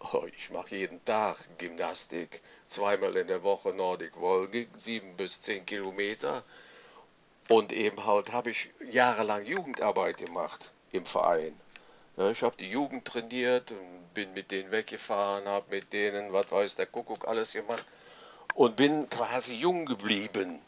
Oh, 0.00 0.24
ich 0.34 0.50
mache 0.50 0.76
jeden 0.76 1.04
Tag 1.04 1.36
Gymnastik, 1.58 2.40
zweimal 2.66 3.16
in 3.16 3.28
der 3.28 3.42
Woche 3.42 3.74
Nordic 3.74 4.20
Walking, 4.20 4.68
sieben 4.76 5.16
bis 5.16 5.42
zehn 5.42 5.66
Kilometer. 5.66 6.42
Und 7.48 7.72
eben 7.72 8.06
halt 8.06 8.32
habe 8.32 8.50
ich 8.50 8.70
jahrelang 8.90 9.44
Jugendarbeit 9.44 10.16
gemacht 10.16 10.72
im 10.92 11.04
Verein. 11.04 11.54
Ja, 12.16 12.30
ich 12.30 12.42
habe 12.42 12.56
die 12.56 12.70
Jugend 12.70 13.04
trainiert 13.04 13.72
und 13.72 14.14
bin 14.14 14.32
mit 14.32 14.50
denen 14.50 14.70
weggefahren, 14.70 15.44
habe 15.46 15.66
mit 15.70 15.92
denen, 15.92 16.32
was 16.32 16.50
weiß 16.50 16.76
der 16.76 16.86
Kuckuck, 16.86 17.28
alles 17.28 17.52
gemacht 17.52 17.86
und 18.54 18.76
bin 18.76 19.08
quasi 19.10 19.54
jung 19.54 19.86
geblieben. 19.86 20.60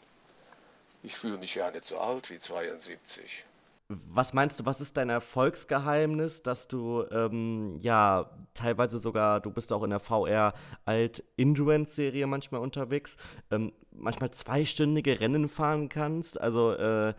Ich 1.01 1.15
fühle 1.15 1.37
mich 1.37 1.55
ja 1.55 1.69
nicht 1.71 1.85
so 1.85 1.99
alt 1.99 2.29
wie 2.29 2.39
72. 2.39 3.45
Was 3.89 4.33
meinst 4.33 4.59
du, 4.59 4.65
was 4.65 4.81
ist 4.81 4.97
dein 4.97 5.09
Erfolgsgeheimnis, 5.09 6.41
dass 6.41 6.67
du 6.67 7.03
ähm, 7.11 7.75
ja 7.77 8.29
teilweise 8.53 8.99
sogar, 8.99 9.41
du 9.41 9.51
bist 9.51 9.73
auch 9.73 9.83
in 9.83 9.89
der 9.89 9.99
VR 9.99 10.53
Alt-Endurance-Serie 10.85 12.25
manchmal 12.25 12.61
unterwegs, 12.61 13.17
ähm, 13.51 13.73
manchmal 13.91 14.31
zweistündige 14.31 15.19
Rennen 15.19 15.49
fahren 15.49 15.89
kannst? 15.89 16.39
Also 16.39 16.71
äh, 16.71 17.13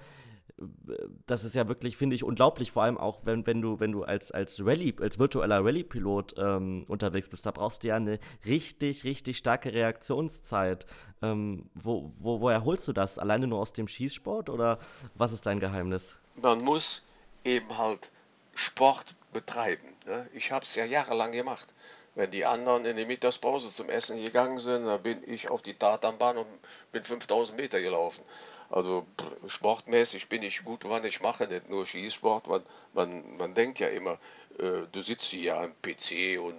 das 1.27 1.45
ist 1.45 1.55
ja 1.55 1.69
wirklich, 1.69 1.97
finde 1.97 2.15
ich, 2.15 2.23
unglaublich, 2.23 2.71
vor 2.71 2.85
allem 2.85 2.99
auch, 2.99 3.27
wenn, 3.27 3.47
wenn 3.47 3.61
du, 3.61 3.81
wenn 3.81 3.93
du 3.93 4.05
als, 4.05 4.31
als 4.31 4.65
Rallye, 4.65 4.95
als 5.01 5.19
virtueller 5.19 5.65
Rallye-Pilot 5.65 6.35
ähm, 6.39 6.85
unterwegs 6.89 7.29
bist, 7.29 7.45
da 7.45 7.51
brauchst 7.51 7.83
du 7.83 7.89
ja 7.89 7.97
eine 7.97 8.19
richtig, 8.47 9.05
richtig 9.05 9.39
starke 9.39 9.73
Reaktionszeit. 9.73 10.87
Ähm, 11.23 11.71
wo, 11.75 12.11
wo, 12.21 12.41
woher 12.41 12.65
holst 12.65 12.87
du 12.87 12.93
das? 12.93 13.19
Alleine 13.19 13.47
nur 13.47 13.59
aus 13.59 13.73
dem 13.73 13.89
Schießsport 13.89 14.49
oder 14.49 14.79
was 15.15 15.33
ist 15.33 15.47
dein 15.47 15.61
Geheimnis? 15.61 16.17
Man 16.37 16.61
muss 16.63 17.03
eben 17.45 17.79
halt 17.79 18.11
Sport 18.55 19.05
betreiben. 19.33 19.97
Ne? 20.07 20.29
Ich 20.33 20.53
habe 20.53 20.65
es 20.65 20.75
ja 20.75 20.85
jahrelang 20.85 21.33
gemacht. 21.33 21.73
Wenn 22.15 22.31
die 22.31 22.45
anderen 22.47 22.85
in 22.85 22.97
die 22.97 23.05
Mittagspause 23.05 23.69
zum 23.71 23.91
Essen 23.91 24.23
gegangen 24.23 24.59
sind, 24.59 24.87
dann 24.87 25.03
bin 25.03 25.23
ich 25.27 25.49
auf 25.49 25.63
die 25.63 25.75
Tatanbahn 25.75 26.39
und 26.39 26.47
bin 26.93 27.03
5000 27.03 27.59
Meter 27.59 27.81
gelaufen. 27.81 28.23
Also 28.75 29.07
sportmäßig 29.47 30.29
bin 30.29 30.43
ich 30.43 30.65
gut, 30.65 30.81
wann 30.87 31.05
ich 31.05 31.21
mache, 31.21 31.47
nicht 31.47 31.71
nur 31.71 31.87
Schießsport. 31.87 32.49
Man, 32.49 32.63
man, 32.93 33.37
man 33.37 33.55
denkt 33.55 33.79
ja 33.79 33.87
immer, 33.87 34.19
äh, 34.59 34.89
du 34.91 35.01
sitzt 35.01 35.27
hier 35.27 35.57
am 35.59 35.73
PC 35.81 36.41
und 36.41 36.57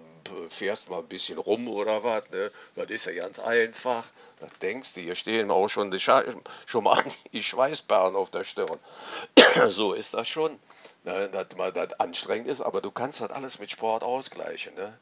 fährst 0.49 0.89
mal 0.89 0.99
ein 0.99 1.10
bisschen 1.10 1.38
rum 1.38 1.67
oder 1.67 2.06
was. 2.06 2.30
Ne? 2.30 2.49
Das 2.78 2.86
ist 2.86 3.06
ja 3.06 3.12
ganz 3.12 3.39
einfach. 3.39 4.06
Da 4.39 4.47
denkst 4.62 4.93
du, 4.93 5.01
hier 5.01 5.15
stehen 5.15 5.51
auch 5.51 5.67
schon, 5.67 5.91
die 5.91 5.99
schon 5.99 6.84
mal 6.86 7.04
die 7.34 7.43
Schweißperlen 7.43 8.15
auf 8.15 8.30
der 8.30 8.45
Stirn. 8.45 8.80
so 9.67 9.91
ist 9.91 10.13
das 10.13 10.30
schon, 10.30 10.58
ne? 11.04 11.28
dass 11.28 11.58
man 11.58 11.73
das 11.73 11.99
anstrengend 11.99 12.47
ist, 12.47 12.62
aber 12.62 12.80
du 12.80 12.91
kannst 12.91 13.19
das 13.19 13.30
alles 13.30 13.60
mit 13.60 13.71
Sport 13.71 14.04
ausgleichen. 14.04 14.73
Ne? 14.75 14.97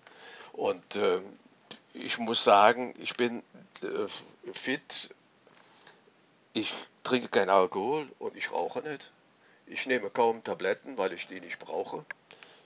Und 0.53 0.95
äh, 0.95 1.21
ich 1.93 2.17
muss 2.17 2.43
sagen, 2.43 2.95
ich 2.97 3.15
bin 3.15 3.43
äh, 3.83 4.51
fit. 4.51 5.11
Ich 6.53 6.73
trinke 7.03 7.29
keinen 7.29 7.49
Alkohol 7.49 8.07
und 8.19 8.37
ich 8.37 8.51
rauche 8.51 8.81
nicht. 8.81 9.11
Ich 9.65 9.85
nehme 9.85 10.09
kaum 10.09 10.43
Tabletten, 10.43 10.97
weil 10.97 11.13
ich 11.13 11.27
die 11.27 11.39
nicht 11.39 11.59
brauche. 11.59 12.05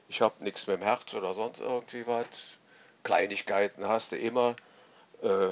Ich 0.09 0.21
habe 0.21 0.43
nichts 0.43 0.67
mit 0.67 0.77
dem 0.77 0.83
Herz 0.83 1.13
oder 1.13 1.33
sonst 1.33 1.59
irgendwie 1.59 2.05
was. 2.05 2.27
Kleinigkeiten 3.03 3.87
hast 3.87 4.11
du 4.11 4.17
immer. 4.17 4.55
Äh, 5.21 5.49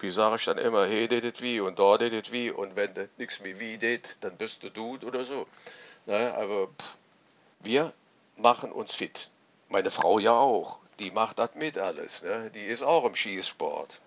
wie 0.00 0.10
sage 0.10 0.36
ich 0.36 0.44
dann 0.44 0.58
immer, 0.58 0.86
hey, 0.86 1.08
det 1.08 1.42
wie 1.42 1.60
und 1.60 1.78
da 1.78 1.98
det 1.98 2.30
wie 2.30 2.50
und 2.50 2.76
wenn 2.76 2.94
du 2.94 3.08
nichts 3.18 3.40
mehr 3.40 3.58
wie 3.58 3.76
det, 3.76 4.16
dann 4.20 4.36
bist 4.36 4.62
du 4.62 4.70
du 4.70 4.96
oder 5.04 5.24
so. 5.24 5.46
Ne, 6.06 6.32
aber 6.34 6.68
pff, 6.68 6.98
wir 7.60 7.92
machen 8.36 8.70
uns 8.70 8.94
fit. 8.94 9.30
Meine 9.68 9.90
Frau 9.90 10.18
ja 10.18 10.32
auch 10.32 10.82
die 11.02 11.10
macht 11.10 11.38
das 11.38 11.54
mit 11.54 11.78
alles. 11.78 12.22
Ne? 12.22 12.50
Die 12.54 12.64
ist 12.64 12.82
auch 12.82 13.04
im 13.04 13.14
Schießsport. 13.14 14.00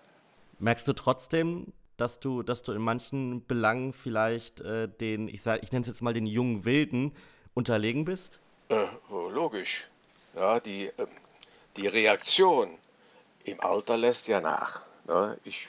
Merkst 0.58 0.88
du 0.88 0.94
trotzdem, 0.94 1.72
dass 1.96 2.20
du, 2.20 2.42
dass 2.42 2.62
du 2.62 2.72
in 2.72 2.82
manchen 2.82 3.46
Belangen 3.46 3.92
vielleicht 3.92 4.60
äh, 4.60 4.88
den, 4.88 5.28
ich 5.28 5.46
ich 5.46 5.72
nenne 5.72 5.82
es 5.82 5.86
jetzt 5.86 6.02
mal 6.02 6.14
den 6.14 6.26
jungen 6.26 6.64
Wilden, 6.64 7.12
unterlegen 7.54 8.04
bist? 8.04 8.38
Äh, 8.68 8.86
logisch. 9.08 9.88
Ja, 10.34 10.60
die, 10.60 10.86
äh, 10.86 11.06
die 11.76 11.86
Reaktion 11.86 12.76
im 13.44 13.60
Alter 13.60 13.96
lässt 13.96 14.28
ja 14.28 14.40
nach. 14.40 14.82
Ne? 15.06 15.38
Ich, 15.44 15.66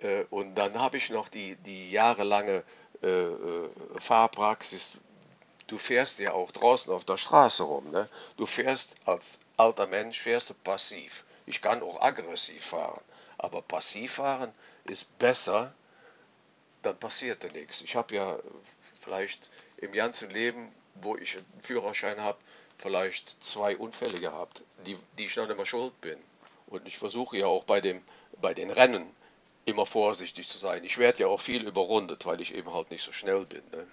äh, 0.00 0.24
und 0.30 0.54
dann 0.54 0.74
habe 0.74 0.96
ich 0.96 1.10
noch 1.10 1.28
die, 1.28 1.56
die 1.56 1.90
jahrelange 1.90 2.62
äh, 3.02 3.08
äh, 3.08 3.68
Fahrpraxis 3.98 5.00
du 5.68 5.78
fährst 5.78 6.18
ja 6.18 6.32
auch 6.32 6.50
draußen 6.50 6.92
auf 6.92 7.04
der 7.04 7.16
Straße 7.16 7.62
rum. 7.62 7.90
Ne? 7.92 8.08
Du 8.36 8.46
fährst 8.46 8.96
als 9.04 9.38
alter 9.56 9.86
Mensch, 9.86 10.18
fährst 10.18 10.50
du 10.50 10.54
passiv. 10.54 11.24
Ich 11.46 11.62
kann 11.62 11.82
auch 11.82 12.00
aggressiv 12.02 12.64
fahren, 12.64 13.00
aber 13.38 13.62
passiv 13.62 14.14
fahren 14.14 14.52
ist 14.84 15.18
besser, 15.18 15.72
dann 16.82 16.98
passiert 16.98 17.44
da 17.44 17.48
nichts. 17.48 17.80
Ich 17.82 17.96
habe 17.96 18.14
ja 18.14 18.38
vielleicht 19.00 19.50
im 19.78 19.92
ganzen 19.92 20.30
Leben, 20.30 20.68
wo 20.96 21.16
ich 21.16 21.36
einen 21.36 21.46
Führerschein 21.60 22.20
habe, 22.20 22.38
vielleicht 22.78 23.42
zwei 23.42 23.76
Unfälle 23.76 24.20
gehabt, 24.20 24.62
die, 24.86 24.96
die 25.16 25.26
ich 25.26 25.34
dann 25.34 25.50
immer 25.50 25.66
schuld 25.66 25.98
bin. 26.00 26.18
Und 26.66 26.86
ich 26.86 26.98
versuche 26.98 27.38
ja 27.38 27.46
auch 27.46 27.64
bei, 27.64 27.80
dem, 27.80 28.02
bei 28.40 28.54
den 28.54 28.70
Rennen 28.70 29.08
immer 29.64 29.86
vorsichtig 29.86 30.48
zu 30.48 30.58
sein. 30.58 30.84
Ich 30.84 30.98
werde 30.98 31.20
ja 31.20 31.26
auch 31.28 31.40
viel 31.40 31.66
überrundet, 31.66 32.26
weil 32.26 32.40
ich 32.40 32.54
eben 32.54 32.72
halt 32.72 32.90
nicht 32.90 33.02
so 33.02 33.12
schnell 33.12 33.44
bin. 33.46 33.62
Ne? 33.72 33.86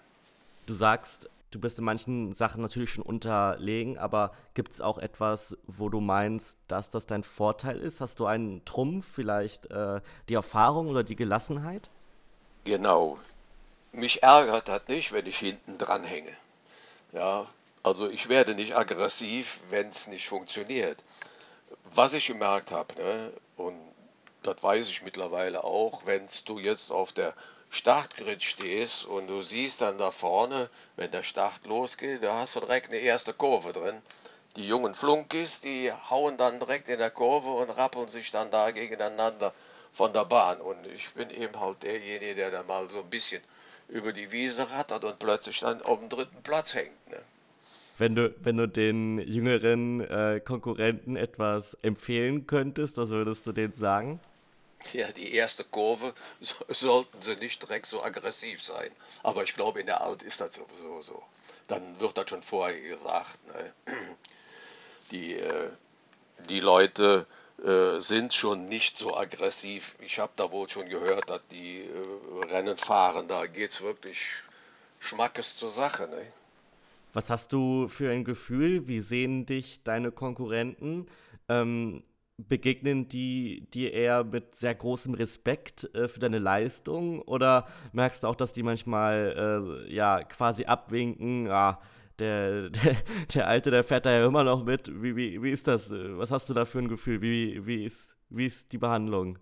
Du 0.66 0.74
sagst, 0.74 1.30
du 1.56 1.60
bist 1.60 1.80
in 1.80 1.86
manchen 1.86 2.36
Sachen 2.36 2.62
natürlich 2.62 2.92
schon 2.92 3.04
unterlegen, 3.04 3.98
aber 3.98 4.34
gibt 4.54 4.74
es 4.74 4.82
auch 4.82 4.98
etwas, 4.98 5.58
wo 5.66 5.90
du 5.90 6.02
meinst, 6.02 6.58
dass 6.68 6.90
das 6.90 7.08
dein 7.08 7.24
Vorteil 7.24 7.80
ist? 7.80 8.02
Hast 8.02 8.20
du 8.20 8.26
einen 8.26 8.64
Trumpf, 8.66 9.08
vielleicht 9.14 9.72
äh, 9.72 10.02
die 10.28 10.34
Erfahrung 10.34 10.90
oder 10.90 11.04
die 11.04 11.16
Gelassenheit? 11.16 11.90
Genau. 12.66 13.18
Mich 13.94 14.24
ärgert 14.24 14.68
das 14.68 14.88
nicht, 14.90 15.14
wenn 15.14 15.26
ich 15.26 15.38
hinten 15.38 15.78
dran 15.78 16.04
hänge. 16.04 16.36
Ja, 17.14 17.48
also 17.84 18.10
ich 18.10 18.28
werde 18.28 18.54
nicht 18.54 18.76
aggressiv, 18.76 19.62
wenn 19.70 19.88
es 19.90 20.08
nicht 20.08 20.28
funktioniert. 20.28 21.04
Was 21.94 22.14
ich 22.14 22.28
gemerkt 22.28 22.72
habe, 22.72 22.94
ne, 22.96 23.32
und 23.56 23.80
das 24.44 24.62
weiß 24.62 24.90
ich 24.90 25.04
mittlerweile 25.04 25.64
auch, 25.64 26.06
wenn 26.06 26.26
du 26.46 26.60
jetzt 26.60 26.92
auf 26.92 27.14
der 27.14 27.34
Startgrid 27.70 28.42
stehst 28.44 29.06
und 29.06 29.28
du 29.28 29.42
siehst 29.42 29.82
dann 29.82 29.98
da 29.98 30.12
vorne, 30.12 30.70
wenn 30.96 31.12
der 31.12 31.24
Start 31.24 31.66
losgeht, 31.66 32.24
da 32.24 32.38
hast 32.38 32.56
du 32.56 32.62
direkt 32.62 32.90
eine 32.90 33.00
erste 33.00 33.34
Kurve 33.34 33.74
drin. 33.74 34.02
Die 34.56 34.68
jungen 34.68 34.96
Flunkis, 34.96 35.60
die 35.60 35.92
hauen 36.10 36.38
dann 36.38 36.60
direkt 36.60 36.88
in 36.88 37.00
der 37.00 37.12
Kurve 37.12 37.50
und 37.50 37.70
rappeln 37.70 38.08
sich 38.08 38.32
dann 38.32 38.52
da 38.52 38.72
gegeneinander 38.72 39.54
von 39.92 40.14
der 40.14 40.26
Bahn. 40.26 40.62
Und 40.62 40.88
ich 40.88 41.10
bin 41.10 41.30
eben 41.30 41.60
halt 41.60 41.84
derjenige, 41.84 42.36
der 42.36 42.52
da 42.52 42.64
mal 42.64 42.90
so 42.90 43.00
ein 43.00 43.10
bisschen 43.10 43.42
über 43.90 44.14
die 44.14 44.32
Wiese 44.32 44.72
rattert 44.72 45.04
und 45.04 45.20
plötzlich 45.20 45.60
dann 45.60 45.82
auf 45.82 46.00
dem 46.00 46.10
dritten 46.10 46.42
Platz 46.44 46.74
hängt. 46.74 47.12
Ne? 47.12 47.18
Wenn 47.98 48.16
du, 48.16 48.34
wenn 48.42 48.58
du 48.58 48.68
den 48.68 49.20
jüngeren 49.20 50.02
äh, 50.02 50.42
Konkurrenten 50.44 51.16
etwas 51.16 51.78
empfehlen 51.82 52.46
könntest, 52.46 52.98
was 52.98 53.10
würdest 53.10 53.48
du 53.48 53.52
denen 53.54 53.76
sagen? 53.76 54.20
Ja, 54.94 55.12
die 55.12 55.34
erste 55.34 55.64
Kurve 55.64 56.14
so, 56.42 56.56
sollten 56.70 57.22
sie 57.22 57.36
nicht 57.38 57.62
direkt 57.62 57.88
so 57.88 58.04
aggressiv 58.04 58.62
sein. 58.62 58.92
Aber 59.24 59.44
ich 59.44 59.56
glaube, 59.56 59.80
in 59.80 59.86
der 59.86 60.02
Alt 60.02 60.24
ist 60.24 60.42
das 60.42 60.56
sowieso 60.56 61.02
so. 61.02 61.24
Dann 61.68 62.00
wird 62.00 62.18
das 62.18 62.30
schon 62.30 62.44
vorher 62.44 62.80
gesagt. 62.80 63.40
Ne? 63.48 63.96
Die, 65.12 65.36
äh, 65.36 65.70
die 66.50 66.60
Leute 66.60 67.28
äh, 67.64 68.00
sind 68.00 68.34
schon 68.34 68.68
nicht 68.68 68.98
so 68.98 69.16
aggressiv. 69.16 69.96
Ich 70.00 70.20
habe 70.20 70.34
da 70.36 70.52
wohl 70.52 70.68
schon 70.68 70.90
gehört, 70.90 71.30
dass 71.30 71.42
die 71.52 71.82
äh, 71.82 72.46
Rennen 72.46 72.76
fahren, 72.76 73.28
da 73.28 73.46
geht 73.46 73.70
es 73.70 73.82
wirklich 73.82 74.28
Schmackes 75.00 75.58
zur 75.58 75.70
Sache. 75.70 76.08
Ne? 76.08 76.26
Was 77.14 77.30
hast 77.30 77.54
du 77.54 77.88
für 77.88 78.12
ein 78.12 78.24
Gefühl? 78.24 78.88
Wie 78.88 79.00
sehen 79.00 79.46
dich 79.46 79.84
deine 79.84 80.12
Konkurrenten? 80.12 81.08
Ähm, 81.48 82.04
begegnen 82.38 83.08
die 83.08 83.68
dir 83.74 83.94
eher 83.94 84.24
mit 84.24 84.56
sehr 84.56 84.76
großem 84.76 85.14
Respekt 85.14 85.90
äh, 85.96 86.08
für 86.08 86.20
deine 86.20 86.40
Leistung 86.40 87.22
oder 87.22 87.68
merkst 87.94 88.24
du 88.24 88.28
auch, 88.28 88.36
dass 88.36 88.54
die 88.54 88.64
manchmal 88.64 89.86
äh, 89.88 89.94
ja 89.94 90.24
quasi 90.24 90.66
abwinken, 90.66 91.50
ah, 91.50 91.80
der, 92.20 92.70
der, 92.70 92.96
der 93.34 93.48
Alte, 93.48 93.72
der 93.72 93.84
fährt 93.84 94.06
da 94.06 94.12
ja 94.12 94.26
immer 94.26 94.44
noch 94.44 94.64
mit. 94.64 94.90
Wie, 95.02 95.16
wie, 95.16 95.42
wie 95.42 95.52
ist 95.52 95.68
das? 95.68 95.90
Was 95.90 96.32
hast 96.32 96.50
du 96.50 96.54
da 96.54 96.66
für 96.66 96.80
ein 96.80 96.88
Gefühl? 96.88 97.22
Wie, 97.22 97.66
wie, 97.66 97.86
ist, 97.86 98.16
wie 98.30 98.48
ist 98.48 98.72
die 98.72 98.78
Behandlung? 98.78 99.40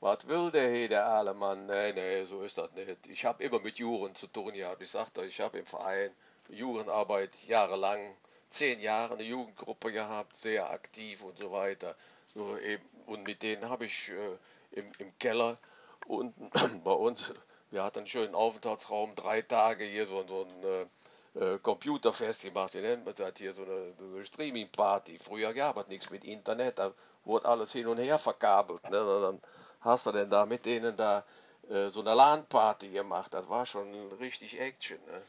Was 0.00 0.26
will 0.26 0.50
der 0.50 0.70
hier, 0.74 0.88
der 0.88 1.06
alte 1.06 1.32
Mann? 1.32 1.66
Nee, 1.66 1.92
nee, 1.92 2.24
so 2.24 2.42
ist 2.42 2.58
das 2.58 2.72
nicht. 2.74 3.06
Ich 3.06 3.24
habe 3.24 3.42
immer 3.42 3.60
mit 3.60 3.78
Juren 3.78 4.14
zu 4.14 4.26
tun 4.26 4.52
gehabt. 4.52 4.82
Ich 4.82 4.90
sagte, 4.90 5.24
ich 5.24 5.40
habe 5.40 5.58
im 5.58 5.66
Verein 5.66 6.10
Jugendarbeit 6.48 7.36
jahrelang, 7.46 8.16
zehn 8.52 8.80
Jahre 8.80 9.14
eine 9.14 9.22
Jugendgruppe 9.22 9.92
gehabt, 9.92 10.36
sehr 10.36 10.70
aktiv 10.70 11.22
und 11.22 11.38
so 11.38 11.52
weiter. 11.52 11.94
So 12.34 12.56
eben, 12.58 12.84
und 13.06 13.26
mit 13.26 13.42
denen 13.42 13.68
habe 13.68 13.86
ich 13.86 14.10
äh, 14.10 14.80
im, 14.80 14.86
im 14.98 15.18
Keller 15.18 15.58
unten 16.06 16.50
bei 16.84 16.92
uns, 16.92 17.32
wir 17.70 17.82
hatten 17.82 18.00
einen 18.00 18.06
schönen 18.06 18.34
Aufenthaltsraum, 18.34 19.14
drei 19.14 19.42
Tage 19.42 19.84
hier 19.84 20.06
so, 20.06 20.24
so 20.26 20.46
ein 20.46 20.64
äh, 20.64 20.86
äh, 21.34 21.58
Computerfest 21.58 22.42
gemacht. 22.42 22.74
Wir 22.74 22.82
nennen 22.82 23.04
das 23.04 23.32
hier 23.38 23.52
so 23.52 23.62
eine, 23.62 23.94
eine 23.98 24.24
Streaming-Party. 24.24 25.18
Früher 25.18 25.52
gab 25.54 25.76
es 25.78 25.88
nichts 25.88 26.10
mit 26.10 26.24
Internet, 26.24 26.78
da 26.78 26.92
wurde 27.24 27.46
alles 27.46 27.72
hin 27.72 27.86
und 27.86 27.98
her 27.98 28.18
verkabelt. 28.18 28.88
Ne? 28.90 29.02
Und 29.02 29.22
dann 29.22 29.40
hast 29.80 30.06
du 30.06 30.12
denn 30.12 30.28
da 30.28 30.44
mit 30.46 30.66
denen 30.66 30.96
da 30.96 31.24
äh, 31.68 31.88
so 31.88 32.00
eine 32.00 32.14
LAN-Party 32.14 32.88
gemacht. 32.90 33.32
Das 33.32 33.48
war 33.48 33.64
schon 33.64 33.92
richtig 34.20 34.60
Action. 34.60 34.98
Ne? 35.06 35.22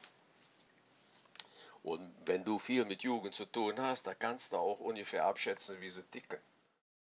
Und 1.83 2.13
wenn 2.25 2.45
du 2.45 2.57
viel 2.57 2.85
mit 2.85 3.03
Jugend 3.03 3.35
zu 3.35 3.45
tun 3.45 3.73
hast, 3.77 4.07
da 4.07 4.13
kannst 4.13 4.53
du 4.53 4.57
auch 4.57 4.79
ungefähr 4.79 5.25
abschätzen, 5.25 5.77
wie 5.81 5.89
sie 5.89 6.03
ticken. 6.09 6.39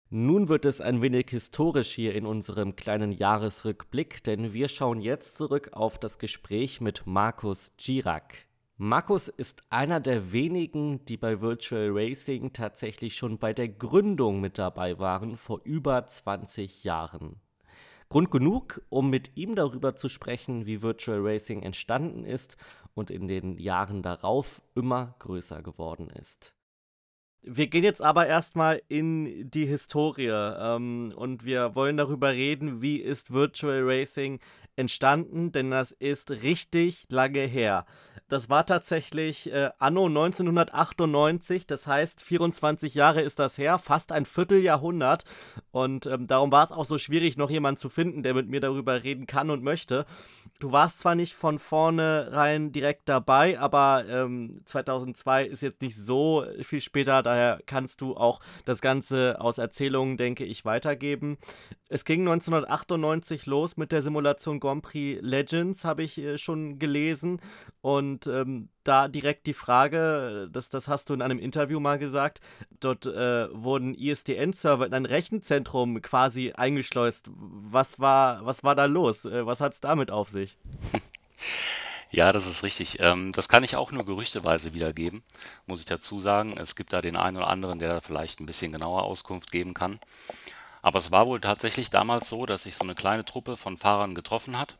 Nun 0.10 0.50
wird 0.50 0.66
es 0.66 0.82
ein 0.82 1.02
wenig 1.02 1.30
historisch 1.30 1.92
hier 1.92 2.16
in 2.16 2.26
unserem 2.26 2.76
kleinen 2.76 3.12
Jahresrückblick, 3.12 4.24
denn 4.24 4.54
wir 4.54 4.70
schauen 4.70 5.00
jetzt 5.00 5.38
zurück 5.38 5.70
auf 5.74 6.00
das 6.00 6.20
Gespräch 6.20 6.82
mit 6.82 7.04
Markus 7.06 7.74
Girak. 7.78 8.46
Markus 8.78 9.28
ist 9.28 9.62
einer 9.70 10.00
der 10.00 10.32
wenigen, 10.32 11.06
die 11.06 11.18
bei 11.18 11.40
Virtual 11.40 11.90
Racing 11.92 12.52
tatsächlich 12.52 13.16
schon 13.16 13.38
bei 13.40 13.54
der 13.54 13.68
Gründung 13.70 14.42
mit 14.42 14.58
dabei 14.58 15.00
waren, 15.00 15.36
vor 15.36 15.62
über 15.64 16.06
20 16.06 16.84
Jahren. 16.84 17.40
Grund 18.12 18.30
genug, 18.30 18.82
um 18.90 19.10
mit 19.10 19.38
ihm 19.38 19.56
darüber 19.56 19.96
zu 19.96 20.10
sprechen, 20.10 20.66
wie 20.66 20.82
Virtual 20.82 21.22
Racing 21.22 21.62
entstanden 21.64 22.26
ist 22.26 22.58
und 22.94 23.10
in 23.10 23.28
den 23.28 23.58
Jahren 23.58 24.02
darauf 24.02 24.62
immer 24.76 25.16
größer 25.20 25.62
geworden 25.62 26.10
ist. 26.10 26.54
Wir 27.44 27.68
gehen 27.68 27.84
jetzt 27.84 28.04
aber 28.04 28.28
erstmal 28.28 28.84
in 28.88 29.50
die 29.50 29.66
Historie 29.66 30.30
ähm, 30.30 31.12
und 31.16 31.44
wir 31.44 31.74
wollen 31.74 31.98
darüber 31.98 32.32
reden, 32.32 32.84
wie 32.84 32.98
ist 32.98 33.34
Virtual 33.34 33.82
Racing 33.84 34.40
entstanden, 34.76 35.52
denn 35.52 35.72
das 35.72 35.92
ist 35.92 36.32
richtig 36.32 37.06
lange 37.10 37.42
her. 37.42 37.86
Das 38.32 38.50
war 38.50 38.66
tatsächlich 38.66 39.52
äh, 39.52 39.72
anno 39.78 40.06
1998, 40.06 41.68
das 41.68 41.86
heißt 41.86 42.24
24 42.24 42.96
Jahre 42.96 43.20
ist 43.20 43.40
das 43.40 43.58
her, 43.58 43.78
fast 43.78 44.14
ein 44.14 44.26
Vierteljahrhundert. 44.26 45.26
Und 45.72 46.06
ähm, 46.06 46.28
darum 46.28 46.50
war 46.50 46.64
es 46.64 46.72
auch 46.72 46.86
so 46.86 46.98
schwierig, 46.98 47.36
noch 47.36 47.50
jemanden 47.50 47.78
zu 47.78 47.90
finden, 47.90 48.24
der 48.24 48.34
mit 48.34 48.48
mir 48.48 48.62
darüber 48.62 49.04
reden 49.04 49.28
kann 49.28 49.50
und 49.50 49.64
möchte. 49.64 50.06
Du 50.62 50.72
warst 50.72 51.00
zwar 51.00 51.16
nicht 51.16 51.34
von 51.34 51.60
vornherein 51.60 52.72
direkt 52.72 53.10
dabei, 53.10 53.60
aber 53.60 54.06
ähm, 54.08 54.54
2002 54.64 55.48
ist 55.48 55.62
jetzt 55.62 55.82
nicht 55.82 55.98
so 55.98 56.46
viel 56.62 56.80
später, 56.80 57.24
daher 57.24 57.60
kannst 57.66 58.00
du 58.00 58.16
auch 58.16 58.40
das 58.64 58.80
Ganze 58.80 59.42
aus 59.42 59.58
Erzählungen, 59.58 60.16
denke 60.16 60.46
ich, 60.46 60.64
weitergeben. 60.64 61.38
Es 61.90 62.06
ging 62.06 62.22
1998 62.22 63.46
los 63.46 63.76
mit 63.76 63.92
der 63.92 64.04
Simulation 64.04 64.61
Grand 64.62 64.84
Prix 64.84 65.20
Legends, 65.22 65.84
habe 65.84 66.04
ich 66.04 66.18
äh, 66.18 66.38
schon 66.38 66.80
gelesen. 66.80 67.42
Und 67.82 68.28
ähm, 68.28 68.70
da 68.84 69.10
direkt 69.10 69.48
die 69.48 69.54
Frage, 69.54 70.48
das, 70.52 70.70
das 70.70 70.88
hast 70.88 71.10
du 71.10 71.14
in 71.14 71.22
einem 71.22 71.40
Interview 71.40 71.80
mal 71.80 72.00
gesagt, 72.00 72.40
dort 72.80 73.06
äh, 73.06 73.48
wurden 73.54 73.94
ISDN-Server 73.94 74.86
in 74.86 74.94
ein 74.94 75.06
Rechenzentrum 75.06 76.02
quasi 76.02 76.54
eingeschleust. 76.54 77.30
Was 77.34 78.00
war, 78.00 78.46
was 78.46 78.64
war 78.64 78.76
da 78.76 78.86
los? 78.86 79.26
Äh, 79.26 79.46
was 79.46 79.60
hat 79.60 79.74
es 79.74 79.82
damit 79.82 80.12
auf 80.12 80.30
sich? 80.30 80.58
Ja, 82.14 82.34
das 82.34 82.46
ist 82.46 82.64
richtig. 82.64 83.00
Ähm, 83.00 83.32
das 83.32 83.48
kann 83.48 83.64
ich 83.64 83.78
auch 83.78 83.94
nur 83.94 84.04
gerüchteweise 84.04 84.74
wiedergeben, 84.74 85.24
muss 85.66 85.80
ich 85.80 85.86
dazu 85.86 86.20
sagen. 86.20 86.54
Es 86.58 86.76
gibt 86.76 86.92
da 86.92 87.02
den 87.02 87.16
einen 87.16 87.38
oder 87.38 87.48
anderen, 87.48 87.80
der 87.80 87.88
da 87.88 88.02
vielleicht 88.02 88.42
ein 88.42 88.46
bisschen 88.46 88.74
genauer 88.74 89.04
Auskunft 89.04 89.50
geben 89.50 89.74
kann. 89.74 89.98
Aber 90.82 91.00
es 91.00 91.12
war 91.12 91.28
wohl 91.28 91.40
tatsächlich 91.40 91.90
damals 91.90 92.30
so, 92.30 92.46
dass 92.46 92.64
sich 92.64 92.76
so 92.76 92.84
eine 92.84 92.96
kleine 92.96 93.26
Truppe 93.26 93.58
von 93.58 93.78
Fahrern 93.78 94.16
getroffen 94.16 94.58
hat 94.58 94.78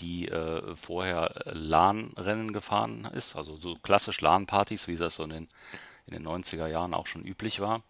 die 0.00 0.28
äh, 0.28 0.74
vorher 0.74 1.32
LAN-Rennen 1.44 2.52
gefahren 2.52 3.08
ist, 3.12 3.36
also 3.36 3.56
so 3.56 3.76
klassisch 3.76 4.20
LAN-Partys, 4.20 4.88
wie 4.88 4.96
das 4.96 5.16
so 5.16 5.24
in 5.24 5.30
den, 5.30 5.48
in 6.06 6.14
den 6.14 6.26
90er 6.26 6.66
Jahren 6.66 6.94
auch 6.94 7.06
schon 7.06 7.24
üblich 7.24 7.60
war. 7.60 7.82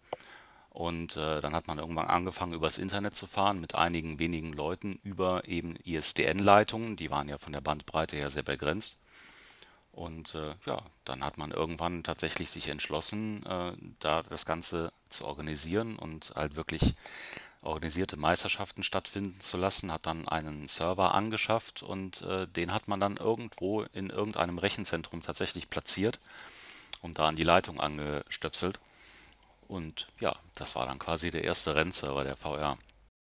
Und 0.69 1.17
äh, 1.17 1.41
dann 1.41 1.55
hat 1.55 1.67
man 1.67 1.79
irgendwann 1.79 2.07
angefangen, 2.07 2.53
übers 2.53 2.77
Internet 2.77 3.15
zu 3.15 3.25
fahren 3.25 3.59
mit 3.59 3.73
einigen 3.73 4.19
wenigen 4.19 4.53
Leuten 4.53 4.99
über 5.03 5.47
eben 5.47 5.75
ISDN-Leitungen. 5.77 6.97
Die 6.97 7.09
waren 7.09 7.29
ja 7.29 7.39
von 7.39 7.53
der 7.53 7.61
Bandbreite 7.61 8.15
her 8.15 8.29
sehr 8.29 8.43
begrenzt. 8.43 8.99
Und 9.97 10.35
äh, 10.35 10.53
ja, 10.67 10.83
dann 11.05 11.23
hat 11.25 11.39
man 11.39 11.49
irgendwann 11.49 12.03
tatsächlich 12.03 12.51
sich 12.51 12.67
entschlossen, 12.67 13.43
äh, 13.47 13.71
da 13.99 14.21
das 14.21 14.45
Ganze 14.45 14.93
zu 15.09 15.25
organisieren 15.25 15.95
und 15.95 16.33
halt 16.35 16.55
wirklich 16.55 16.93
organisierte 17.63 18.15
Meisterschaften 18.15 18.83
stattfinden 18.83 19.39
zu 19.39 19.57
lassen, 19.57 19.91
hat 19.91 20.05
dann 20.05 20.27
einen 20.27 20.67
Server 20.67 21.15
angeschafft 21.15 21.81
und 21.81 22.21
äh, 22.21 22.47
den 22.47 22.75
hat 22.75 22.87
man 22.87 22.99
dann 22.99 23.17
irgendwo 23.17 23.81
in 23.91 24.11
irgendeinem 24.11 24.59
Rechenzentrum 24.59 25.23
tatsächlich 25.23 25.67
platziert 25.67 26.19
und 27.01 27.17
da 27.17 27.27
an 27.27 27.35
die 27.35 27.43
Leitung 27.43 27.79
angestöpselt. 27.79 28.79
Und 29.67 30.09
ja, 30.19 30.35
das 30.53 30.75
war 30.75 30.85
dann 30.85 30.99
quasi 30.99 31.31
der 31.31 31.43
erste 31.43 31.73
Rennserver 31.73 32.23
der 32.23 32.37
VR. 32.37 32.77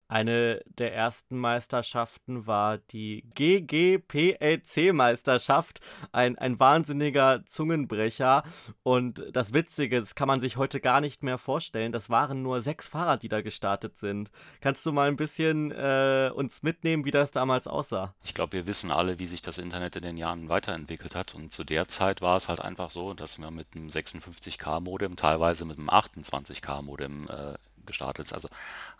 Eine 0.10 0.62
der 0.68 0.96
ersten 0.96 1.38
Meisterschaften 1.38 2.48
war 2.48 2.78
die 2.78 3.26
GGPLC-Meisterschaft. 3.34 5.82
Ein, 6.12 6.38
ein 6.38 6.60
wahnsinniger 6.60 7.44
Zungenbrecher. 7.46 8.44
Und 8.84 9.24
das 9.32 9.54
Witzige, 9.54 10.00
das 10.00 10.16
kann 10.16 10.28
man 10.28 10.40
sich 10.40 10.58
heute 10.58 10.80
gar 10.80 11.02
nicht 11.02 11.24
mehr 11.24 11.38
vorstellen, 11.38 11.92
das 11.92 12.10
waren 12.10 12.42
nur 12.42 12.62
sechs 12.62 12.88
Fahrer, 12.88 13.18
die 13.18 13.28
da 13.28 13.42
gestartet 13.42 13.98
sind. 13.98 14.32
Kannst 14.62 14.86
du 14.86 14.94
mal 14.94 15.10
ein 15.10 15.18
bisschen 15.18 15.72
äh, 15.72 16.32
uns 16.34 16.64
mitnehmen, 16.64 17.04
wie 17.04 17.12
das 17.12 17.32
damals 17.32 17.68
aussah? 17.68 18.16
Ich 18.24 18.34
glaube, 18.34 18.54
wir 18.54 18.66
wissen 18.68 18.92
alle, 18.92 19.20
wie 19.20 19.26
sich 19.26 19.42
das 19.42 19.58
Internet 19.58 19.98
in 19.98 20.04
den 20.04 20.16
Jahren 20.18 20.50
weiterentwickelt 20.50 21.16
hat. 21.16 21.36
Und 21.36 21.52
zu 21.52 21.64
der 21.64 21.88
Zeit 21.88 22.22
war 22.22 22.38
es 22.38 22.48
halt 22.48 22.62
einfach 22.62 22.92
so, 22.92 23.14
dass 23.14 23.40
wir 23.40 23.52
mit 23.52 23.68
einem 23.76 23.88
56K-Modem, 23.88 25.18
teilweise 25.18 25.66
mit 25.66 25.78
einem 25.78 25.90
28K-Modem 25.90 27.28
äh, 27.28 27.56
gestartet 27.88 28.26
ist, 28.26 28.34
also 28.34 28.50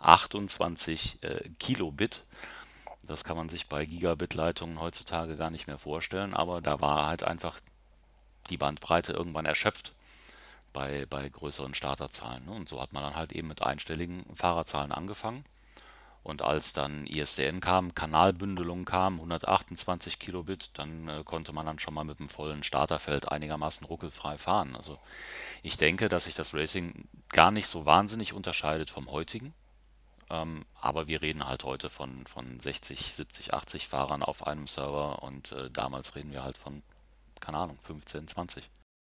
28 0.00 1.18
äh, 1.22 1.48
Kilobit. 1.58 2.24
Das 3.02 3.24
kann 3.24 3.36
man 3.36 3.48
sich 3.48 3.68
bei 3.68 3.86
Gigabit-Leitungen 3.86 4.80
heutzutage 4.80 5.36
gar 5.36 5.50
nicht 5.50 5.66
mehr 5.66 5.78
vorstellen, 5.78 6.34
aber 6.34 6.60
da 6.60 6.80
war 6.80 7.06
halt 7.06 7.22
einfach 7.22 7.58
die 8.50 8.56
Bandbreite 8.58 9.12
irgendwann 9.12 9.46
erschöpft 9.46 9.92
bei, 10.72 11.06
bei 11.08 11.28
größeren 11.28 11.74
Starterzahlen. 11.74 12.44
Ne? 12.44 12.52
Und 12.52 12.68
so 12.68 12.80
hat 12.80 12.92
man 12.92 13.02
dann 13.02 13.16
halt 13.16 13.32
eben 13.32 13.48
mit 13.48 13.62
einstelligen 13.62 14.24
Fahrerzahlen 14.34 14.92
angefangen. 14.92 15.44
Und 16.28 16.42
als 16.42 16.74
dann 16.74 17.06
ISDN 17.06 17.60
kam, 17.60 17.94
Kanalbündelung 17.94 18.84
kam, 18.84 19.14
128 19.14 20.18
Kilobit, 20.18 20.72
dann 20.74 21.08
äh, 21.08 21.24
konnte 21.24 21.54
man 21.54 21.64
dann 21.64 21.78
schon 21.78 21.94
mal 21.94 22.04
mit 22.04 22.18
dem 22.18 22.28
vollen 22.28 22.62
Starterfeld 22.62 23.32
einigermaßen 23.32 23.86
ruckelfrei 23.86 24.36
fahren. 24.36 24.76
Also 24.76 24.98
ich 25.62 25.78
denke, 25.78 26.10
dass 26.10 26.24
sich 26.24 26.34
das 26.34 26.52
Racing 26.52 27.08
gar 27.30 27.50
nicht 27.50 27.66
so 27.66 27.86
wahnsinnig 27.86 28.34
unterscheidet 28.34 28.90
vom 28.90 29.10
heutigen. 29.10 29.54
Ähm, 30.28 30.66
aber 30.78 31.08
wir 31.08 31.22
reden 31.22 31.46
halt 31.46 31.64
heute 31.64 31.88
von, 31.88 32.26
von 32.26 32.60
60, 32.60 33.14
70, 33.14 33.54
80 33.54 33.88
Fahrern 33.88 34.22
auf 34.22 34.46
einem 34.46 34.66
Server 34.66 35.22
und 35.22 35.52
äh, 35.52 35.70
damals 35.70 36.14
reden 36.14 36.32
wir 36.32 36.44
halt 36.44 36.58
von, 36.58 36.82
keine 37.40 37.56
Ahnung, 37.56 37.78
15, 37.80 38.28
20. 38.28 38.68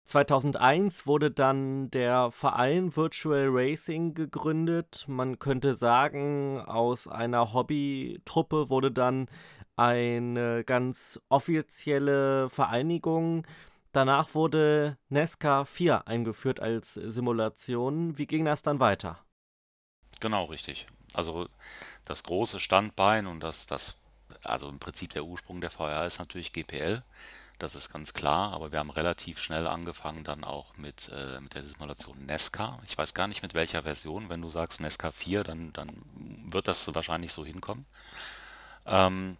2001 0.08 1.06
wurde 1.06 1.32
dann 1.32 1.92
der 1.92 2.32
Verein 2.32 2.96
Virtual 2.96 3.48
Racing 3.50 4.14
gegründet. 4.14 5.04
Man 5.08 5.38
könnte 5.38 5.76
sagen, 5.76 6.62
aus 6.62 7.10
einer 7.10 7.54
Hobbytruppe 7.54 8.70
wurde 8.70 8.90
dann 8.90 9.28
eine 9.76 10.64
ganz 10.64 11.20
offizielle 11.28 12.50
Vereinigung. 12.50 13.46
Danach 13.92 14.34
wurde 14.34 14.98
Nesca 15.10 15.66
4 15.66 16.08
eingeführt 16.08 16.62
als 16.62 16.94
Simulation. 16.94 18.18
Wie 18.18 18.28
ging 18.28 18.46
das 18.46 18.62
dann 18.62 18.80
weiter? 18.80 19.20
Genau, 20.22 20.46
richtig. 20.46 20.88
Also 21.16 21.50
das 22.06 22.24
große 22.24 22.62
Standbein 22.62 23.28
und 23.28 23.42
das, 23.42 23.68
das, 23.68 24.00
also 24.44 24.70
im 24.70 24.80
Prinzip 24.80 25.12
der 25.12 25.26
Ursprung 25.26 25.60
der 25.60 25.70
VR 25.70 26.06
ist 26.06 26.20
natürlich 26.20 26.54
GPL. 26.54 27.04
Das 27.60 27.74
ist 27.74 27.92
ganz 27.92 28.14
klar, 28.14 28.54
aber 28.54 28.72
wir 28.72 28.80
haben 28.80 28.92
relativ 28.92 29.40
schnell 29.40 29.66
angefangen 29.66 30.24
dann 30.24 30.44
auch 30.44 30.78
mit, 30.78 31.10
äh, 31.10 31.40
mit 31.40 31.56
der 31.56 31.64
Simulation 31.64 32.26
Nesca. 32.26 32.80
Ich 32.86 32.98
weiß 32.98 33.16
gar 33.16 33.28
nicht 33.28 33.42
mit 33.42 33.56
welcher 33.56 33.84
Version. 33.84 34.30
Wenn 34.30 34.42
du 34.42 34.50
sagst 34.50 34.80
Nesca 34.80 35.12
4, 35.12 35.44
dann, 35.44 35.74
dann 35.74 35.90
wird 36.46 36.68
das 36.68 36.94
wahrscheinlich 36.94 37.34
so 37.34 37.44
hinkommen. 37.46 37.86
Ähm, 38.86 39.38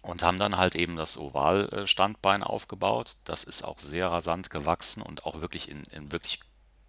und 0.00 0.22
haben 0.22 0.38
dann 0.38 0.58
halt 0.58 0.76
eben 0.76 0.96
das 0.96 1.16
Oval-Standbein 1.16 2.42
aufgebaut. 2.44 3.16
Das 3.24 3.42
ist 3.42 3.62
auch 3.64 3.78
sehr 3.78 4.08
rasant 4.12 4.50
gewachsen 4.50 5.02
und 5.02 5.24
auch 5.24 5.40
wirklich 5.40 5.68
in, 5.68 5.82
in 5.90 6.12
wirklich 6.12 6.40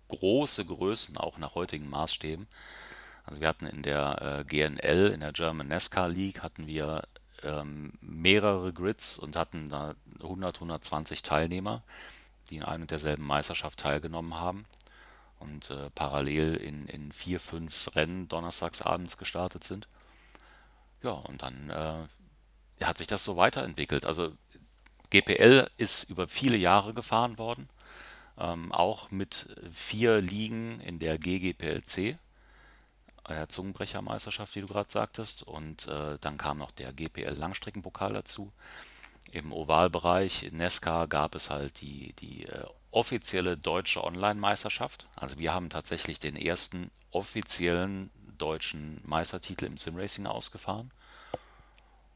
große 0.09 0.65
Größen, 0.65 1.17
auch 1.17 1.37
nach 1.37 1.55
heutigen 1.55 1.89
Maßstäben. 1.89 2.47
Also 3.23 3.41
wir 3.41 3.47
hatten 3.47 3.65
in 3.65 3.81
der 3.81 4.21
äh, 4.21 4.43
GNL, 4.43 5.11
in 5.13 5.21
der 5.21 5.31
German 5.31 5.69
NASCAR 5.69 6.09
League, 6.09 6.43
hatten 6.43 6.67
wir 6.67 7.03
ähm, 7.43 7.93
mehrere 8.01 8.73
Grids 8.73 9.17
und 9.17 9.35
hatten 9.35 9.69
da 9.69 9.95
100, 10.21 10.55
120 10.55 11.23
Teilnehmer, 11.23 11.83
die 12.49 12.57
in 12.57 12.63
einer 12.63 12.81
und 12.81 12.91
derselben 12.91 13.25
Meisterschaft 13.25 13.79
teilgenommen 13.79 14.35
haben 14.35 14.65
und 15.39 15.69
äh, 15.71 15.89
parallel 15.91 16.55
in, 16.55 16.87
in 16.87 17.11
vier, 17.11 17.39
fünf 17.39 17.95
Rennen 17.95 18.27
donnerstags 18.27 18.81
abends 18.81 19.17
gestartet 19.17 19.63
sind. 19.63 19.87
Ja, 21.03 21.11
und 21.11 21.41
dann 21.41 21.69
äh, 21.69 22.83
hat 22.83 22.97
sich 22.97 23.07
das 23.07 23.23
so 23.23 23.37
weiterentwickelt. 23.37 24.05
Also 24.05 24.31
GPL 25.09 25.69
ist 25.77 26.09
über 26.09 26.27
viele 26.27 26.57
Jahre 26.57 26.93
gefahren 26.93 27.37
worden, 27.37 27.69
ähm, 28.37 28.71
auch 28.71 29.11
mit 29.11 29.55
vier 29.71 30.21
Ligen 30.21 30.79
in 30.81 30.99
der 30.99 31.17
GGPLC 31.17 32.17
äh, 33.27 33.47
Zungenbrechermeisterschaft, 33.47 34.55
wie 34.55 34.61
du 34.61 34.67
gerade 34.67 34.91
sagtest. 34.91 35.43
Und 35.43 35.87
äh, 35.87 36.17
dann 36.21 36.37
kam 36.37 36.57
noch 36.57 36.71
der 36.71 36.93
GPL 36.93 37.33
Langstreckenpokal 37.33 38.13
dazu. 38.13 38.51
Im 39.31 39.51
Ovalbereich 39.51 40.43
in 40.43 40.57
Nesca 40.57 41.05
gab 41.07 41.35
es 41.35 41.49
halt 41.49 41.81
die, 41.81 42.13
die 42.13 42.45
äh, 42.45 42.65
offizielle 42.91 43.57
deutsche 43.57 44.03
Online-Meisterschaft. 44.03 45.07
Also 45.15 45.37
wir 45.37 45.53
haben 45.53 45.69
tatsächlich 45.69 46.19
den 46.19 46.35
ersten 46.35 46.91
offiziellen 47.11 48.11
deutschen 48.37 49.01
Meistertitel 49.03 49.65
im 49.65 49.77
Simracing 49.77 50.27
ausgefahren. 50.27 50.91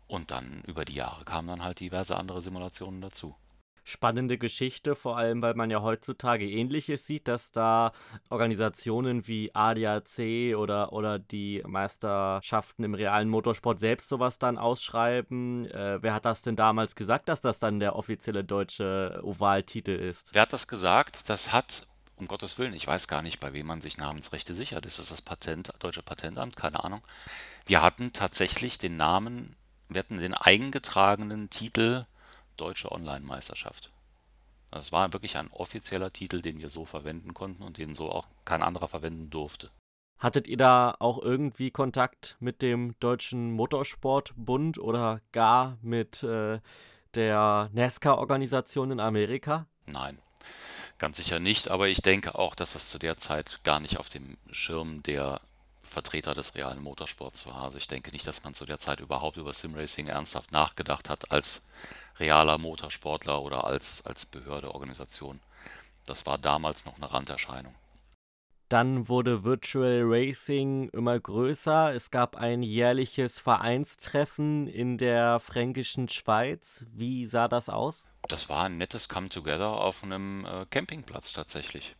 Und 0.08 0.32
dann 0.32 0.64
über 0.66 0.86
die 0.86 0.96
Jahre 0.96 1.24
kamen 1.24 1.48
dann 1.48 1.64
halt 1.64 1.80
diverse 1.80 2.16
andere 2.18 2.42
Simulationen 2.42 3.02
dazu 3.02 3.36
spannende 3.84 4.38
Geschichte, 4.38 4.96
vor 4.96 5.18
allem 5.18 5.42
weil 5.42 5.54
man 5.54 5.70
ja 5.70 5.82
heutzutage 5.82 6.50
ähnliches 6.50 7.06
sieht, 7.06 7.28
dass 7.28 7.52
da 7.52 7.92
Organisationen 8.30 9.28
wie 9.28 9.54
ADAC 9.54 10.56
oder, 10.56 10.94
oder 10.94 11.20
die 11.20 11.64
Meisterschaften 11.66 12.84
im 12.84 12.94
realen 12.94 13.30
Motorsport 13.30 13.80
selbst 13.80 14.10
sowas 14.10 14.40
dann 14.40 14.58
ausschreiben. 14.58 15.66
Äh, 15.66 16.02
wer 16.02 16.14
hat 16.14 16.26
das 16.26 16.42
denn 16.42 16.56
damals 16.56 16.96
gesagt, 16.96 17.30
dass 17.30 17.42
das 17.42 17.60
dann 17.60 17.80
der 17.80 17.96
offizielle 17.96 18.44
deutsche 18.44 19.20
Ovaltitel 19.24 19.92
ist? 19.92 20.30
Wer 20.34 20.44
hat 20.44 20.54
das 20.54 20.68
gesagt? 20.68 21.30
Das 21.30 21.54
hat 21.54 21.88
um 22.20 22.28
Gottes 22.28 22.58
Willen, 22.60 22.74
ich 22.74 22.86
weiß 22.86 23.08
gar 23.08 23.22
nicht, 23.22 23.40
bei 23.40 23.54
wem 23.54 23.68
man 23.68 23.82
sich 23.82 23.98
Namensrechte 23.98 24.54
sichert. 24.54 24.86
Ist 24.86 25.00
das 25.00 25.10
das 25.10 25.22
Patent, 25.22 25.72
Deutsche 25.80 26.04
Patentamt? 26.04 26.58
Keine 26.58 26.84
Ahnung. 26.84 27.02
Wir 27.66 27.82
hatten 27.82 28.12
tatsächlich 28.12 28.78
den 28.78 28.98
Namen, 28.98 29.56
wir 29.88 30.00
hatten 30.00 30.20
den 30.20 30.34
eingetragenen 30.34 31.50
Titel 31.50 32.06
Deutsche 32.60 32.92
Online-Meisterschaft. 32.92 33.92
Das 34.72 34.92
war 34.92 35.12
wirklich 35.14 35.38
ein 35.38 35.50
offizieller 35.52 36.14
Titel, 36.14 36.42
den 36.42 36.60
wir 36.60 36.70
so 36.70 36.86
verwenden 36.86 37.34
konnten 37.34 37.64
und 37.64 37.78
den 37.78 37.96
so 37.96 38.12
auch 38.12 38.28
kein 38.46 38.62
anderer 38.62 38.88
verwenden 38.88 39.30
durfte. 39.30 39.72
Hattet 40.20 40.48
ihr 40.48 40.58
da 40.58 40.96
auch 41.00 41.18
irgendwie 41.20 41.72
Kontakt 41.72 42.36
mit 42.40 42.62
dem 42.62 42.94
Deutschen 43.00 43.52
Motorsportbund 43.54 44.78
oder 44.78 45.22
gar 45.32 45.78
mit 45.82 46.24
äh, 46.24 46.60
der 47.16 47.70
NASCAR-Organisation 47.74 48.92
in 48.92 49.00
Amerika? 49.00 49.66
Nein, 49.86 50.20
ganz 50.98 51.18
sicher 51.18 51.40
nicht, 51.40 51.72
aber 51.72 51.88
ich 51.88 52.02
denke 52.02 52.36
auch, 52.36 52.54
dass 52.54 52.74
das 52.74 52.90
zu 52.90 53.00
der 53.00 53.18
Zeit 53.18 53.62
gar 53.64 53.80
nicht 53.80 53.98
auf 53.98 54.10
dem 54.10 54.38
Schirm 54.52 55.02
der 55.04 55.40
Vertreter 55.90 56.34
des 56.34 56.56
realen 56.56 56.82
Motorsports 56.82 57.46
war. 57.46 57.64
Also 57.64 57.78
ich 57.78 57.88
denke 57.88 58.12
nicht, 58.12 58.28
dass 58.28 58.44
man 58.44 58.54
zu 58.54 58.66
der 58.66 58.80
Zeit 58.80 59.00
überhaupt 59.00 59.38
über 59.38 59.54
Simracing 59.54 60.08
ernsthaft 60.08 60.52
nachgedacht 60.52 61.10
hat 61.10 61.32
als 61.32 61.66
realer 62.20 62.58
Motorsportler 62.58 63.42
oder 63.42 63.66
als, 63.66 64.06
als 64.06 64.26
Behörde, 64.26 64.74
Organisation. 64.74 65.42
Das 66.06 66.26
war 66.26 66.38
damals 66.38 66.86
noch 66.86 66.98
eine 66.98 67.12
Randerscheinung. 67.12 67.76
Dann 68.70 69.08
wurde 69.08 69.44
Virtual 69.44 70.02
Racing 70.04 70.90
immer 70.90 71.20
größer. 71.20 71.94
Es 71.96 72.12
gab 72.12 72.36
ein 72.36 72.62
jährliches 72.62 73.40
Vereinstreffen 73.40 74.68
in 74.68 75.00
der 75.00 75.40
fränkischen 75.40 76.08
Schweiz. 76.08 76.86
Wie 76.94 77.26
sah 77.26 77.48
das 77.48 77.68
aus? 77.68 78.08
Das 78.28 78.48
war 78.48 78.66
ein 78.66 78.78
nettes 78.78 79.10
Come-Together 79.10 79.70
auf 79.70 80.04
einem 80.04 80.46
äh, 80.46 80.68
Campingplatz 80.70 81.34
tatsächlich. 81.34 81.96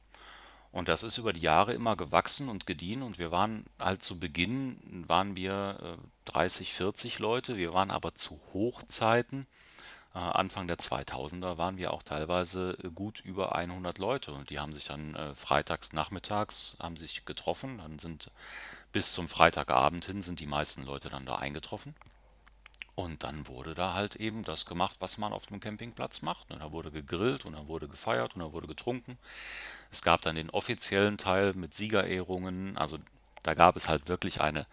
Und 0.72 0.88
das 0.88 1.04
ist 1.04 1.18
über 1.18 1.34
die 1.34 1.42
Jahre 1.42 1.74
immer 1.74 1.96
gewachsen 1.96 2.48
und 2.48 2.68
gediehen 2.68 3.02
und 3.02 3.18
wir 3.18 3.32
waren 3.32 3.66
halt 3.80 4.04
zu 4.04 4.20
Beginn, 4.20 4.78
waren 5.08 5.36
wir 5.36 5.80
äh, 5.82 6.30
30, 6.32 6.74
40 6.74 7.20
Leute, 7.20 7.58
wir 7.58 7.74
waren 7.74 7.90
aber 7.90 8.14
zu 8.14 8.40
Hochzeiten 8.54 9.48
äh, 10.14 10.20
Anfang 10.20 10.68
der 10.68 10.78
2000er 10.78 11.58
waren 11.58 11.78
wir 11.78 11.94
auch 11.94 12.04
teilweise 12.04 12.78
äh, 12.84 12.90
gut 12.90 13.20
über 13.20 13.56
100 13.56 13.98
Leute 14.00 14.32
und 14.32 14.50
die 14.50 14.60
haben 14.60 14.74
sich 14.74 14.86
dann 14.86 15.16
äh, 15.16 15.36
freitags 15.36 15.94
nachmittags 15.94 16.78
haben 16.80 16.98
sich 16.98 17.26
getroffen, 17.26 17.78
dann 17.78 18.00
sind 18.00 18.32
bis 18.92 19.14
zum 19.14 19.30
Freitagabend 19.30 20.06
hin 20.06 20.22
sind 20.22 20.40
die 20.40 20.48
meisten 20.48 20.84
Leute 20.84 21.10
dann 21.10 21.26
da 21.26 21.36
eingetroffen. 21.36 21.96
Und 22.96 23.24
dann 23.24 23.48
wurde 23.48 23.76
da 23.76 23.94
halt 23.94 24.18
eben 24.18 24.44
das 24.44 24.66
gemacht, 24.66 24.98
was 25.00 25.18
man 25.18 25.32
auf 25.32 25.48
einem 25.48 25.62
Campingplatz 25.62 26.22
macht. 26.22 26.52
Und 26.52 26.60
da 26.60 26.74
wurde 26.74 26.92
gegrillt 26.92 27.46
und 27.46 27.54
dann 27.54 27.70
wurde 27.70 27.88
gefeiert 27.88 28.36
und 28.36 28.42
dann 28.42 28.52
wurde 28.52 28.68
getrunken. 28.68 29.18
Es 29.92 30.02
gab 30.02 30.22
dann 30.22 30.36
den 30.36 30.50
offiziellen 30.50 31.18
Teil 31.18 31.54
mit 31.54 31.74
Siegerehrungen. 31.74 32.78
Also 32.78 32.98
da 33.44 33.54
gab 33.54 33.76
es 33.76 33.90
halt 33.90 34.08
wirklich 34.08 34.42
eine 34.42 34.66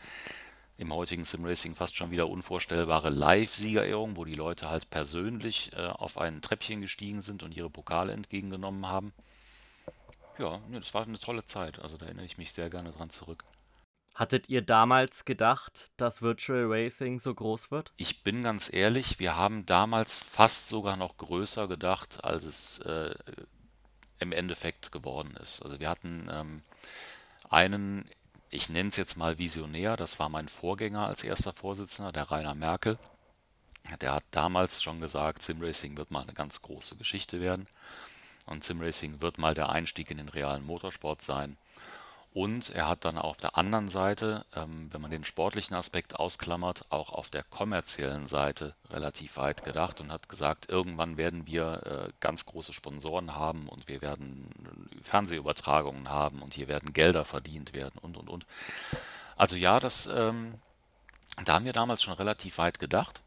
im 0.79 0.93
heutigen 0.93 1.25
Simracing 1.25 1.75
fast 1.75 1.97
schon 1.97 2.11
wieder 2.11 2.29
unvorstellbare 2.29 3.09
Live-Siegerehrung, 3.09 4.17
wo 4.17 4.25
die 4.25 4.35
Leute 4.35 4.69
halt 4.69 4.91
persönlich 4.91 5.73
äh, 5.73 5.87
auf 5.87 6.19
ein 6.19 6.43
Treppchen 6.43 6.83
gestiegen 6.83 7.23
sind 7.23 7.43
und 7.43 7.57
ihre 7.57 7.71
Pokale 7.71 8.13
entgegengenommen 8.13 8.87
haben. 8.87 9.13
Ja, 10.39 10.61
nee, 10.69 10.79
das 10.79 10.93
war 10.93 11.03
eine 11.03 11.19
tolle 11.19 11.45
Zeit. 11.45 11.79
Also 11.79 11.97
da 11.97 12.07
erinnere 12.07 12.27
ich 12.27 12.37
mich 12.37 12.53
sehr 12.53 12.69
gerne 12.69 12.93
dran 12.93 13.09
zurück. 13.09 13.45
Hattet 14.15 14.49
ihr 14.49 14.63
damals 14.63 15.25
gedacht, 15.25 15.91
dass 15.99 16.23
Virtual 16.23 16.65
Racing 16.67 17.21
so 17.21 17.35
groß 17.35 17.71
wird? 17.71 17.93
Ich 17.97 18.23
bin 18.23 18.43
ganz 18.43 18.73
ehrlich, 18.73 19.19
wir 19.19 19.37
haben 19.37 19.67
damals 19.67 20.21
fast 20.21 20.69
sogar 20.69 20.97
noch 20.97 21.19
größer 21.19 21.69
gedacht, 21.69 22.25
als 22.25 22.45
es 22.45 22.79
äh, 22.81 23.15
im 24.19 24.33
Endeffekt 24.33 24.93
geworden 24.93 25.37
ist. 25.41 25.63
Also 25.63 25.81
wir 25.81 25.89
hatten 25.89 26.29
ähm, 26.33 26.63
einen 27.51 28.09
ich 28.51 28.69
nenne 28.69 28.89
es 28.89 28.97
jetzt 28.97 29.17
mal 29.17 29.39
Visionär, 29.39 29.97
das 29.97 30.19
war 30.19 30.29
mein 30.29 30.49
Vorgänger 30.49 31.07
als 31.07 31.25
erster 31.25 31.53
Vorsitzender, 31.53 32.13
der 32.13 32.31
Rainer 32.31 32.55
Merkel. 32.55 32.99
Der 34.01 34.15
hat 34.15 34.25
damals 34.31 34.83
schon 34.83 35.01
gesagt, 35.01 35.43
Simracing 35.43 35.97
wird 35.97 36.11
mal 36.11 36.23
eine 36.23 36.33
ganz 36.33 36.63
große 36.63 36.97
Geschichte 36.97 37.41
werden 37.41 37.67
und 38.47 38.65
Simracing 38.65 39.21
wird 39.21 39.39
mal 39.39 39.55
der 39.55 39.69
Einstieg 39.69 40.11
in 40.11 40.19
den 40.19 40.29
realen 40.29 40.67
Motorsport 40.67 41.23
sein. 41.23 41.57
Und 42.37 42.69
er 42.69 42.87
hat 42.87 43.07
dann 43.07 43.17
auf 43.17 43.39
der 43.39 43.57
anderen 43.57 43.89
Seite, 43.89 44.45
ähm, 44.55 44.93
wenn 44.93 45.01
man 45.01 45.11
den 45.11 45.25
sportlichen 45.25 45.75
Aspekt 45.75 46.17
ausklammert, 46.17 46.85
auch 46.91 47.09
auf 47.09 47.31
der 47.31 47.43
kommerziellen 47.43 48.27
Seite 48.27 48.75
relativ 48.91 49.39
weit 49.39 49.65
gedacht 49.65 50.03
und 50.03 50.13
hat 50.13 50.29
gesagt, 50.29 50.69
irgendwann 50.69 51.17
werden 51.17 51.47
wir 51.47 51.81
äh, 51.87 52.13
ganz 52.21 52.45
große 52.45 52.75
Sponsoren 52.75 53.35
haben 53.35 53.71
und 53.71 53.89
wir 53.89 54.03
werden 54.03 54.51
Fernsehübertragungen 55.01 56.11
haben 56.11 56.43
und 56.43 56.53
hier 56.53 56.69
werden 56.69 56.93
Gelder 56.93 57.25
verdient 57.25 57.73
werden 57.73 57.99
und 58.03 58.19
und 58.19 58.29
und. 58.29 58.45
Also 59.39 59.57
ja, 59.57 59.81
das, 59.81 60.05
ähm, 60.05 60.57
da 61.47 61.55
haben 61.55 61.65
wir 61.65 61.73
damals 61.73 62.03
schon 62.03 62.13
relativ 62.13 62.59
weit 62.59 62.79
gedacht. 62.79 63.23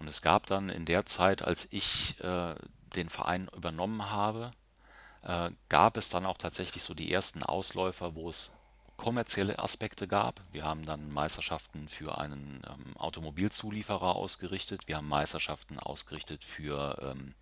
Und 0.00 0.08
es 0.08 0.22
gab 0.22 0.46
dann 0.46 0.70
in 0.70 0.86
der 0.86 1.06
Zeit, 1.06 1.42
als 1.42 1.68
ich 1.70 2.18
äh, 2.24 2.56
den 2.96 3.10
Verein 3.10 3.48
übernommen 3.56 4.10
habe, 4.10 4.50
äh, 5.24 5.50
gab 5.68 5.96
es 5.96 6.10
dann 6.10 6.26
auch 6.26 6.38
tatsächlich 6.38 6.82
so 6.82 6.94
die 6.94 7.12
ersten 7.12 7.42
Ausläufer, 7.42 8.14
wo 8.14 8.28
es 8.28 8.52
kommerzielle 8.96 9.58
Aspekte 9.58 10.06
gab. 10.06 10.40
Wir 10.52 10.64
haben 10.64 10.84
dann 10.84 11.10
Meisterschaften 11.10 11.88
für 11.88 12.18
einen 12.18 12.62
ähm, 12.68 12.96
Automobilzulieferer 12.96 14.14
ausgerichtet. 14.14 14.86
Wir 14.86 14.96
haben 14.96 15.08
Meisterschaften 15.08 15.78
ausgerichtet 15.78 16.44
für, 16.44 16.96
ähm, 17.02 17.34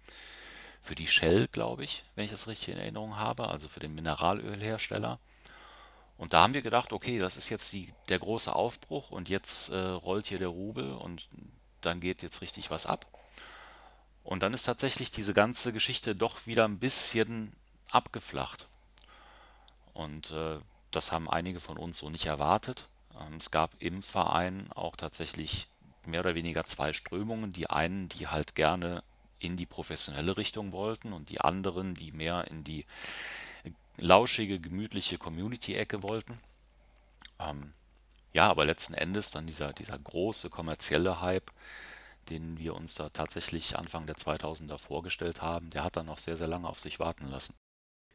für 0.80 0.95
die 0.95 1.07
Shell, 1.07 1.49
glaube 1.49 1.85
ich, 1.85 2.05
wenn 2.14 2.24
ich 2.24 2.30
das 2.30 2.49
richtig 2.49 2.74
in 2.74 2.80
Erinnerung 2.80 3.16
habe, 3.18 3.49
also 3.49 3.68
für 3.68 3.80
den 3.80 3.95
Mineralölhersteller. 3.95 5.18
Und 6.16 6.33
da 6.33 6.43
haben 6.43 6.55
wir 6.55 6.62
gedacht, 6.62 6.93
okay, 6.93 7.18
das 7.18 7.37
ist 7.37 7.49
jetzt 7.49 7.72
die, 7.72 7.93
der 8.09 8.18
große 8.18 8.55
Aufbruch 8.55 9.11
und 9.11 9.28
jetzt 9.28 9.70
äh, 9.70 9.76
rollt 9.76 10.26
hier 10.26 10.39
der 10.39 10.49
Rubel 10.49 10.93
und 10.93 11.28
dann 11.80 12.01
geht 12.01 12.22
jetzt 12.22 12.43
richtig 12.43 12.70
was 12.70 12.87
ab. 12.87 13.07
Und 14.22 14.41
dann 14.43 14.55
ist 14.55 14.62
tatsächlich 14.64 15.11
diese 15.11 15.35
ganze 15.35 15.72
Geschichte 15.72 16.14
doch 16.14 16.47
wieder 16.47 16.64
ein 16.64 16.78
bisschen 16.78 17.53
abgeflacht. 17.95 18.68
Und 19.95 20.30
äh, 20.30 20.59
das 20.90 21.12
haben 21.12 21.28
einige 21.28 21.61
von 21.61 21.76
uns 21.76 21.99
so 21.99 22.11
nicht 22.11 22.26
erwartet. 22.26 22.88
Ähm, 23.18 23.36
es 23.38 23.51
gab 23.51 23.70
im 23.80 24.03
Verein 24.03 24.70
auch 24.72 24.97
tatsächlich 24.97 25.68
mehr 26.07 26.20
oder 26.20 26.34
weniger 26.34 26.64
zwei 26.64 26.93
Strömungen. 26.93 27.53
Die 27.53 27.68
einen, 27.68 28.09
die 28.09 28.28
halt 28.28 28.55
gerne 28.55 29.03
in 29.38 29.57
die 29.57 29.66
professionelle 29.66 30.36
Richtung 30.36 30.72
wollten 30.72 31.12
und 31.12 31.30
die 31.30 31.40
anderen, 31.40 31.95
die 31.95 32.12
mehr 32.12 32.47
in 32.49 32.64
die 32.64 32.86
lauschige, 33.97 34.59
gemütliche 34.61 35.18
Community-Ecke 35.18 36.03
wollten. 36.03 36.38
Ähm, 37.38 37.72
ja, 38.32 38.49
aber 38.49 38.64
letzten 38.64 38.95
Endes 38.95 39.30
dann 39.30 39.47
dieser, 39.47 39.72
dieser 39.72 39.99
große 39.99 40.49
kommerzielle 40.49 41.20
Hype, 41.20 41.51
den 42.30 42.59
wir 42.59 42.74
uns 42.74 42.95
da 42.95 43.09
tatsächlich 43.09 43.76
Anfang 43.76 44.07
der 44.07 44.16
2000er 44.16 44.78
vorgestellt 44.78 45.43
haben, 45.43 45.70
der 45.70 45.84
hat 45.84 45.97
dann 45.97 46.07
noch 46.07 46.18
sehr, 46.18 46.36
sehr 46.36 46.49
lange 46.49 46.68
auf 46.68 46.80
sich 46.80 47.01
warten 47.01 47.28
lassen. 47.28 47.55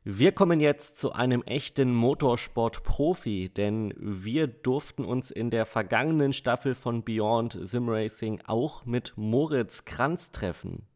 Wir 0.04 0.32
kommen 0.32 0.60
jetzt 0.60 0.98
zu 0.98 1.12
einem 1.12 1.44
echten 1.44 1.94
Motorsport-Profi, 1.94 3.50
denn 3.50 3.94
wir 3.98 4.48
durften 4.48 5.04
uns 5.04 5.32
in 5.32 5.50
der 5.50 5.66
vergangenen 5.66 6.32
Staffel 6.32 6.76
von 6.76 7.04
Beyond 7.04 7.60
Sim 7.64 7.90
Racing 7.90 8.42
auch 8.46 8.86
mit 8.86 9.14
Moritz 9.18 9.84
Kranz 9.84 10.32
treffen. 10.32 10.88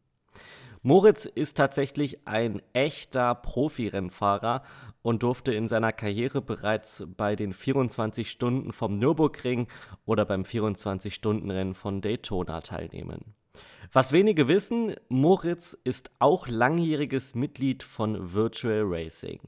Moritz 0.84 1.26
ist 1.26 1.58
tatsächlich 1.58 2.26
ein 2.26 2.60
echter 2.72 3.36
Profi-Rennfahrer 3.36 4.64
und 5.02 5.22
durfte 5.22 5.52
in 5.52 5.68
seiner 5.68 5.92
Karriere 5.92 6.42
bereits 6.42 7.04
bei 7.16 7.36
den 7.36 7.52
24 7.52 8.28
Stunden 8.28 8.72
vom 8.72 8.98
Nürburgring 8.98 9.68
oder 10.06 10.24
beim 10.24 10.42
24-Stunden-Rennen 10.42 11.74
von 11.74 12.00
Daytona 12.00 12.62
teilnehmen. 12.62 13.34
Was 13.92 14.12
wenige 14.12 14.48
wissen, 14.48 14.94
Moritz 15.08 15.76
ist 15.84 16.10
auch 16.18 16.48
langjähriges 16.48 17.34
Mitglied 17.34 17.82
von 17.82 18.32
Virtual 18.32 18.82
Racing. 18.84 19.40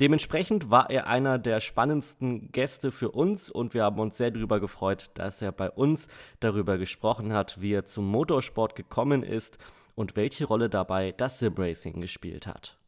Dementsprechend 0.00 0.70
war 0.70 0.88
er 0.88 1.06
einer 1.06 1.38
der 1.38 1.60
spannendsten 1.60 2.50
Gäste 2.52 2.90
für 2.90 3.10
uns 3.10 3.50
und 3.50 3.74
wir 3.74 3.84
haben 3.84 4.00
uns 4.00 4.16
sehr 4.16 4.30
darüber 4.30 4.58
gefreut, 4.58 5.10
dass 5.14 5.42
er 5.42 5.52
bei 5.52 5.70
uns 5.70 6.08
darüber 6.40 6.78
gesprochen 6.78 7.34
hat, 7.34 7.60
wie 7.60 7.74
er 7.74 7.84
zum 7.84 8.06
Motorsport 8.06 8.74
gekommen 8.74 9.22
ist 9.22 9.58
und 9.94 10.16
welche 10.16 10.46
Rolle 10.46 10.70
dabei 10.70 11.12
das 11.12 11.38
Simracing 11.38 12.00
gespielt 12.00 12.46
hat. 12.46 12.78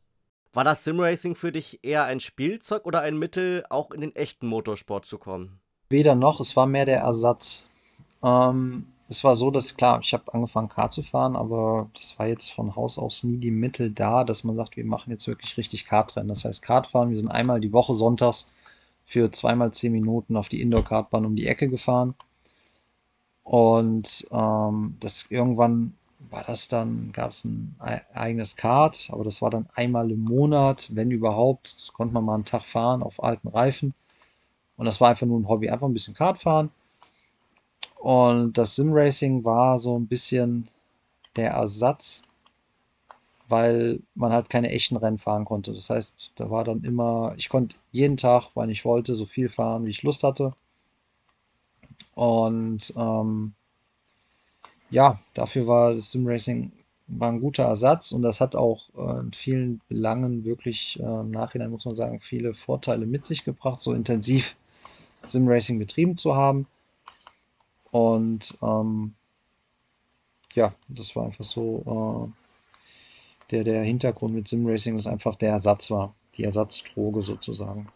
War 0.54 0.64
das 0.64 0.84
Simracing 0.84 1.34
für 1.34 1.52
dich 1.52 1.84
eher 1.84 2.04
ein 2.04 2.18
Spielzeug 2.18 2.86
oder 2.86 3.02
ein 3.02 3.18
Mittel, 3.18 3.64
auch 3.70 3.90
in 3.90 4.00
den 4.00 4.16
echten 4.16 4.46
Motorsport 4.46 5.04
zu 5.04 5.18
kommen? 5.18 5.60
Weder 5.90 6.14
noch, 6.14 6.40
es 6.40 6.56
war 6.56 6.66
mehr 6.66 6.86
der 6.86 7.00
Ersatz. 7.00 7.68
Ähm, 8.22 8.86
es 9.12 9.24
war 9.24 9.36
so, 9.36 9.50
dass 9.50 9.76
klar, 9.76 10.00
ich 10.02 10.14
habe 10.14 10.32
angefangen 10.32 10.70
Kart 10.70 10.92
zu 10.92 11.02
fahren, 11.02 11.36
aber 11.36 11.90
das 11.98 12.18
war 12.18 12.26
jetzt 12.26 12.50
von 12.50 12.74
Haus 12.76 12.98
aus 12.98 13.22
nie 13.24 13.36
die 13.36 13.50
Mittel 13.50 13.90
da, 13.90 14.24
dass 14.24 14.42
man 14.42 14.56
sagt, 14.56 14.76
wir 14.76 14.86
machen 14.86 15.10
jetzt 15.10 15.26
wirklich 15.28 15.56
richtig 15.58 15.84
Kartrennen. 15.84 16.28
Das 16.28 16.44
heißt, 16.46 16.62
Kartfahren, 16.62 17.10
wir 17.10 17.18
sind 17.18 17.28
einmal 17.28 17.60
die 17.60 17.72
Woche 17.74 17.94
sonntags 17.94 18.50
für 19.04 19.30
zweimal 19.30 19.72
zehn 19.72 19.92
Minuten 19.92 20.34
auf 20.36 20.48
die 20.48 20.62
Indoor-Kartbahn 20.62 21.26
um 21.26 21.36
die 21.36 21.46
Ecke 21.46 21.68
gefahren. 21.68 22.14
Und 23.44 24.26
ähm, 24.30 24.96
das 25.00 25.26
irgendwann 25.30 25.94
war 26.30 26.44
das 26.44 26.68
dann, 26.68 27.12
gab 27.12 27.32
es 27.32 27.44
ein 27.44 27.76
eigenes 28.14 28.56
Kart, 28.56 29.10
aber 29.12 29.24
das 29.24 29.42
war 29.42 29.50
dann 29.50 29.68
einmal 29.74 30.10
im 30.10 30.20
Monat, 30.20 30.88
wenn 30.90 31.10
überhaupt. 31.10 31.90
Konnte 31.92 32.14
man 32.14 32.24
mal 32.24 32.34
einen 32.36 32.44
Tag 32.46 32.64
fahren 32.64 33.02
auf 33.02 33.22
alten 33.22 33.48
Reifen. 33.48 33.92
Und 34.76 34.86
das 34.86 35.00
war 35.00 35.10
einfach 35.10 35.26
nur 35.26 35.38
ein 35.38 35.48
Hobby, 35.48 35.68
einfach 35.68 35.86
ein 35.86 35.92
bisschen 35.92 36.14
Kart 36.14 36.38
fahren. 36.40 36.70
Und 38.02 38.58
das 38.58 38.74
Simracing 38.74 39.44
war 39.44 39.78
so 39.78 39.96
ein 39.96 40.08
bisschen 40.08 40.68
der 41.36 41.50
Ersatz, 41.52 42.24
weil 43.48 44.00
man 44.16 44.32
halt 44.32 44.50
keine 44.50 44.70
echten 44.70 44.96
Rennen 44.96 45.18
fahren 45.18 45.44
konnte. 45.44 45.72
Das 45.72 45.88
heißt, 45.88 46.32
da 46.34 46.50
war 46.50 46.64
dann 46.64 46.82
immer, 46.82 47.32
ich 47.36 47.48
konnte 47.48 47.76
jeden 47.92 48.16
Tag, 48.16 48.50
wann 48.54 48.70
ich 48.70 48.84
wollte, 48.84 49.14
so 49.14 49.24
viel 49.24 49.48
fahren, 49.48 49.86
wie 49.86 49.90
ich 49.90 50.02
Lust 50.02 50.24
hatte. 50.24 50.52
Und 52.16 52.92
ähm, 52.96 53.52
ja, 54.90 55.20
dafür 55.34 55.68
war 55.68 55.94
das 55.94 56.10
Simracing 56.10 56.72
war 57.06 57.30
ein 57.30 57.40
guter 57.40 57.64
Ersatz 57.64 58.10
und 58.10 58.22
das 58.22 58.40
hat 58.40 58.56
auch 58.56 58.88
äh, 58.96 59.20
in 59.20 59.32
vielen 59.32 59.80
Belangen 59.88 60.44
wirklich 60.44 60.98
äh, 60.98 61.20
im 61.20 61.30
Nachhinein, 61.30 61.70
muss 61.70 61.84
man 61.84 61.94
sagen, 61.94 62.20
viele 62.20 62.54
Vorteile 62.54 63.06
mit 63.06 63.26
sich 63.26 63.44
gebracht, 63.44 63.78
so 63.78 63.92
intensiv 63.92 64.56
Simracing 65.24 65.78
betrieben 65.78 66.16
zu 66.16 66.34
haben. 66.34 66.66
Und 67.92 68.58
ähm, 68.62 69.14
ja, 70.54 70.74
das 70.88 71.14
war 71.14 71.26
einfach 71.26 71.44
so 71.44 71.84
äh, 71.86 72.26
der, 73.50 73.64
der 73.64 73.82
Hintergrund 73.82 74.32
mit 74.34 74.48
Simracing, 74.48 74.96
dass 74.96 75.06
einfach 75.06 75.36
der 75.36 75.50
Ersatz 75.50 75.90
war, 75.90 76.14
die 76.36 76.44
Ersatzdroge 76.44 77.20
sozusagen. 77.22 77.88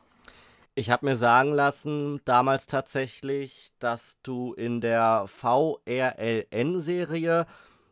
Ich 0.75 0.91
habe 0.91 1.07
mir 1.07 1.17
sagen 1.17 1.55
lassen, 1.55 2.21
damals 2.27 2.67
tatsächlich, 2.67 3.71
dass 3.79 4.19
du 4.23 4.53
in 4.53 4.83
der 4.83 5.25
VRLN-Serie, 5.27 7.47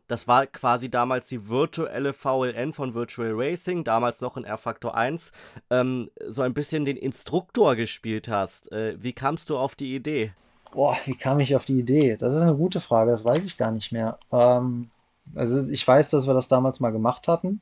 das 0.07 0.27
war 0.27 0.45
quasi 0.45 0.91
damals 0.91 1.27
die 1.27 1.49
virtuelle 1.49 2.13
VLN 2.13 2.73
von 2.73 2.93
Virtual 2.93 3.31
Racing, 3.33 3.83
damals 3.83 4.21
noch 4.21 4.37
in 4.37 4.43
R-Factor 4.43 4.95
1, 4.95 5.31
ähm, 5.71 6.11
so 6.27 6.43
ein 6.43 6.53
bisschen 6.53 6.85
den 6.85 6.97
Instruktor 6.97 7.75
gespielt 7.75 8.27
hast. 8.27 8.71
Äh, 8.71 9.01
wie 9.01 9.13
kamst 9.13 9.49
du 9.49 9.57
auf 9.57 9.73
die 9.73 9.95
Idee? 9.95 10.35
Boah, 10.75 10.97
wie 11.05 11.15
kam 11.15 11.39
ich 11.39 11.55
auf 11.55 11.65
die 11.65 11.79
Idee? 11.79 12.17
Das 12.17 12.33
ist 12.33 12.41
eine 12.41 12.55
gute 12.55 12.81
Frage, 12.81 13.11
das 13.11 13.25
weiß 13.25 13.45
ich 13.45 13.57
gar 13.57 13.71
nicht 13.71 13.91
mehr. 13.91 14.19
Ähm, 14.31 14.91
also 15.33 15.67
ich 15.69 15.87
weiß, 15.87 16.09
dass 16.11 16.27
wir 16.27 16.33
das 16.33 16.47
damals 16.49 16.79
mal 16.79 16.91
gemacht 16.91 17.27
hatten 17.27 17.61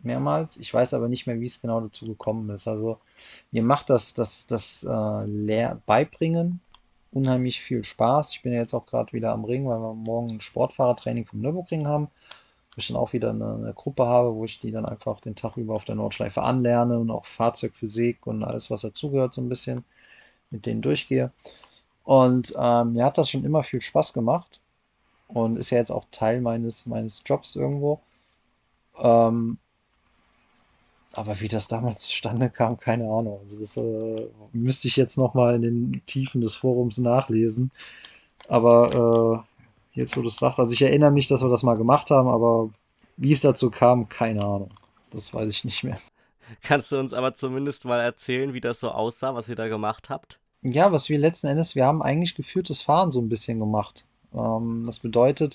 mehrmals. 0.00 0.56
Ich 0.58 0.72
weiß 0.72 0.94
aber 0.94 1.08
nicht 1.08 1.26
mehr, 1.26 1.40
wie 1.40 1.46
es 1.46 1.60
genau 1.60 1.80
dazu 1.80 2.06
gekommen 2.06 2.50
ist. 2.50 2.68
Also 2.68 2.98
mir 3.50 3.62
macht 3.62 3.90
das, 3.90 4.14
das, 4.14 4.46
das 4.46 4.84
äh, 4.84 5.24
Lehr 5.26 5.80
Beibringen 5.86 6.60
unheimlich 7.10 7.60
viel 7.60 7.84
Spaß. 7.84 8.30
Ich 8.32 8.42
bin 8.42 8.52
ja 8.52 8.60
jetzt 8.60 8.74
auch 8.74 8.86
gerade 8.86 9.12
wieder 9.12 9.32
am 9.32 9.44
Ring, 9.44 9.66
weil 9.66 9.80
wir 9.80 9.94
morgen 9.94 10.32
ein 10.32 10.40
Sportfahrertraining 10.40 11.26
vom 11.26 11.40
Nürburgring 11.40 11.86
haben. 11.86 12.08
Wo 12.74 12.78
ich 12.78 12.88
dann 12.88 12.96
auch 12.96 13.12
wieder 13.12 13.30
eine, 13.30 13.54
eine, 13.54 13.74
Gruppe 13.74 14.06
habe, 14.06 14.34
wo 14.34 14.44
ich 14.44 14.60
die 14.60 14.70
dann 14.70 14.86
einfach 14.86 15.20
den 15.20 15.34
Tag 15.34 15.56
über 15.56 15.74
auf 15.74 15.84
der 15.84 15.96
Nordschleife 15.96 16.42
anlerne 16.42 16.98
und 16.98 17.10
auch 17.10 17.26
Fahrzeugphysik 17.26 18.26
und 18.26 18.44
alles, 18.44 18.70
was 18.70 18.82
dazugehört, 18.82 19.34
so 19.34 19.40
ein 19.40 19.48
bisschen 19.48 19.84
mit 20.50 20.66
denen 20.66 20.82
durchgehe. 20.82 21.32
Und 22.08 22.54
ähm, 22.58 22.94
mir 22.94 23.04
hat 23.04 23.18
das 23.18 23.28
schon 23.28 23.44
immer 23.44 23.62
viel 23.62 23.82
Spaß 23.82 24.14
gemacht 24.14 24.62
und 25.26 25.58
ist 25.58 25.68
ja 25.68 25.76
jetzt 25.76 25.90
auch 25.90 26.06
Teil 26.10 26.40
meines, 26.40 26.86
meines 26.86 27.20
Jobs 27.26 27.54
irgendwo. 27.54 28.00
Ähm, 28.96 29.58
aber 31.12 31.38
wie 31.40 31.48
das 31.48 31.68
damals 31.68 32.06
zustande 32.06 32.48
kam, 32.48 32.78
keine 32.78 33.04
Ahnung. 33.04 33.40
Also 33.42 33.60
das 33.60 33.76
äh, 33.76 34.30
müsste 34.52 34.88
ich 34.88 34.96
jetzt 34.96 35.18
nochmal 35.18 35.56
in 35.56 35.60
den 35.60 36.02
Tiefen 36.06 36.40
des 36.40 36.54
Forums 36.56 36.96
nachlesen. 36.96 37.72
Aber 38.48 39.44
äh, 39.94 39.98
jetzt, 40.00 40.16
wo 40.16 40.22
du 40.22 40.28
es 40.28 40.36
sagst, 40.36 40.58
also 40.60 40.72
ich 40.72 40.80
erinnere 40.80 41.10
mich, 41.12 41.26
dass 41.26 41.42
wir 41.42 41.50
das 41.50 41.62
mal 41.62 41.76
gemacht 41.76 42.10
haben, 42.10 42.30
aber 42.30 42.70
wie 43.18 43.34
es 43.34 43.42
dazu 43.42 43.70
kam, 43.70 44.08
keine 44.08 44.42
Ahnung. 44.42 44.70
Das 45.10 45.34
weiß 45.34 45.50
ich 45.50 45.62
nicht 45.62 45.84
mehr. 45.84 45.98
Kannst 46.62 46.90
du 46.90 46.98
uns 46.98 47.12
aber 47.12 47.34
zumindest 47.34 47.84
mal 47.84 48.00
erzählen, 48.00 48.54
wie 48.54 48.62
das 48.62 48.80
so 48.80 48.92
aussah, 48.92 49.34
was 49.34 49.50
ihr 49.50 49.56
da 49.56 49.68
gemacht 49.68 50.08
habt? 50.08 50.40
Ja, 50.62 50.92
was 50.92 51.08
wir 51.08 51.18
letzten 51.18 51.46
Endes, 51.48 51.74
wir 51.74 51.86
haben 51.86 52.02
eigentlich 52.02 52.34
geführtes 52.34 52.82
Fahren 52.82 53.10
so 53.12 53.20
ein 53.20 53.28
bisschen 53.28 53.58
gemacht. 53.60 54.04
Ähm, 54.34 54.84
das 54.86 54.98
bedeutet, 55.00 55.54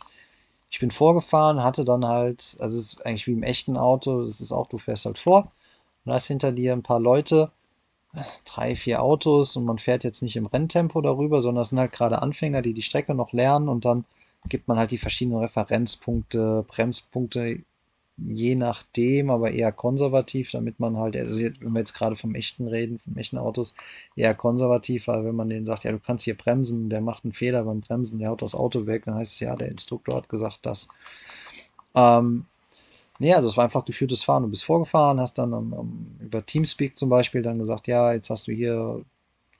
ich 0.71 0.79
bin 0.79 0.91
vorgefahren, 0.91 1.63
hatte 1.63 1.85
dann 1.85 2.05
halt, 2.05 2.57
also 2.59 2.79
es 2.79 2.93
ist 2.93 3.05
eigentlich 3.05 3.27
wie 3.27 3.33
im 3.33 3.43
echten 3.43 3.77
Auto, 3.77 4.23
das 4.25 4.41
ist 4.41 4.51
auch, 4.51 4.67
du 4.67 4.77
fährst 4.77 5.05
halt 5.05 5.17
vor 5.17 5.51
und 6.05 6.13
hast 6.13 6.27
hinter 6.27 6.51
dir 6.51 6.73
ein 6.73 6.83
paar 6.83 6.99
Leute, 6.99 7.51
drei, 8.45 8.75
vier 8.75 9.01
Autos 9.03 9.55
und 9.57 9.65
man 9.65 9.79
fährt 9.79 10.03
jetzt 10.03 10.21
nicht 10.23 10.35
im 10.35 10.45
Renntempo 10.47 11.01
darüber, 11.01 11.41
sondern 11.41 11.63
es 11.63 11.69
sind 11.69 11.79
halt 11.79 11.91
gerade 11.91 12.21
Anfänger, 12.21 12.61
die 12.61 12.73
die 12.73 12.81
Strecke 12.81 13.15
noch 13.15 13.33
lernen 13.33 13.69
und 13.69 13.85
dann 13.85 14.05
gibt 14.49 14.67
man 14.67 14.77
halt 14.77 14.91
die 14.91 14.97
verschiedenen 14.97 15.39
Referenzpunkte, 15.39 16.65
Bremspunkte 16.67 17.63
je 18.18 18.55
nachdem, 18.55 19.30
aber 19.30 19.51
eher 19.51 19.72
konservativ, 19.72 20.51
damit 20.51 20.80
man 20.80 20.97
halt, 20.97 21.16
also 21.16 21.39
wenn 21.41 21.74
wir 21.74 21.80
jetzt 21.80 21.93
gerade 21.93 22.16
vom 22.16 22.36
echten 22.36 22.68
reden, 22.68 22.99
vom 22.99 23.18
echten 23.18 23.38
Autos, 23.38 23.74
eher 24.16 24.36
konservativ, 24.36 25.07
weil 25.07 25.26
wenn 25.26 25.36
man 25.36 25.49
denen 25.49 25.66
sagt, 25.66 25.84
ja, 25.84 25.91
du 25.91 25.99
kannst 25.99 26.26
hier 26.26 26.38
bremsen, 26.38 26.89
der 26.89 27.01
macht 27.01 27.24
einen 27.24 27.34
Fehler 27.34 27.64
beim 27.64 27.82
Bremsen, 27.82 28.20
der 28.20 28.30
haut 28.30 28.41
das 28.41 28.55
Auto 28.55 28.86
weg, 28.86 29.05
dann 29.05 29.16
heißt 29.16 29.34
es 29.34 29.39
ja, 29.39 29.55
der 29.55 29.70
Instruktor 29.70 30.16
hat 30.16 30.30
gesagt 30.30 30.59
das. 30.64 30.88
Ähm, 31.95 32.45
nee, 33.20 33.34
also 33.34 33.49
es 33.49 33.57
war 33.57 33.66
einfach 33.66 33.86
geführtes 33.86 34.24
Fahren. 34.24 34.43
Du 34.43 34.49
bist 34.49 34.66
vorgefahren, 34.66 35.20
hast 35.20 35.38
dann 35.38 35.53
um, 35.53 35.74
um, 35.74 36.18
über 36.20 36.45
Teamspeak 36.45 36.97
zum 36.97 37.09
Beispiel 37.09 37.41
dann 37.41 37.59
gesagt, 37.59 37.88
ja, 37.88 38.14
jetzt 38.14 38.30
hast 38.30 38.47
du 38.47 38.51
hier, 38.51 39.03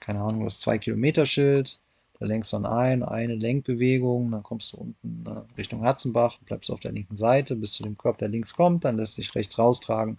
keine 0.00 0.20
Ahnung, 0.20 0.44
das 0.44 0.60
2-Kilometer-Schild, 0.60 1.78
da 2.20 2.26
lenkst 2.26 2.52
du 2.52 2.58
dann 2.58 2.66
ein, 2.66 3.02
eine 3.02 3.34
Lenkbewegung, 3.34 4.30
dann 4.30 4.42
kommst 4.42 4.72
du 4.72 4.76
unten 4.78 5.24
äh, 5.26 5.42
Richtung 5.58 5.84
Hatzenbach, 5.84 6.38
bleibst 6.46 6.70
auf 6.70 6.80
der 6.80 6.92
linken 6.92 7.16
Seite 7.16 7.56
bis 7.56 7.72
zu 7.72 7.82
dem 7.82 7.98
Körper, 7.98 8.20
der 8.20 8.28
links 8.28 8.54
kommt, 8.54 8.84
dann 8.84 8.96
lässt 8.96 9.14
sich 9.14 9.34
rechts 9.34 9.58
raustragen. 9.58 10.18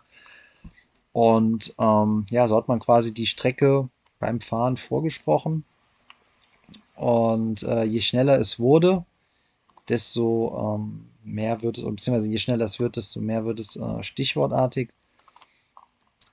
Und 1.14 1.74
ähm, 1.80 2.26
ja, 2.30 2.48
so 2.48 2.58
hat 2.58 2.68
man 2.68 2.80
quasi 2.80 3.14
die 3.14 3.28
Strecke 3.28 3.90
beim 4.20 4.42
Fahren 4.42 4.78
vorgesprochen. 4.78 5.64
Und 6.96 7.64
äh, 7.64 7.84
je 7.84 8.02
schneller 8.02 8.40
es 8.40 8.60
wurde, 8.60 9.06
desto 9.90 10.78
ähm, 10.78 11.08
mehr 11.24 11.62
wird 11.62 11.78
es, 11.78 11.86
beziehungsweise 11.86 12.28
je 12.30 12.38
schneller 12.38 12.66
es 12.66 12.80
wird, 12.80 12.98
desto 12.98 13.22
mehr 13.22 13.46
wird 13.46 13.60
es 13.60 13.76
äh, 13.78 14.04
stichwortartig. 14.04 14.90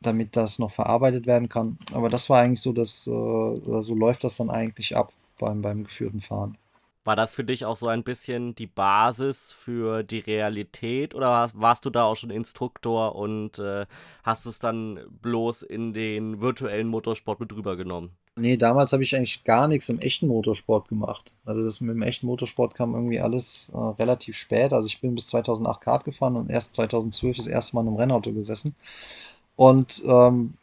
damit 0.00 0.36
das 0.36 0.58
noch 0.58 0.72
verarbeitet 0.72 1.26
werden 1.26 1.48
kann. 1.48 1.78
Aber 1.92 2.08
das 2.08 2.28
war 2.28 2.40
eigentlich 2.40 2.60
so, 2.60 2.72
dass, 2.72 3.06
äh, 3.06 3.10
so 3.10 3.94
läuft 3.94 4.24
das 4.24 4.36
dann 4.36 4.50
eigentlich 4.50 4.96
ab 4.96 5.12
beim, 5.42 5.62
beim 5.62 5.84
geführten 5.84 6.20
Fahren. 6.20 6.56
War 7.04 7.16
das 7.16 7.32
für 7.32 7.42
dich 7.42 7.64
auch 7.64 7.76
so 7.76 7.88
ein 7.88 8.04
bisschen 8.04 8.54
die 8.54 8.68
Basis 8.68 9.50
für 9.50 10.04
die 10.04 10.20
Realität 10.20 11.16
oder 11.16 11.50
warst 11.52 11.84
du 11.84 11.90
da 11.90 12.04
auch 12.04 12.14
schon 12.14 12.30
Instruktor 12.30 13.16
und 13.16 13.58
äh, 13.58 13.86
hast 14.22 14.46
es 14.46 14.60
dann 14.60 15.00
bloß 15.20 15.62
in 15.62 15.94
den 15.94 16.40
virtuellen 16.40 16.86
Motorsport 16.86 17.40
mit 17.40 17.52
rübergenommen? 17.52 18.10
Nee, 18.36 18.56
damals 18.56 18.92
habe 18.92 19.02
ich 19.02 19.14
eigentlich 19.16 19.42
gar 19.42 19.66
nichts 19.66 19.88
im 19.88 19.98
echten 19.98 20.28
Motorsport 20.28 20.88
gemacht. 20.88 21.34
Also 21.44 21.64
das 21.64 21.80
mit 21.80 21.94
dem 21.94 22.02
echten 22.02 22.26
Motorsport 22.26 22.74
kam 22.74 22.94
irgendwie 22.94 23.20
alles 23.20 23.70
äh, 23.74 23.76
relativ 23.76 24.36
spät. 24.36 24.72
Also 24.72 24.86
ich 24.86 25.00
bin 25.00 25.16
bis 25.16 25.26
2008 25.26 25.80
Kart 25.80 26.04
gefahren 26.04 26.36
und 26.36 26.50
erst 26.50 26.76
2012 26.76 27.36
das 27.36 27.46
erste 27.48 27.74
Mal 27.74 27.82
in 27.82 27.88
einem 27.88 27.96
Rennauto 27.96 28.32
gesessen. 28.32 28.76
Und 29.56 30.02
ähm, 30.06 30.54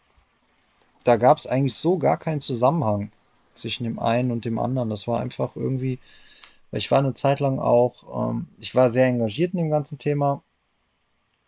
da 1.04 1.18
gab 1.18 1.38
es 1.38 1.48
eigentlich 1.48 1.76
so 1.76 1.98
gar 1.98 2.18
keinen 2.18 2.42
Zusammenhang 2.42 3.12
zwischen 3.60 3.84
dem 3.84 4.00
einen 4.00 4.32
und 4.32 4.46
dem 4.46 4.60
anderen. 4.60 4.90
Das 4.90 5.08
war 5.08 5.20
einfach 5.20 5.56
irgendwie, 5.56 6.00
ich 6.72 6.92
war 6.92 7.00
eine 7.00 7.14
Zeit 7.14 7.40
lang 7.40 7.60
auch, 7.60 8.32
ähm, 8.32 8.48
ich 8.60 8.76
war 8.76 8.90
sehr 8.90 9.08
engagiert 9.08 9.54
in 9.54 9.60
dem 9.60 9.70
ganzen 9.70 9.98
Thema, 9.98 10.44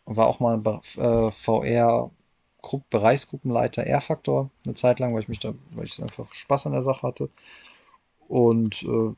war 0.05 0.27
auch 0.27 0.39
mal 0.39 0.61
äh, 0.97 1.31
VR 1.31 2.11
Bereichsgruppenleiter 2.89 3.85
R-Faktor 3.85 4.51
eine 4.65 4.75
Zeit 4.75 4.99
lang, 4.99 5.13
weil 5.13 5.21
ich 5.21 5.27
mich 5.27 5.39
da, 5.39 5.53
weil 5.71 5.85
ich 5.85 6.01
einfach 6.01 6.31
Spaß 6.31 6.67
an 6.67 6.73
der 6.73 6.83
Sache 6.83 7.01
hatte. 7.01 7.29
Und 8.27 8.83
äh, 8.83 9.13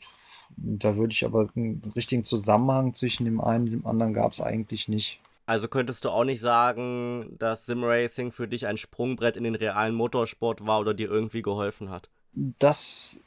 da 0.58 0.96
würde 0.96 1.14
ich 1.14 1.26
aber 1.26 1.50
einen 1.56 1.82
richtigen 1.96 2.24
Zusammenhang 2.24 2.94
zwischen 2.94 3.26
dem 3.26 3.42
einen 3.42 3.66
und 3.66 3.72
dem 3.72 3.86
anderen 3.86 4.14
gab 4.14 4.32
es 4.32 4.42
eigentlich 4.42 4.88
nicht. 4.88 5.20
Also 5.46 5.68
könntest 5.68 6.06
du 6.06 6.10
auch 6.10 6.24
nicht 6.24 6.40
sagen, 6.40 7.36
dass 7.38 7.66
Simracing 7.66 8.32
für 8.32 8.48
dich 8.48 8.66
ein 8.66 8.78
Sprungbrett 8.78 9.36
in 9.36 9.44
den 9.44 9.56
realen 9.56 9.94
Motorsport 9.94 10.66
war 10.66 10.80
oder 10.80 10.94
dir 10.94 11.10
irgendwie 11.10 11.42
geholfen 11.42 11.90
hat? 11.90 12.10
Das 12.36 13.22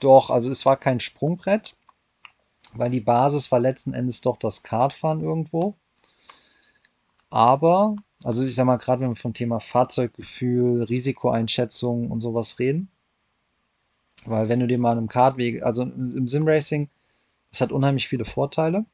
doch, 0.00 0.30
also 0.30 0.50
es 0.50 0.64
war 0.64 0.76
kein 0.76 1.00
Sprungbrett, 1.00 1.76
weil 2.72 2.90
die 2.90 3.00
Basis 3.00 3.50
war 3.50 3.58
letzten 3.58 3.94
Endes 3.94 4.20
doch 4.20 4.36
das 4.36 4.62
Kartfahren 4.62 5.20
irgendwo. 5.20 5.74
Aber, 7.30 7.96
also 8.22 8.44
ich 8.44 8.54
sag 8.54 8.66
mal, 8.66 8.76
gerade 8.76 9.02
wenn 9.02 9.10
wir 9.10 9.16
vom 9.16 9.34
Thema 9.34 9.58
Fahrzeuggefühl, 9.58 10.84
Risikoeinschätzung 10.84 12.10
und 12.10 12.20
sowas 12.20 12.60
reden, 12.60 12.88
weil 14.24 14.48
wenn 14.48 14.60
du 14.60 14.68
dir 14.68 14.78
mal 14.78 14.98
im 14.98 15.08
Kartweg, 15.08 15.62
also 15.64 15.82
im 15.82 16.28
Simracing, 16.28 16.88
das 17.50 17.60
hat 17.60 17.72
unheimlich 17.72 18.08
viele 18.08 18.24
Vorteile, 18.24 18.84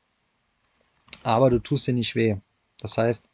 aber 1.23 1.51
du 1.51 1.59
tust 1.59 1.87
dir 1.87 1.95
nicht 1.95 2.15
weh. 2.15 2.37
Das 2.79 2.97
heißt, 2.97 3.29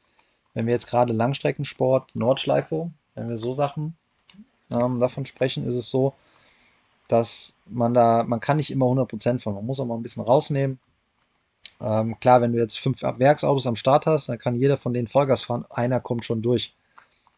wenn 0.55 0.67
wir 0.67 0.73
jetzt 0.73 0.89
gerade 0.89 1.13
Langstreckensport, 1.13 2.17
Nordschleife, 2.17 2.91
wenn 3.15 3.29
wir 3.29 3.37
so 3.37 3.53
Sachen 3.53 3.97
ähm, 4.71 5.01
davon 5.01 5.27
sprechen, 5.27 5.65
ist 5.65 5.77
es 5.77 5.91
so, 5.91 6.15
dass 7.09 7.57
man 7.67 7.95
da, 7.95 8.25
man 8.25 8.41
kann 8.41 8.57
nicht 8.57 8.71
immer 8.71 8.87
100% 8.87 9.41
von, 9.41 9.55
man 9.55 9.67
muss 9.67 9.81
auch 9.81 9.87
mal 9.87 9.97
ein 9.97 10.03
bisschen 10.03 10.25
rausnehmen. 10.25 10.79
Ähm, 11.81 12.19
klar, 12.21 12.41
wenn 12.41 12.53
du 12.53 12.59
jetzt 12.59 12.79
fünf 12.79 13.03
Werksautos 13.03 13.67
am 13.67 13.77
Start 13.77 14.07
hast, 14.07 14.29
dann 14.29 14.39
kann 14.39 14.55
jeder 14.55 14.79
von 14.79 14.95
denen 14.95 15.09
Vollgas 15.09 15.45
fahren, 15.45 15.67
einer 15.71 16.01
kommt 16.01 16.25
schon 16.25 16.43
durch. 16.43 16.75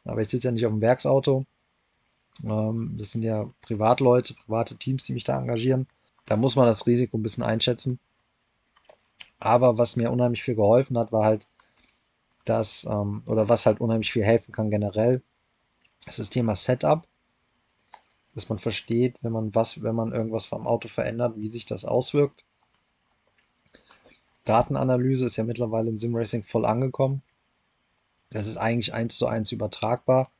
Aber 0.05 0.22
ich 0.22 0.29
sitze 0.29 0.49
ja 0.49 0.53
nicht 0.53 0.64
auf 0.64 0.72
dem 0.72 0.81
Werksauto. 0.81 1.45
Ähm, 2.45 2.95
das 2.99 3.12
sind 3.12 3.22
ja 3.22 3.51
Privatleute, 3.62 4.35
private 4.35 4.76
Teams, 4.76 5.05
die 5.05 5.12
mich 5.12 5.24
da 5.24 5.39
engagieren. 5.39 5.87
Da 6.26 6.37
muss 6.37 6.57
man 6.57 6.66
das 6.66 6.87
Risiko 6.87 7.16
ein 7.18 7.22
bisschen 7.22 7.43
einschätzen. 7.43 7.99
Aber 9.41 9.79
was 9.79 9.97
mir 9.97 10.11
unheimlich 10.11 10.43
viel 10.43 10.55
geholfen 10.55 10.99
hat, 10.99 11.11
war 11.11 11.24
halt, 11.24 11.49
dass, 12.45 12.85
ähm, 12.85 13.22
oder 13.26 13.49
was 13.49 13.66
halt 13.66 13.81
unheimlich 13.81 14.12
viel 14.12 14.24
helfen 14.24 14.53
kann 14.53 14.70
generell, 14.70 15.22
ist 16.07 16.18
das 16.18 16.31
Thema 16.31 16.55
Setup. 16.55 17.07
Dass 18.39 18.49
man 18.49 18.61
versteht, 18.61 19.16
wenn 19.20 19.32
man 19.32 19.53
was, 19.53 19.82
wenn 19.82 19.97
man 19.97 20.12
irgendwas 20.12 20.47
vom 20.47 20.68
Auto 20.68 20.86
verändert, 20.86 21.36
wie 21.39 21.49
sich 21.49 21.66
das 21.66 21.84
auswirkt. 21.84 22.45
Datenanalyse 24.45 25.24
ist 25.26 25.34
ja 25.34 25.43
mittlerweile 25.43 25.89
im 25.89 25.97
Simracing 25.97 26.45
voll 26.45 26.64
angekommen. 26.64 27.22
Das 28.30 28.47
ist 28.47 28.57
eigentlich 28.57 28.95
eins 28.95 29.18
zu 29.18 29.26
eins 29.26 29.51
übertragbar. 29.51 30.30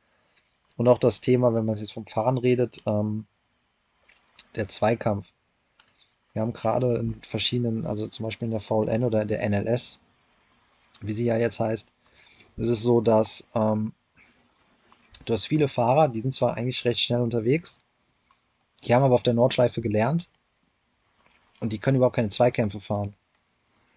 Und 0.77 0.87
auch 0.87 0.97
das 0.97 1.19
Thema, 1.19 1.53
wenn 1.53 1.65
man 1.65 1.75
jetzt 1.75 1.91
vom 1.91 2.07
Fahren 2.07 2.37
redet, 2.37 2.81
ähm, 2.85 3.25
der 4.55 4.69
Zweikampf. 4.69 5.27
Wir 6.31 6.41
haben 6.41 6.53
gerade 6.53 6.99
in 6.99 7.21
verschiedenen, 7.21 7.85
also 7.85 8.07
zum 8.07 8.23
Beispiel 8.23 8.45
in 8.45 8.51
der 8.51 8.61
VLN 8.61 9.03
oder 9.03 9.23
in 9.23 9.27
der 9.27 9.43
NLS, 9.49 9.99
wie 11.01 11.11
sie 11.11 11.25
ja 11.25 11.35
jetzt 11.35 11.59
heißt, 11.59 11.91
ist 12.55 12.69
es 12.69 12.81
so, 12.81 13.01
dass 13.01 13.43
ähm, 13.53 13.91
du 15.25 15.33
hast 15.33 15.47
viele 15.47 15.67
Fahrer, 15.67 16.07
die 16.07 16.21
sind 16.21 16.33
zwar 16.33 16.53
eigentlich 16.53 16.85
recht 16.85 17.01
schnell 17.01 17.19
unterwegs, 17.19 17.81
die 18.83 18.93
haben 18.93 19.03
aber 19.03 19.15
auf 19.15 19.23
der 19.23 19.33
Nordschleife 19.33 19.81
gelernt 19.81 20.29
und 21.59 21.73
die 21.73 21.79
können 21.79 21.97
überhaupt 21.97 22.15
keine 22.15 22.29
Zweikämpfe 22.29 22.79
fahren. 22.79 23.13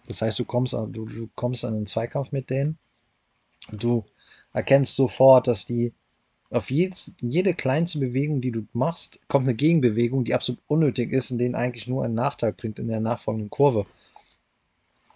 Das 0.08 0.22
heißt, 0.22 0.38
du 0.38 0.44
kommst, 0.44 0.72
du, 0.72 0.88
du 0.88 1.28
kommst 1.34 1.64
an 1.64 1.74
einen 1.74 1.86
Zweikampf 1.86 2.32
mit 2.32 2.50
denen 2.50 2.78
und 3.70 3.82
du 3.82 4.04
erkennst 4.52 4.96
sofort, 4.96 5.46
dass 5.46 5.64
die 5.64 5.92
auf 6.50 6.70
jedes, 6.70 7.14
jede 7.20 7.54
kleinste 7.54 7.98
Bewegung, 7.98 8.40
die 8.40 8.50
du 8.50 8.66
machst, 8.72 9.20
kommt 9.28 9.46
eine 9.46 9.56
Gegenbewegung, 9.56 10.24
die 10.24 10.34
absolut 10.34 10.60
unnötig 10.66 11.12
ist 11.12 11.30
und 11.30 11.38
denen 11.38 11.54
eigentlich 11.54 11.86
nur 11.86 12.04
einen 12.04 12.14
Nachteil 12.14 12.52
bringt 12.52 12.78
in 12.78 12.88
der 12.88 13.00
nachfolgenden 13.00 13.48
Kurve. 13.48 13.86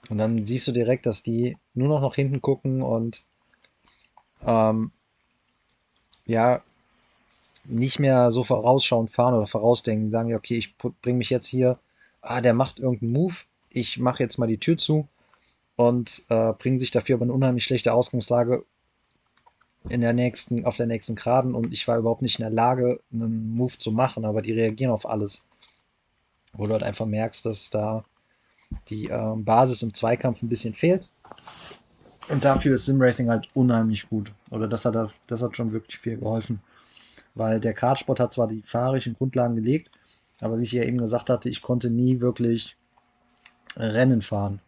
Und 0.09 0.19
dann 0.19 0.47
siehst 0.47 0.69
du 0.69 0.73
direkt, 0.73 1.05
dass 1.05 1.23
die 1.23 1.57
nur 1.75 1.89
noch 1.89 2.01
nach 2.01 2.15
hinten 2.15 2.41
gucken 2.41 2.81
und 2.81 3.23
ähm, 4.43 4.93
ja, 6.25 6.63
nicht 7.69 7.99
mehr 7.99 8.31
so 8.31 8.45
vorausschauend 8.45 9.11
fahren 9.11 9.35
oder 9.35 9.47
vorausdenken. 9.47 10.07
Die 10.07 10.11
sagen 10.11 10.29
ja, 10.29 10.37
okay, 10.37 10.57
ich 10.57 10.77
bringe 10.77 11.19
mich 11.19 11.31
jetzt 11.31 11.47
hier, 11.47 11.79
ah, 12.21 12.41
der 12.41 12.55
macht 12.55 12.79
irgendeinen 12.79 13.13
Move, 13.13 13.35
ich 13.71 13.99
mache 13.99 14.23
jetzt 14.23 14.39
mal 14.39 14.47
die 14.47 14.59
Tür 14.59 14.77
zu 14.77 15.09
und 15.77 16.25
äh, 16.29 16.53
bringen 16.53 16.79
sich 16.79 16.91
dafür 16.91 17.17
aber 17.17 17.25
eine 17.25 17.33
unheimlich 17.33 17.65
schlechte 17.65 17.93
Ausgangslage 17.93 18.65
in 19.89 20.01
der 20.01 20.13
nächsten, 20.13 20.65
auf 20.65 20.77
der 20.77 20.87
nächsten 20.87 21.15
Geraden 21.15 21.55
und 21.55 21.73
ich 21.73 21.87
war 21.87 21.99
überhaupt 21.99 22.23
nicht 22.23 22.39
in 22.39 22.45
der 22.45 22.53
Lage, 22.53 23.01
einen 23.13 23.55
Move 23.55 23.79
zu 23.79 23.93
machen, 23.93 24.25
aber 24.25 24.43
die 24.43 24.53
reagieren 24.53 24.93
auf 24.93 25.09
alles. 25.09 25.43
Wo 26.53 26.67
du 26.67 26.73
halt 26.73 26.83
einfach 26.83 27.07
merkst, 27.07 27.45
dass 27.47 27.71
da 27.71 28.03
die 28.89 29.09
äh, 29.09 29.35
Basis 29.37 29.83
im 29.83 29.95
Zweikampf 29.95 30.43
ein 30.43 30.49
bisschen 30.49 30.75
fehlt. 30.75 31.09
Und 32.29 32.45
dafür 32.45 32.75
ist 32.75 32.87
Simracing 32.87 33.29
halt 33.29 33.47
unheimlich 33.55 34.09
gut. 34.09 34.33
Oder 34.51 34.67
das 34.67 34.85
hat, 34.85 35.13
das 35.29 35.43
hat 35.43 35.57
schon 35.57 35.73
wirklich 35.73 35.99
viel 35.99 36.17
geholfen. 36.17 36.61
Weil 37.37 37.61
der 37.61 37.75
Kartsport 37.75 38.19
hat 38.19 38.33
zwar 38.33 38.49
die 38.49 38.63
fahrischen 38.63 39.15
Grundlagen 39.15 39.55
gelegt, 39.55 39.93
aber 40.41 40.59
wie 40.59 40.65
ich 40.65 40.73
ja 40.73 40.83
eben 40.83 40.99
gesagt 40.99 41.31
hatte, 41.31 41.49
ich 41.49 41.63
konnte 41.63 41.91
nie 41.91 42.21
wirklich 42.21 42.77
Rennen 43.77 44.23
fahren. 44.23 44.61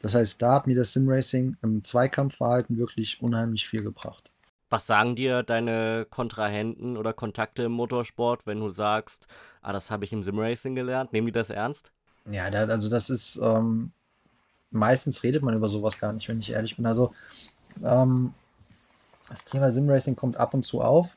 Das 0.00 0.14
heißt, 0.14 0.40
da 0.40 0.54
hat 0.54 0.66
mir 0.66 0.76
das 0.76 0.92
Simracing 0.92 1.56
im 1.62 1.82
Zweikampfverhalten 1.82 2.78
wirklich 2.78 3.20
unheimlich 3.20 3.66
viel 3.66 3.82
gebracht. 3.82 4.30
Was 4.70 4.86
sagen 4.86 5.16
dir 5.16 5.42
deine 5.42 6.06
Kontrahenten 6.08 6.96
oder 6.96 7.12
Kontakte 7.12 7.64
im 7.64 7.72
Motorsport, 7.72 8.46
wenn 8.46 8.60
du 8.60 8.70
sagst, 8.70 9.26
ah, 9.62 9.72
das 9.72 9.90
habe 9.90 10.04
ich 10.04 10.12
im 10.12 10.22
Simracing 10.22 10.74
gelernt? 10.74 11.12
Nehmen 11.12 11.26
die 11.26 11.32
das 11.32 11.50
ernst? 11.50 11.92
Ja, 12.30 12.44
also 12.44 12.88
das 12.88 13.10
ist, 13.10 13.36
ähm, 13.42 13.92
meistens 14.70 15.22
redet 15.22 15.42
man 15.42 15.54
über 15.54 15.68
sowas 15.68 15.98
gar 15.98 16.12
nicht, 16.12 16.28
wenn 16.28 16.40
ich 16.40 16.52
ehrlich 16.52 16.76
bin. 16.76 16.86
Also, 16.86 17.12
ähm, 17.82 18.34
das 19.28 19.44
Thema 19.44 19.72
Simracing 19.72 20.16
kommt 20.16 20.36
ab 20.36 20.54
und 20.54 20.64
zu 20.64 20.80
auf. 20.80 21.16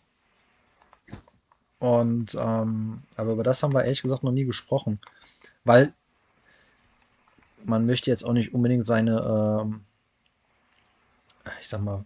Und, 1.79 2.35
ähm, 2.39 3.03
aber 3.15 3.33
über 3.33 3.43
das 3.43 3.61
haben 3.61 3.73
wir 3.73 3.83
ehrlich 3.83 4.01
gesagt 4.01 4.23
noch 4.23 4.31
nie 4.31 4.45
gesprochen. 4.45 4.99
Weil 5.63 5.93
man 7.63 7.85
möchte 7.85 8.09
jetzt 8.09 8.23
auch 8.23 8.33
nicht 8.33 8.53
unbedingt 8.53 8.87
seine, 8.87 9.65
ähm, 9.65 9.81
ich 11.61 11.67
sag 11.67 11.81
mal, 11.81 12.05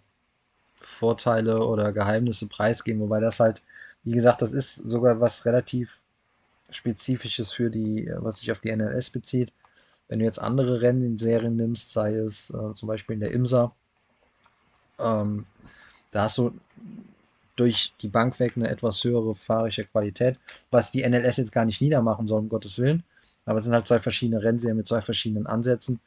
Vorteile 0.76 1.66
oder 1.66 1.94
Geheimnisse 1.94 2.48
preisgeben, 2.48 3.02
wobei 3.02 3.20
das 3.20 3.40
halt, 3.40 3.64
wie 4.04 4.12
gesagt, 4.12 4.42
das 4.42 4.52
ist 4.52 4.76
sogar 4.76 5.22
was 5.22 5.46
relativ 5.46 6.00
Spezifisches 6.72 7.52
für 7.52 7.70
die, 7.70 8.10
was 8.18 8.40
sich 8.40 8.52
auf 8.52 8.60
die 8.60 8.76
NLS 8.76 9.10
bezieht. 9.10 9.52
Wenn 10.08 10.20
du 10.20 10.26
jetzt 10.26 10.40
andere 10.40 10.82
Rennen 10.82 11.04
in 11.04 11.18
Serien 11.18 11.56
nimmst, 11.56 11.92
sei 11.92 12.16
es 12.16 12.50
äh, 12.50 12.74
zum 12.74 12.88
Beispiel 12.88 13.14
in 13.14 13.20
der 13.20 13.32
IMSA, 13.32 13.74
ähm, 15.00 15.46
da 16.12 16.24
hast 16.24 16.38
du 16.38 16.54
durch 17.62 17.94
die 18.02 18.08
Bank 18.08 18.40
weg 18.40 18.54
eine 18.56 18.70
etwas 18.70 19.04
höhere 19.04 19.36
fahrische 19.36 19.86
Qualität, 19.86 20.40
was 20.72 20.92
die 20.92 21.08
NLS 21.08 21.38
jetzt 21.38 21.52
gar 21.52 21.64
nicht 21.64 21.80
niedermachen 21.80 22.26
soll, 22.26 22.40
um 22.40 22.50
Gottes 22.50 22.80
Willen. 22.80 23.04
Aber 23.46 23.60
es 23.60 23.66
sind 23.66 23.74
halt 23.74 23.88
zwei 23.88 24.00
verschiedene 24.00 24.42
Rennserien 24.42 24.78
mit 24.78 24.88
zwei 24.88 25.02
verschiedenen 25.02 25.46
Ansätzen. 25.46 26.00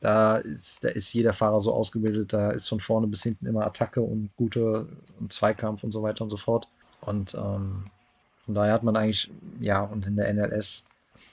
Da 0.00 0.38
ist, 0.38 0.82
da 0.82 0.88
ist 0.88 1.12
jeder 1.12 1.34
Fahrer 1.34 1.60
so 1.60 1.74
ausgebildet, 1.74 2.32
da 2.32 2.50
ist 2.52 2.68
von 2.68 2.80
vorne 2.80 3.06
bis 3.06 3.22
hinten 3.22 3.46
immer 3.46 3.66
Attacke 3.66 4.00
und 4.00 4.30
gute 4.36 4.86
und 5.20 5.32
Zweikampf 5.32 5.84
und 5.84 5.92
so 5.92 6.02
weiter 6.02 6.24
und 6.24 6.30
so 6.30 6.38
fort. 6.38 6.68
Und 7.02 7.34
ähm, 7.34 7.90
von 8.42 8.54
daher 8.54 8.72
hat 8.72 8.82
man 8.82 8.96
eigentlich, 8.96 9.30
ja, 9.60 9.82
und 9.82 10.06
in 10.06 10.16
der 10.16 10.32
NLS, 10.32 10.84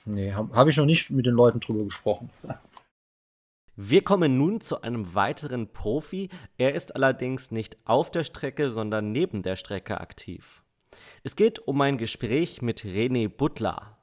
nee, 0.03 0.33
habe 0.33 0.53
hab 0.53 0.67
ich 0.67 0.75
noch 0.75 0.85
nicht 0.85 1.11
mit 1.11 1.25
den 1.25 1.35
Leuten 1.35 1.61
drüber 1.61 1.85
gesprochen. 1.85 2.29
Wir 3.83 4.03
kommen 4.03 4.37
nun 4.37 4.61
zu 4.61 4.83
einem 4.83 5.15
weiteren 5.15 5.73
Profi. 5.73 6.29
Er 6.55 6.75
ist 6.75 6.95
allerdings 6.95 7.49
nicht 7.49 7.77
auf 7.83 8.11
der 8.11 8.23
Strecke, 8.23 8.69
sondern 8.69 9.11
neben 9.11 9.41
der 9.41 9.55
Strecke 9.55 9.99
aktiv. 9.99 10.61
Es 11.23 11.35
geht 11.35 11.57
um 11.67 11.81
ein 11.81 11.97
Gespräch 11.97 12.61
mit 12.61 12.81
René 12.81 13.27
Butler. 13.27 13.97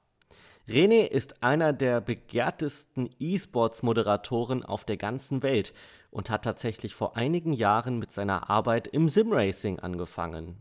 René 0.66 1.04
ist 1.06 1.44
einer 1.44 1.72
der 1.72 2.00
begehrtesten 2.00 3.08
E-Sports-Moderatoren 3.20 4.64
auf 4.64 4.84
der 4.84 4.96
ganzen 4.96 5.44
Welt 5.44 5.72
und 6.10 6.28
hat 6.28 6.42
tatsächlich 6.42 6.96
vor 6.96 7.16
einigen 7.16 7.52
Jahren 7.52 8.00
mit 8.00 8.10
seiner 8.10 8.50
Arbeit 8.50 8.88
im 8.88 9.08
Simracing 9.08 9.78
angefangen. 9.78 10.56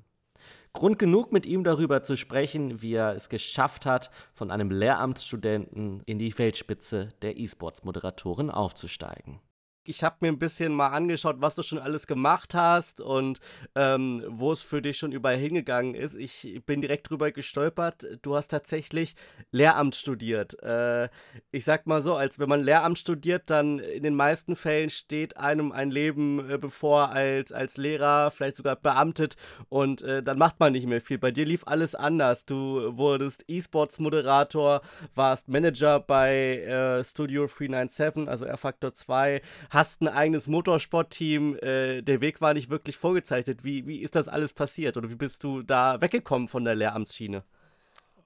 Grund 0.77 0.99
genug, 0.99 1.31
mit 1.31 1.47
ihm 1.47 1.63
darüber 1.63 2.03
zu 2.03 2.15
sprechen, 2.15 2.83
wie 2.83 2.93
er 2.93 3.15
es 3.15 3.29
geschafft 3.29 3.87
hat, 3.87 4.11
von 4.35 4.51
einem 4.51 4.69
Lehramtsstudenten 4.69 6.03
in 6.05 6.19
die 6.19 6.37
Weltspitze 6.37 7.09
der 7.23 7.35
E-Sports-Moderatoren 7.35 8.51
aufzusteigen 8.51 9.39
ich 9.87 10.03
habe 10.03 10.17
mir 10.21 10.27
ein 10.29 10.39
bisschen 10.39 10.73
mal 10.73 10.89
angeschaut, 10.89 11.37
was 11.39 11.55
du 11.55 11.63
schon 11.63 11.79
alles 11.79 12.07
gemacht 12.07 12.53
hast 12.53 12.99
und 12.99 13.39
ähm, 13.75 14.23
wo 14.27 14.51
es 14.51 14.61
für 14.61 14.81
dich 14.81 14.97
schon 14.97 15.11
überall 15.11 15.37
hingegangen 15.37 15.95
ist. 15.95 16.15
Ich 16.15 16.61
bin 16.65 16.81
direkt 16.81 17.09
drüber 17.09 17.31
gestolpert. 17.31 18.05
Du 18.21 18.35
hast 18.35 18.49
tatsächlich 18.49 19.15
Lehramt 19.51 19.95
studiert. 19.95 20.61
Äh, 20.61 21.09
ich 21.51 21.63
sag 21.63 21.87
mal 21.87 22.01
so, 22.01 22.15
als 22.15 22.37
wenn 22.37 22.49
man 22.49 22.63
Lehramt 22.63 22.99
studiert, 22.99 23.49
dann 23.49 23.79
in 23.79 24.03
den 24.03 24.15
meisten 24.15 24.55
Fällen 24.55 24.89
steht 24.89 25.37
einem 25.37 25.71
ein 25.71 25.89
Leben 25.89 26.49
äh, 26.49 26.57
bevor 26.57 27.11
als, 27.11 27.51
als 27.51 27.77
Lehrer, 27.77 28.31
vielleicht 28.31 28.57
sogar 28.57 28.75
beamtet 28.75 29.35
und 29.69 30.01
äh, 30.01 30.21
dann 30.21 30.37
macht 30.37 30.59
man 30.59 30.73
nicht 30.73 30.87
mehr 30.87 31.01
viel. 31.01 31.17
Bei 31.17 31.31
dir 31.31 31.45
lief 31.45 31.63
alles 31.65 31.95
anders. 31.95 32.45
Du 32.45 32.97
wurdest 32.97 33.45
E-Sports-Moderator, 33.47 34.81
warst 35.15 35.47
Manager 35.47 35.99
bei 35.99 36.57
äh, 36.57 37.03
Studio 37.03 37.47
397, 37.47 38.27
also 38.27 38.45
R-Factor 38.45 38.93
2 38.93 39.41
hast 39.77 40.01
ein 40.01 40.07
eigenes 40.07 40.47
Motorsportteam, 40.47 41.55
äh, 41.61 42.01
der 42.01 42.19
Weg 42.19 42.41
war 42.41 42.53
nicht 42.53 42.69
wirklich 42.69 42.97
vorgezeichnet. 42.97 43.63
Wie, 43.63 43.85
wie 43.87 43.99
ist 43.99 44.15
das 44.15 44.27
alles 44.27 44.53
passiert 44.53 44.97
oder 44.97 45.09
wie 45.09 45.15
bist 45.15 45.43
du 45.43 45.61
da 45.61 46.01
weggekommen 46.01 46.47
von 46.47 46.65
der 46.65 46.75
Lehramtsschiene? 46.75 47.43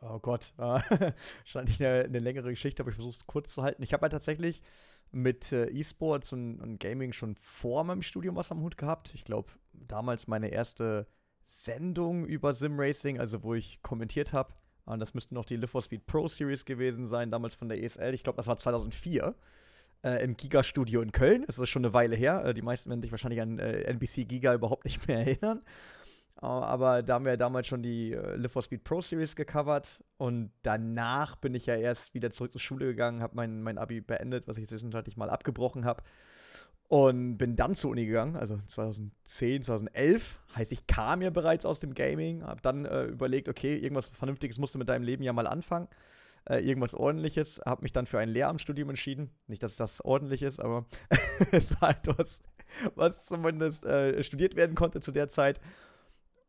Oh 0.02 0.18
Gott, 0.18 0.54
wahrscheinlich 0.58 1.84
eine, 1.84 2.06
eine, 2.06 2.20
längere 2.20 2.50
Geschichte, 2.50 2.82
aber 2.82 2.90
ich 2.90 2.96
versuche 2.96 3.16
es 3.16 3.28
kurz 3.28 3.54
zu 3.54 3.62
halten. 3.62 3.84
Ich 3.84 3.94
habe 3.94 4.02
halt 4.02 4.14
tatsächlich 4.14 4.62
mit 5.12 5.52
äh, 5.52 5.68
E-Sports 5.68 6.34
und, 6.34 6.60
und, 6.60 6.80
Gaming 6.80 7.14
schon 7.14 7.36
vor 7.36 7.84
meinem 7.84 8.02
Studium 8.02 8.36
was 8.36 8.52
am 8.52 8.62
Hut 8.62 8.78
gehabt. 8.78 9.14
Ich 9.14 9.26
glaube, 9.26 9.52
damals 9.74 10.28
meine 10.28 10.48
erste 10.48 11.06
Sendung 11.44 12.26
über 12.26 12.54
Sim-Racing, 12.54 13.20
also 13.20 13.44
wo 13.44 13.54
ich 13.54 13.82
kommentiert 13.84 14.34
habe. 14.34 14.54
Und 14.86 15.00
das 15.00 15.14
müsste 15.14 15.36
noch 15.36 15.46
die 15.46 15.58
Live 15.58 15.72
for 15.72 15.82
Speed 15.82 16.08
Pro 16.08 16.28
Series 16.28 16.66
gewesen 16.66 17.06
sein, 17.06 17.30
damals 17.30 17.54
von 17.54 17.70
der 17.70 17.84
ESL. 17.84 18.14
Ich 18.14 18.24
glaube, 18.24 18.38
das 18.38 18.48
war 18.48 18.58
2004 18.58 19.36
äh, 20.04 20.24
im 20.24 20.36
Giga-Studio 20.36 21.02
in 21.02 21.12
Köln. 21.12 21.44
Das 21.46 21.60
ist 21.60 21.70
schon 21.70 21.86
eine 21.86 21.94
Weile 21.94 22.16
her. 22.16 22.46
Äh, 22.46 22.54
die 22.54 22.62
meisten 22.62 22.90
werden 22.90 23.02
sich 23.02 23.12
wahrscheinlich 23.12 23.42
an 23.42 23.60
äh, 23.60 23.82
NBC 23.84 24.28
Giga 24.28 24.54
überhaupt 24.54 24.86
nicht 24.86 25.08
mehr 25.08 25.20
erinnern. 25.28 25.62
Uh, 26.44 26.48
aber 26.48 27.04
da 27.04 27.16
haben 27.16 27.26
wir 27.26 27.34
ja 27.34 27.38
damals 27.38 27.68
schon 27.68 27.84
die 27.84 28.14
äh, 28.14 28.36
Live 28.36 28.54
for 28.54 28.64
Speed 28.64 28.84
Pro 28.84 29.00
Series 29.02 29.36
gecovert. 29.36 30.04
Und 30.18 30.52
danach 30.64 31.36
bin 31.36 31.54
ich 31.54 31.68
ja 31.68 31.76
erst 31.76 32.16
wieder 32.16 32.32
zurück 32.32 32.52
zur 32.52 32.62
Schule 32.62 32.86
gegangen, 32.86 33.22
habe 33.22 33.36
mein, 33.36 33.62
mein 33.62 33.78
Abi 33.78 34.02
beendet, 34.02 34.48
was 34.48 34.58
ich 34.58 34.68
zwischenzeitlich 34.68 35.18
mal 35.18 35.30
abgebrochen 35.30 35.86
habe. 35.86 36.02
Und 36.88 37.38
bin 37.38 37.56
dann 37.56 37.76
zur 37.76 37.92
Uni 37.92 38.06
gegangen, 38.08 38.36
also 38.36 38.58
2010, 38.58 39.64
2011. 39.64 40.40
Heißt, 40.56 40.72
ich 40.72 40.88
kam 40.88 41.22
ja 41.22 41.30
bereits 41.30 41.64
aus 41.64 41.80
dem 41.80 41.94
Gaming, 41.94 42.44
habe 42.44 42.60
dann 42.62 42.86
äh, 42.86 43.04
überlegt, 43.04 43.48
okay, 43.48 43.78
irgendwas 43.78 44.10
Vernünftiges 44.10 44.58
musst 44.58 44.74
du 44.74 44.80
mit 44.80 44.90
deinem 44.90 45.04
Leben 45.04 45.24
ja 45.24 45.34
mal 45.34 45.48
anfangen 45.48 45.88
äh, 46.50 46.60
irgendwas 46.60 46.94
ordentliches, 46.94 47.62
habe 47.66 47.84
mich 47.84 47.92
dann 47.92 48.08
für 48.08 48.20
ein 48.20 48.30
Lehramtsstudium 48.30 48.90
entschieden. 48.90 49.32
Nicht, 49.48 49.64
dass 49.64 49.76
das 49.76 50.04
ordentlich 50.04 50.42
ist, 50.42 50.60
aber 50.60 50.86
es 51.52 51.80
war 51.82 51.92
etwas, 51.92 52.42
was 52.96 53.26
zumindest 53.26 53.86
äh, 53.86 54.22
studiert 54.24 54.56
werden 54.56 54.76
konnte 54.76 55.02
zu 55.02 55.12
der 55.12 55.28
Zeit. 55.28 55.60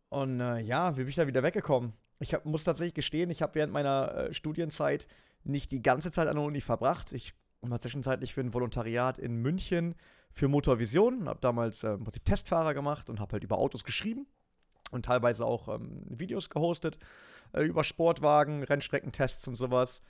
Und 0.09 0.40
äh, 0.40 0.61
ja, 0.61 0.97
wie 0.97 1.01
bin 1.01 1.09
ich 1.09 1.16
da 1.16 1.26
wieder 1.26 1.43
weggekommen? 1.43 1.93
Ich 2.20 2.34
hab, 2.34 2.45
muss 2.45 2.64
tatsächlich 2.64 2.95
gestehen, 2.95 3.30
ich 3.30 3.43
habe 3.43 3.55
während 3.55 3.72
meiner 3.72 4.14
äh, 4.14 4.34
Studienzeit 4.34 5.07
nicht 5.45 5.70
die 5.72 5.82
ganze 5.82 6.11
Zeit 6.11 6.28
an 6.28 6.36
der 6.36 6.45
Uni 6.45 6.61
verbracht. 6.61 7.12
Ich 7.12 7.34
war 7.62 7.78
zwischenzeitlich 7.78 8.34
für 8.34 8.40
ein 8.40 8.55
Volontariat 8.55 9.18
in 9.18 9.36
München 9.36 9.95
für 10.30 10.49
Motorvision, 10.49 11.28
habe 11.28 11.40
damals 11.40 11.82
äh, 11.82 11.95
im 11.95 12.05
Prinzip 12.05 12.24
Testfahrer 12.24 12.74
gemacht 12.74 13.11
und 13.11 13.20
habe 13.20 13.32
halt 13.32 13.45
über 13.45 13.59
Autos 13.59 13.84
geschrieben 13.84 14.26
und 14.93 15.07
teilweise 15.07 15.45
auch 15.45 15.68
ähm, 15.68 16.03
Videos 16.09 16.51
gehostet 16.51 16.99
äh, 17.53 17.62
über 17.62 17.84
Sportwagen, 17.84 18.62
Rennstreckentests 18.62 19.47
und 19.49 19.57
sowas. 19.57 20.03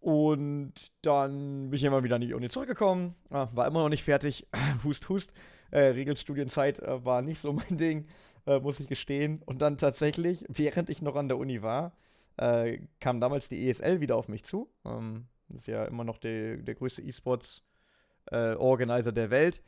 Und 0.00 0.72
dann 1.02 1.70
bin 1.70 1.76
ich 1.76 1.84
immer 1.84 2.02
wieder 2.02 2.16
an 2.16 2.22
die 2.22 2.32
Uni 2.32 2.48
zurückgekommen, 2.48 3.14
ah, 3.28 3.48
war 3.52 3.66
immer 3.66 3.82
noch 3.82 3.90
nicht 3.90 4.04
fertig, 4.04 4.46
hust, 4.84 5.08
hust. 5.08 5.32
Äh, 5.70 5.80
Regelstudienzeit 5.80 6.80
äh, 6.80 7.04
war 7.04 7.22
nicht 7.22 7.38
so 7.38 7.52
mein 7.70 7.76
Ding, 7.76 8.08
äh, 8.46 8.58
muss 8.58 8.80
ich 8.80 8.88
gestehen. 8.88 9.42
Und 9.44 9.62
dann 9.62 9.78
tatsächlich, 9.78 10.44
während 10.48 10.90
ich 10.90 11.02
noch 11.02 11.16
an 11.16 11.28
der 11.28 11.38
Uni 11.38 11.62
war, 11.62 11.92
äh, 12.38 12.80
kam 12.98 13.20
damals 13.20 13.48
die 13.48 13.68
ESL 13.68 14.00
wieder 14.00 14.16
auf 14.16 14.28
mich 14.28 14.44
zu. 14.44 14.68
Ähm, 14.84 15.26
das 15.48 15.62
ist 15.62 15.66
ja 15.66 15.84
immer 15.84 16.04
noch 16.04 16.18
der, 16.18 16.56
der 16.56 16.74
größte 16.74 17.02
E-Sports-Organizer 17.02 19.10
äh, 19.10 19.14
der 19.14 19.30
Welt. 19.30 19.62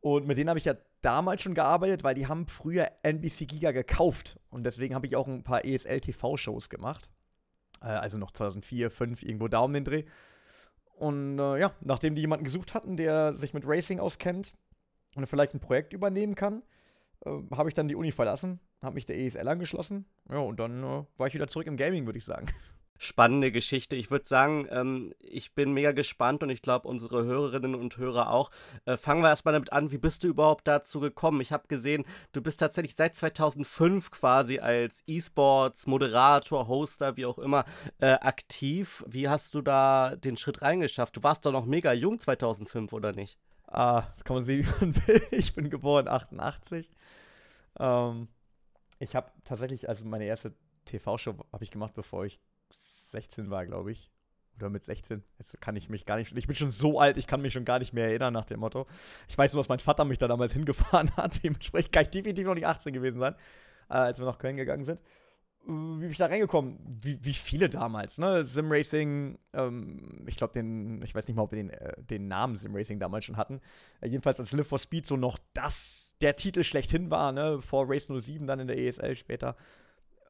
Und 0.00 0.26
mit 0.26 0.36
denen 0.36 0.50
habe 0.50 0.58
ich 0.58 0.66
ja 0.66 0.74
damals 1.04 1.42
schon 1.42 1.54
gearbeitet, 1.54 2.04
weil 2.04 2.14
die 2.14 2.26
haben 2.26 2.46
früher 2.46 2.90
NBC 3.02 3.46
Giga 3.46 3.72
gekauft. 3.72 4.38
Und 4.50 4.64
deswegen 4.64 4.94
habe 4.94 5.06
ich 5.06 5.16
auch 5.16 5.28
ein 5.28 5.42
paar 5.42 5.64
ESL-TV-Shows 5.64 6.68
gemacht. 6.68 7.10
Äh, 7.80 7.86
also 7.86 8.18
noch 8.18 8.30
2004, 8.32 8.90
2005, 8.90 9.22
irgendwo 9.22 9.48
da 9.48 9.60
um 9.60 9.72
den 9.72 9.84
Dreh. 9.84 10.04
Und 10.96 11.38
äh, 11.38 11.58
ja, 11.58 11.72
nachdem 11.80 12.14
die 12.14 12.22
jemanden 12.22 12.44
gesucht 12.44 12.74
hatten, 12.74 12.96
der 12.96 13.34
sich 13.34 13.52
mit 13.52 13.66
Racing 13.66 14.00
auskennt 14.00 14.54
und 15.16 15.26
vielleicht 15.26 15.54
ein 15.54 15.60
Projekt 15.60 15.92
übernehmen 15.92 16.34
kann, 16.34 16.62
äh, 17.24 17.30
habe 17.52 17.68
ich 17.68 17.74
dann 17.74 17.88
die 17.88 17.96
Uni 17.96 18.12
verlassen, 18.12 18.60
habe 18.80 18.94
mich 18.94 19.06
der 19.06 19.18
ESL 19.18 19.48
angeschlossen. 19.48 20.06
Ja, 20.30 20.38
und 20.38 20.58
dann 20.60 20.82
äh, 20.82 21.04
war 21.16 21.26
ich 21.26 21.34
wieder 21.34 21.48
zurück 21.48 21.66
im 21.66 21.76
Gaming, 21.76 22.06
würde 22.06 22.18
ich 22.18 22.24
sagen 22.24 22.46
spannende 22.98 23.50
Geschichte. 23.50 23.96
Ich 23.96 24.10
würde 24.10 24.26
sagen, 24.26 24.66
ähm, 24.70 25.14
ich 25.18 25.54
bin 25.54 25.72
mega 25.72 25.92
gespannt 25.92 26.42
und 26.42 26.50
ich 26.50 26.62
glaube, 26.62 26.88
unsere 26.88 27.24
Hörerinnen 27.24 27.74
und 27.74 27.96
Hörer 27.96 28.30
auch. 28.30 28.50
Äh, 28.84 28.96
fangen 28.96 29.22
wir 29.22 29.28
erstmal 29.28 29.54
damit 29.54 29.72
an, 29.72 29.90
wie 29.90 29.98
bist 29.98 30.24
du 30.24 30.28
überhaupt 30.28 30.66
dazu 30.68 31.00
gekommen? 31.00 31.40
Ich 31.40 31.52
habe 31.52 31.66
gesehen, 31.68 32.04
du 32.32 32.40
bist 32.40 32.60
tatsächlich 32.60 32.94
seit 32.94 33.16
2005 33.16 34.10
quasi 34.10 34.58
als 34.58 35.02
E-Sports, 35.06 35.86
Moderator, 35.86 36.68
Hoster, 36.68 37.16
wie 37.16 37.26
auch 37.26 37.38
immer, 37.38 37.64
äh, 37.98 38.12
aktiv. 38.12 39.04
Wie 39.06 39.28
hast 39.28 39.54
du 39.54 39.62
da 39.62 40.16
den 40.16 40.36
Schritt 40.36 40.62
reingeschafft? 40.62 41.16
Du 41.16 41.22
warst 41.22 41.44
doch 41.46 41.52
noch 41.52 41.66
mega 41.66 41.92
jung 41.92 42.20
2005, 42.20 42.92
oder 42.92 43.12
nicht? 43.12 43.38
Ah, 43.66 44.02
das 44.12 44.24
kann 44.24 44.36
man 44.36 44.44
sehen, 44.44 44.66
wie 44.80 44.84
man 44.84 45.06
will. 45.06 45.22
Ich 45.32 45.54
bin 45.54 45.68
geboren 45.68 46.08
88. 46.08 46.88
Ähm, 47.80 48.28
ich 49.00 49.16
habe 49.16 49.32
tatsächlich, 49.42 49.88
also 49.88 50.04
meine 50.04 50.24
erste 50.24 50.54
TV-Show 50.84 51.34
habe 51.52 51.64
ich 51.64 51.70
gemacht, 51.70 51.94
bevor 51.94 52.24
ich 52.24 52.40
16 53.10 53.50
war, 53.50 53.66
glaube 53.66 53.92
ich. 53.92 54.10
Oder 54.56 54.70
mit 54.70 54.84
16. 54.84 55.22
Jetzt 55.38 55.60
kann 55.60 55.74
ich 55.74 55.88
mich 55.88 56.06
gar 56.06 56.16
nicht. 56.16 56.36
Ich 56.36 56.46
bin 56.46 56.54
schon 56.54 56.70
so 56.70 57.00
alt, 57.00 57.16
ich 57.16 57.26
kann 57.26 57.42
mich 57.42 57.52
schon 57.52 57.64
gar 57.64 57.80
nicht 57.80 57.92
mehr 57.92 58.06
erinnern 58.06 58.32
nach 58.32 58.44
dem 58.44 58.60
Motto. 58.60 58.86
Ich 59.28 59.36
weiß 59.36 59.52
nur, 59.52 59.60
dass 59.60 59.68
mein 59.68 59.80
Vater 59.80 60.04
mich 60.04 60.18
da 60.18 60.28
damals 60.28 60.52
hingefahren 60.54 61.14
hat. 61.16 61.42
Dementsprechend 61.42 61.92
kann 61.92 62.04
ich 62.04 62.10
definitiv 62.10 62.46
noch 62.46 62.54
nicht 62.54 62.66
18 62.66 62.92
gewesen 62.92 63.18
sein, 63.18 63.34
äh, 63.90 63.94
als 63.94 64.18
wir 64.18 64.26
nach 64.26 64.38
Köln 64.38 64.56
gegangen 64.56 64.84
sind. 64.84 65.00
Äh, 65.66 65.70
wie 65.70 66.00
bin 66.00 66.10
ich 66.10 66.18
da 66.18 66.26
reingekommen? 66.26 66.78
Wie, 67.00 67.18
wie 67.24 67.32
viele 67.32 67.68
damals, 67.68 68.18
ne? 68.18 68.44
Simracing, 68.44 69.38
ähm, 69.54 70.24
ich 70.26 70.36
glaube, 70.36 70.52
den, 70.52 71.02
ich 71.02 71.14
weiß 71.14 71.26
nicht 71.26 71.36
mal, 71.36 71.42
ob 71.42 71.52
wir 71.52 71.56
den, 71.56 71.70
äh, 71.70 71.94
den 72.02 72.28
Namen 72.28 72.56
Simracing 72.56 73.00
damals 73.00 73.24
schon 73.24 73.36
hatten. 73.36 73.60
Äh, 74.00 74.08
jedenfalls 74.08 74.38
als 74.38 74.52
Live 74.52 74.68
for 74.68 74.78
Speed 74.78 75.06
so 75.06 75.16
noch 75.16 75.38
das, 75.52 76.16
der 76.20 76.36
Titel 76.36 76.62
schlechthin 76.62 77.10
war, 77.10 77.32
ne? 77.32 77.60
Vor 77.60 77.86
Race 77.88 78.06
07 78.06 78.46
dann 78.46 78.60
in 78.60 78.68
der 78.68 78.78
ESL 78.78 79.16
später 79.16 79.56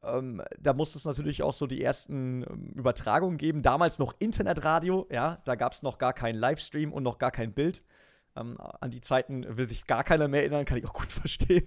ähm, 0.06 0.42
da 0.58 0.72
musste 0.72 0.98
es 0.98 1.04
natürlich 1.04 1.42
auch 1.42 1.52
so 1.52 1.66
die 1.66 1.82
ersten 1.82 2.42
ähm, 2.42 2.72
Übertragungen 2.74 3.38
geben. 3.38 3.62
Damals 3.62 3.98
noch 3.98 4.14
Internetradio, 4.18 5.06
ja, 5.10 5.40
da 5.44 5.54
gab 5.54 5.72
es 5.72 5.82
noch 5.82 5.98
gar 5.98 6.12
keinen 6.12 6.36
Livestream 6.36 6.92
und 6.92 7.02
noch 7.02 7.18
gar 7.18 7.30
kein 7.30 7.52
Bild. 7.52 7.82
Ähm, 8.36 8.56
an 8.58 8.90
die 8.90 9.00
Zeiten 9.00 9.56
will 9.56 9.66
sich 9.66 9.86
gar 9.86 10.04
keiner 10.04 10.28
mehr 10.28 10.40
erinnern, 10.40 10.64
kann 10.64 10.78
ich 10.78 10.86
auch 10.86 10.92
gut 10.92 11.12
verstehen. 11.12 11.66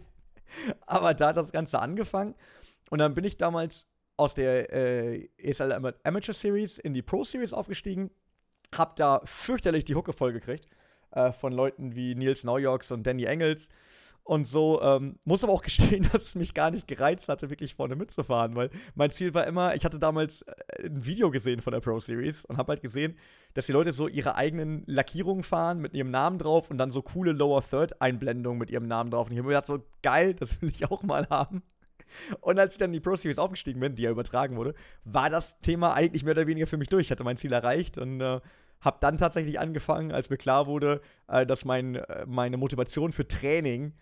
Aber 0.85 1.13
da 1.13 1.29
hat 1.29 1.37
das 1.37 1.51
Ganze 1.51 1.79
angefangen. 1.79 2.35
Und 2.89 2.99
dann 2.99 3.13
bin 3.13 3.23
ich 3.23 3.37
damals 3.37 3.87
aus 4.15 4.33
der 4.33 4.73
äh, 4.73 5.29
ESL 5.37 5.93
Amateur 6.03 6.33
Series 6.33 6.79
in 6.79 6.93
die 6.93 7.01
Pro 7.01 7.23
Series 7.23 7.53
aufgestiegen, 7.53 8.09
hab 8.75 8.95
da 8.95 9.21
fürchterlich 9.25 9.85
die 9.85 9.95
Hucke 9.95 10.13
voll 10.13 10.33
gekriegt 10.33 10.67
äh, 11.11 11.31
von 11.31 11.53
Leuten 11.53 11.95
wie 11.95 12.15
Nils 12.15 12.43
Neuyorks 12.43 12.91
und 12.91 13.05
Danny 13.05 13.25
Engels 13.25 13.69
und 14.27 14.45
so, 14.45 14.81
ähm, 14.81 15.17
muss 15.25 15.43
aber 15.43 15.53
auch 15.53 15.61
gestehen, 15.63 16.07
dass 16.11 16.23
es 16.23 16.35
mich 16.35 16.53
gar 16.53 16.69
nicht 16.69 16.87
gereizt 16.87 17.29
hatte, 17.29 17.49
wirklich 17.49 17.73
vorne 17.73 17.95
mitzufahren, 17.95 18.55
weil 18.55 18.69
mein 18.93 19.09
Ziel 19.09 19.33
war 19.33 19.47
immer, 19.47 19.73
ich 19.75 19.85
hatte 19.85 19.99
damals 19.99 20.41
äh, 20.41 20.85
ein 20.85 21.05
Video 21.05 21.31
gesehen 21.31 21.61
von 21.61 21.71
der 21.71 21.79
Pro 21.79 21.99
Series 21.99 22.43
und 22.43 22.57
habe 22.57 22.73
halt 22.73 22.81
gesehen, 22.81 23.17
dass 23.53 23.67
die 23.67 23.71
Leute 23.71 23.93
so 23.93 24.07
ihre 24.07 24.35
eigenen 24.35 24.83
Lackierungen 24.85 25.43
fahren 25.43 25.79
mit 25.79 25.93
ihrem 25.93 26.11
Namen 26.11 26.37
drauf 26.37 26.69
und 26.69 26.77
dann 26.77 26.91
so 26.91 27.01
coole 27.01 27.31
Lower 27.31 27.63
Third 27.63 28.01
Einblendungen 28.01 28.59
mit 28.59 28.69
ihrem 28.69 28.87
Namen 28.87 29.11
drauf. 29.11 29.27
Und 29.27 29.33
ich 29.33 29.39
habe 29.39 29.47
mir 29.47 29.53
gedacht, 29.53 29.65
so 29.65 29.83
geil, 30.03 30.33
das 30.33 30.61
will 30.61 30.69
ich 30.69 30.85
auch 30.91 31.03
mal 31.03 31.27
haben. 31.29 31.63
Und 32.41 32.59
als 32.59 32.73
ich 32.73 32.79
dann 32.79 32.89
in 32.89 32.93
die 32.93 32.99
Pro 32.99 33.15
Series 33.15 33.39
aufgestiegen 33.39 33.79
bin, 33.79 33.95
die 33.95 34.03
ja 34.03 34.11
übertragen 34.11 34.57
wurde, 34.57 34.73
war 35.05 35.29
das 35.29 35.59
Thema 35.61 35.93
eigentlich 35.93 36.23
mehr 36.23 36.33
oder 36.33 36.47
weniger 36.47 36.67
für 36.67 36.77
mich 36.77 36.89
durch. 36.89 37.07
Ich 37.07 37.11
hatte 37.11 37.23
mein 37.23 37.37
Ziel 37.37 37.53
erreicht 37.53 37.97
und 37.97 38.21
äh, 38.21 38.39
habe 38.81 38.97
dann 38.99 39.17
tatsächlich 39.17 39.59
angefangen, 39.59 40.11
als 40.11 40.29
mir 40.29 40.37
klar 40.37 40.67
wurde, 40.67 41.01
äh, 41.27 41.45
dass 41.45 41.65
mein, 41.65 41.95
äh, 41.95 42.25
meine 42.25 42.57
Motivation 42.57 43.11
für 43.11 43.27
Training 43.27 43.93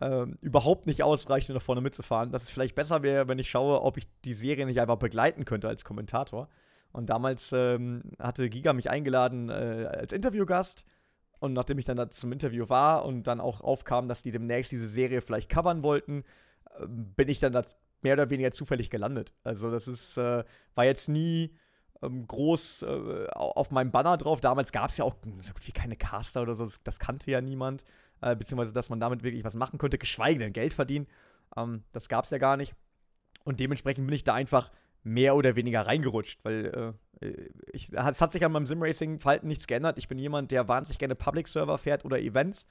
äh, 0.00 0.26
überhaupt 0.40 0.86
nicht 0.86 1.02
ausreicht, 1.02 1.48
um 1.48 1.54
nach 1.54 1.62
vorne 1.62 1.80
mitzufahren. 1.80 2.30
Dass 2.30 2.44
es 2.44 2.50
vielleicht 2.50 2.74
besser 2.74 3.02
wäre, 3.02 3.28
wenn 3.28 3.38
ich 3.38 3.50
schaue, 3.50 3.82
ob 3.82 3.96
ich 3.96 4.08
die 4.24 4.34
Serie 4.34 4.66
nicht 4.66 4.80
einfach 4.80 4.96
begleiten 4.96 5.44
könnte 5.44 5.68
als 5.68 5.84
Kommentator. 5.84 6.48
Und 6.92 7.10
damals 7.10 7.52
ähm, 7.52 8.02
hatte 8.18 8.48
Giga 8.48 8.72
mich 8.72 8.90
eingeladen 8.90 9.48
äh, 9.48 9.88
als 9.90 10.12
Interviewgast. 10.12 10.84
Und 11.40 11.52
nachdem 11.52 11.78
ich 11.78 11.84
dann 11.84 11.96
da 11.96 12.08
zum 12.08 12.32
Interview 12.32 12.68
war 12.68 13.04
und 13.04 13.24
dann 13.26 13.40
auch 13.40 13.60
aufkam, 13.60 14.08
dass 14.08 14.22
die 14.22 14.30
demnächst 14.30 14.72
diese 14.72 14.88
Serie 14.88 15.20
vielleicht 15.20 15.50
covern 15.50 15.82
wollten, 15.82 16.24
äh, 16.78 16.86
bin 16.86 17.28
ich 17.28 17.40
dann 17.40 17.52
da 17.52 17.62
mehr 18.02 18.14
oder 18.14 18.30
weniger 18.30 18.52
zufällig 18.52 18.90
gelandet. 18.90 19.34
Also 19.42 19.70
das 19.70 19.88
ist, 19.88 20.16
äh, 20.16 20.44
war 20.74 20.84
jetzt 20.84 21.08
nie 21.08 21.56
ähm, 22.02 22.26
groß 22.26 22.82
äh, 22.82 23.26
auf 23.32 23.70
meinem 23.70 23.90
Banner 23.90 24.16
drauf. 24.16 24.40
Damals 24.40 24.72
gab 24.72 24.90
es 24.90 24.96
ja 24.96 25.04
auch 25.04 25.16
so 25.40 25.52
gut 25.52 25.66
wie 25.66 25.72
keine 25.72 25.96
Caster 25.96 26.42
oder 26.42 26.54
so, 26.54 26.64
das, 26.64 26.82
das 26.82 26.98
kannte 26.98 27.30
ja 27.30 27.40
niemand. 27.40 27.84
Äh, 28.24 28.36
beziehungsweise, 28.36 28.72
dass 28.72 28.88
man 28.88 29.00
damit 29.00 29.22
wirklich 29.22 29.44
was 29.44 29.54
machen 29.54 29.78
könnte, 29.78 29.98
geschweige 29.98 30.38
denn 30.38 30.54
Geld 30.54 30.72
verdienen. 30.72 31.06
Ähm, 31.58 31.84
das 31.92 32.08
gab 32.08 32.24
es 32.24 32.30
ja 32.30 32.38
gar 32.38 32.56
nicht. 32.56 32.74
Und 33.44 33.60
dementsprechend 33.60 34.06
bin 34.06 34.14
ich 34.14 34.24
da 34.24 34.32
einfach 34.32 34.70
mehr 35.02 35.36
oder 35.36 35.56
weniger 35.56 35.82
reingerutscht, 35.82 36.40
weil 36.42 36.96
äh, 37.20 37.32
ich, 37.72 37.92
es 37.92 38.22
hat 38.22 38.32
sich 38.32 38.42
an 38.42 38.52
meinem 38.52 38.66
Sim-Racing-Verhalten 38.66 39.46
nichts 39.46 39.66
geändert. 39.66 39.98
Ich 39.98 40.08
bin 40.08 40.18
jemand, 40.18 40.52
der 40.52 40.66
wahnsinnig 40.68 40.98
gerne 40.98 41.14
Public-Server 41.14 41.76
fährt 41.76 42.06
oder 42.06 42.18
Events 42.18 42.66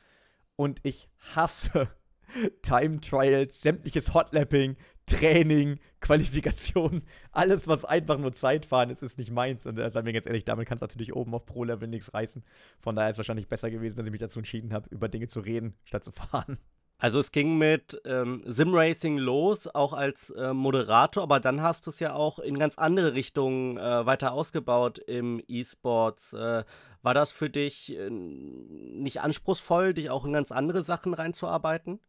und 0.55 0.79
ich 0.81 1.07
hasse 1.35 1.87
Time 2.63 2.99
Trials, 2.99 3.61
sämtliches 3.61 4.15
Hotlapping, 4.15 4.75
Training, 5.05 5.79
Qualifikation, 6.01 7.03
alles, 7.31 7.67
was 7.67 7.85
einfach 7.85 8.17
nur 8.17 8.33
Zeit 8.33 8.65
fahren 8.65 8.89
ist, 8.89 9.03
ist 9.03 9.17
nicht 9.17 9.31
meins. 9.31 9.65
Und 9.65 9.77
äh, 9.77 9.89
seien 9.89 10.05
wir 10.05 10.13
ganz 10.13 10.25
ehrlich, 10.25 10.45
damit 10.45 10.67
kannst 10.67 10.81
du 10.81 10.85
natürlich 10.85 11.13
oben 11.13 11.33
auf 11.33 11.45
Pro-Level 11.45 11.87
nichts 11.87 12.13
reißen. 12.13 12.43
Von 12.79 12.95
daher 12.95 13.09
ist 13.09 13.15
es 13.15 13.19
wahrscheinlich 13.19 13.47
besser 13.47 13.71
gewesen, 13.71 13.97
dass 13.97 14.05
ich 14.05 14.11
mich 14.11 14.21
dazu 14.21 14.39
entschieden 14.39 14.73
habe, 14.73 14.89
über 14.89 15.09
Dinge 15.09 15.27
zu 15.27 15.39
reden, 15.39 15.75
statt 15.85 16.03
zu 16.03 16.11
fahren. 16.13 16.57
Also 16.99 17.19
es 17.19 17.31
ging 17.33 17.57
mit 17.57 18.01
ähm, 18.05 18.43
Simracing 18.45 19.17
los, 19.17 19.67
auch 19.67 19.91
als 19.91 20.29
äh, 20.29 20.53
Moderator, 20.53 21.23
aber 21.23 21.41
dann 21.41 21.61
hast 21.61 21.85
du 21.85 21.89
es 21.89 21.99
ja 21.99 22.13
auch 22.13 22.39
in 22.39 22.57
ganz 22.57 22.77
andere 22.77 23.13
Richtungen 23.13 23.77
äh, 23.77 24.05
weiter 24.05 24.31
ausgebaut 24.31 24.99
im 24.99 25.43
E-Sports. 25.47 26.31
Äh, 26.31 26.63
war 27.01 27.13
das 27.13 27.31
für 27.31 27.49
dich 27.49 27.97
äh, 27.97 28.09
nicht 28.09 29.19
anspruchsvoll, 29.19 29.93
dich 29.93 30.11
auch 30.11 30.23
in 30.23 30.31
ganz 30.31 30.53
andere 30.53 30.83
Sachen 30.83 31.13
reinzuarbeiten? 31.13 31.99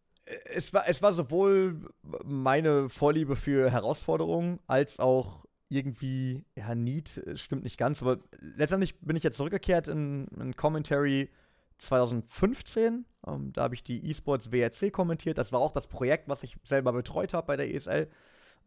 Es 0.47 0.73
war, 0.73 0.89
es 0.89 1.03
war 1.03 1.13
sowohl 1.13 1.91
meine 2.25 2.89
Vorliebe 2.89 3.37
für 3.37 3.71
Herausforderungen 3.71 4.59
als 4.67 4.99
auch 4.99 5.45
irgendwie, 5.69 6.45
ja, 6.57 6.75
Need, 6.75 7.23
stimmt 7.35 7.65
nicht 7.65 7.79
ganz, 7.79 8.01
aber 8.03 8.19
letztendlich 8.57 9.01
bin 9.01 9.17
ich 9.17 9.23
jetzt 9.23 9.37
zurückgekehrt 9.37 9.89
in, 9.89 10.29
in 10.39 10.57
Commentary 10.57 11.31
2015. 11.79 13.05
Ähm, 13.27 13.53
da 13.53 13.63
habe 13.63 13.75
ich 13.75 13.83
die 13.83 14.09
eSports 14.11 14.53
WRC 14.53 14.93
kommentiert. 14.93 15.39
Das 15.39 15.53
war 15.53 15.61
auch 15.61 15.73
das 15.73 15.87
Projekt, 15.87 16.29
was 16.29 16.43
ich 16.43 16.57
selber 16.65 16.93
betreut 16.93 17.35
habe 17.35 17.47
bei 17.47 17.57
der 17.57 17.75
ESL. 17.75 18.09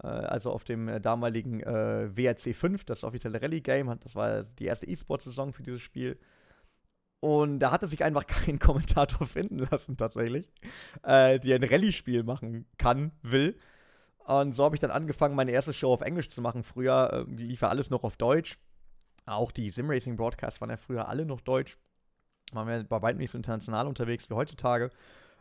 Äh, 0.04 0.08
also 0.08 0.52
auf 0.52 0.64
dem 0.64 0.88
äh, 0.88 1.00
damaligen 1.00 1.62
äh, 1.62 2.16
WRC 2.16 2.56
5, 2.56 2.84
das 2.86 3.04
offizielle 3.04 3.42
Rallye-Game. 3.42 3.96
Das 4.00 4.16
war 4.16 4.44
die 4.44 4.66
erste 4.66 4.88
eSports-Saison 4.88 5.54
für 5.54 5.64
dieses 5.64 5.82
Spiel. 5.82 6.20
Und 7.20 7.60
da 7.60 7.72
hatte 7.72 7.88
sich 7.88 8.04
einfach 8.04 8.28
kein 8.28 8.60
Kommentator 8.60 9.26
finden 9.28 9.60
lassen, 9.60 9.98
tatsächlich, 9.98 10.50
äh, 11.04 11.40
der 11.40 11.56
ein 11.56 11.64
Rallye-Spiel 11.64 12.24
machen 12.24 12.66
kann, 12.78 13.12
will. 13.22 13.58
Und 14.26 14.54
so 14.54 14.64
habe 14.66 14.76
ich 14.76 14.82
dann 14.82 14.92
angefangen, 14.92 15.36
meine 15.36 15.52
erste 15.52 15.74
Show 15.74 15.94
auf 15.94 16.02
Englisch 16.02 16.30
zu 16.30 16.42
machen. 16.42 16.64
Früher 16.64 17.26
äh, 17.28 17.32
lief 17.32 17.62
ja 17.62 17.70
alles 17.70 17.90
noch 17.90 18.04
auf 18.04 18.18
Deutsch. 18.18 18.60
Auch 19.26 19.52
die 19.52 19.70
Simracing-Broadcasts 19.70 20.62
waren 20.62 20.70
ja 20.70 20.78
früher 20.78 21.08
alle 21.08 21.26
noch 21.26 21.42
Deutsch. 21.42 21.78
Waren 22.52 22.68
wir 22.68 22.84
bei 22.84 23.02
weitem 23.02 23.20
nicht 23.20 23.32
so 23.32 23.38
international 23.38 23.88
unterwegs 23.88 24.30
wie 24.30 24.34
heutzutage. 24.34 24.92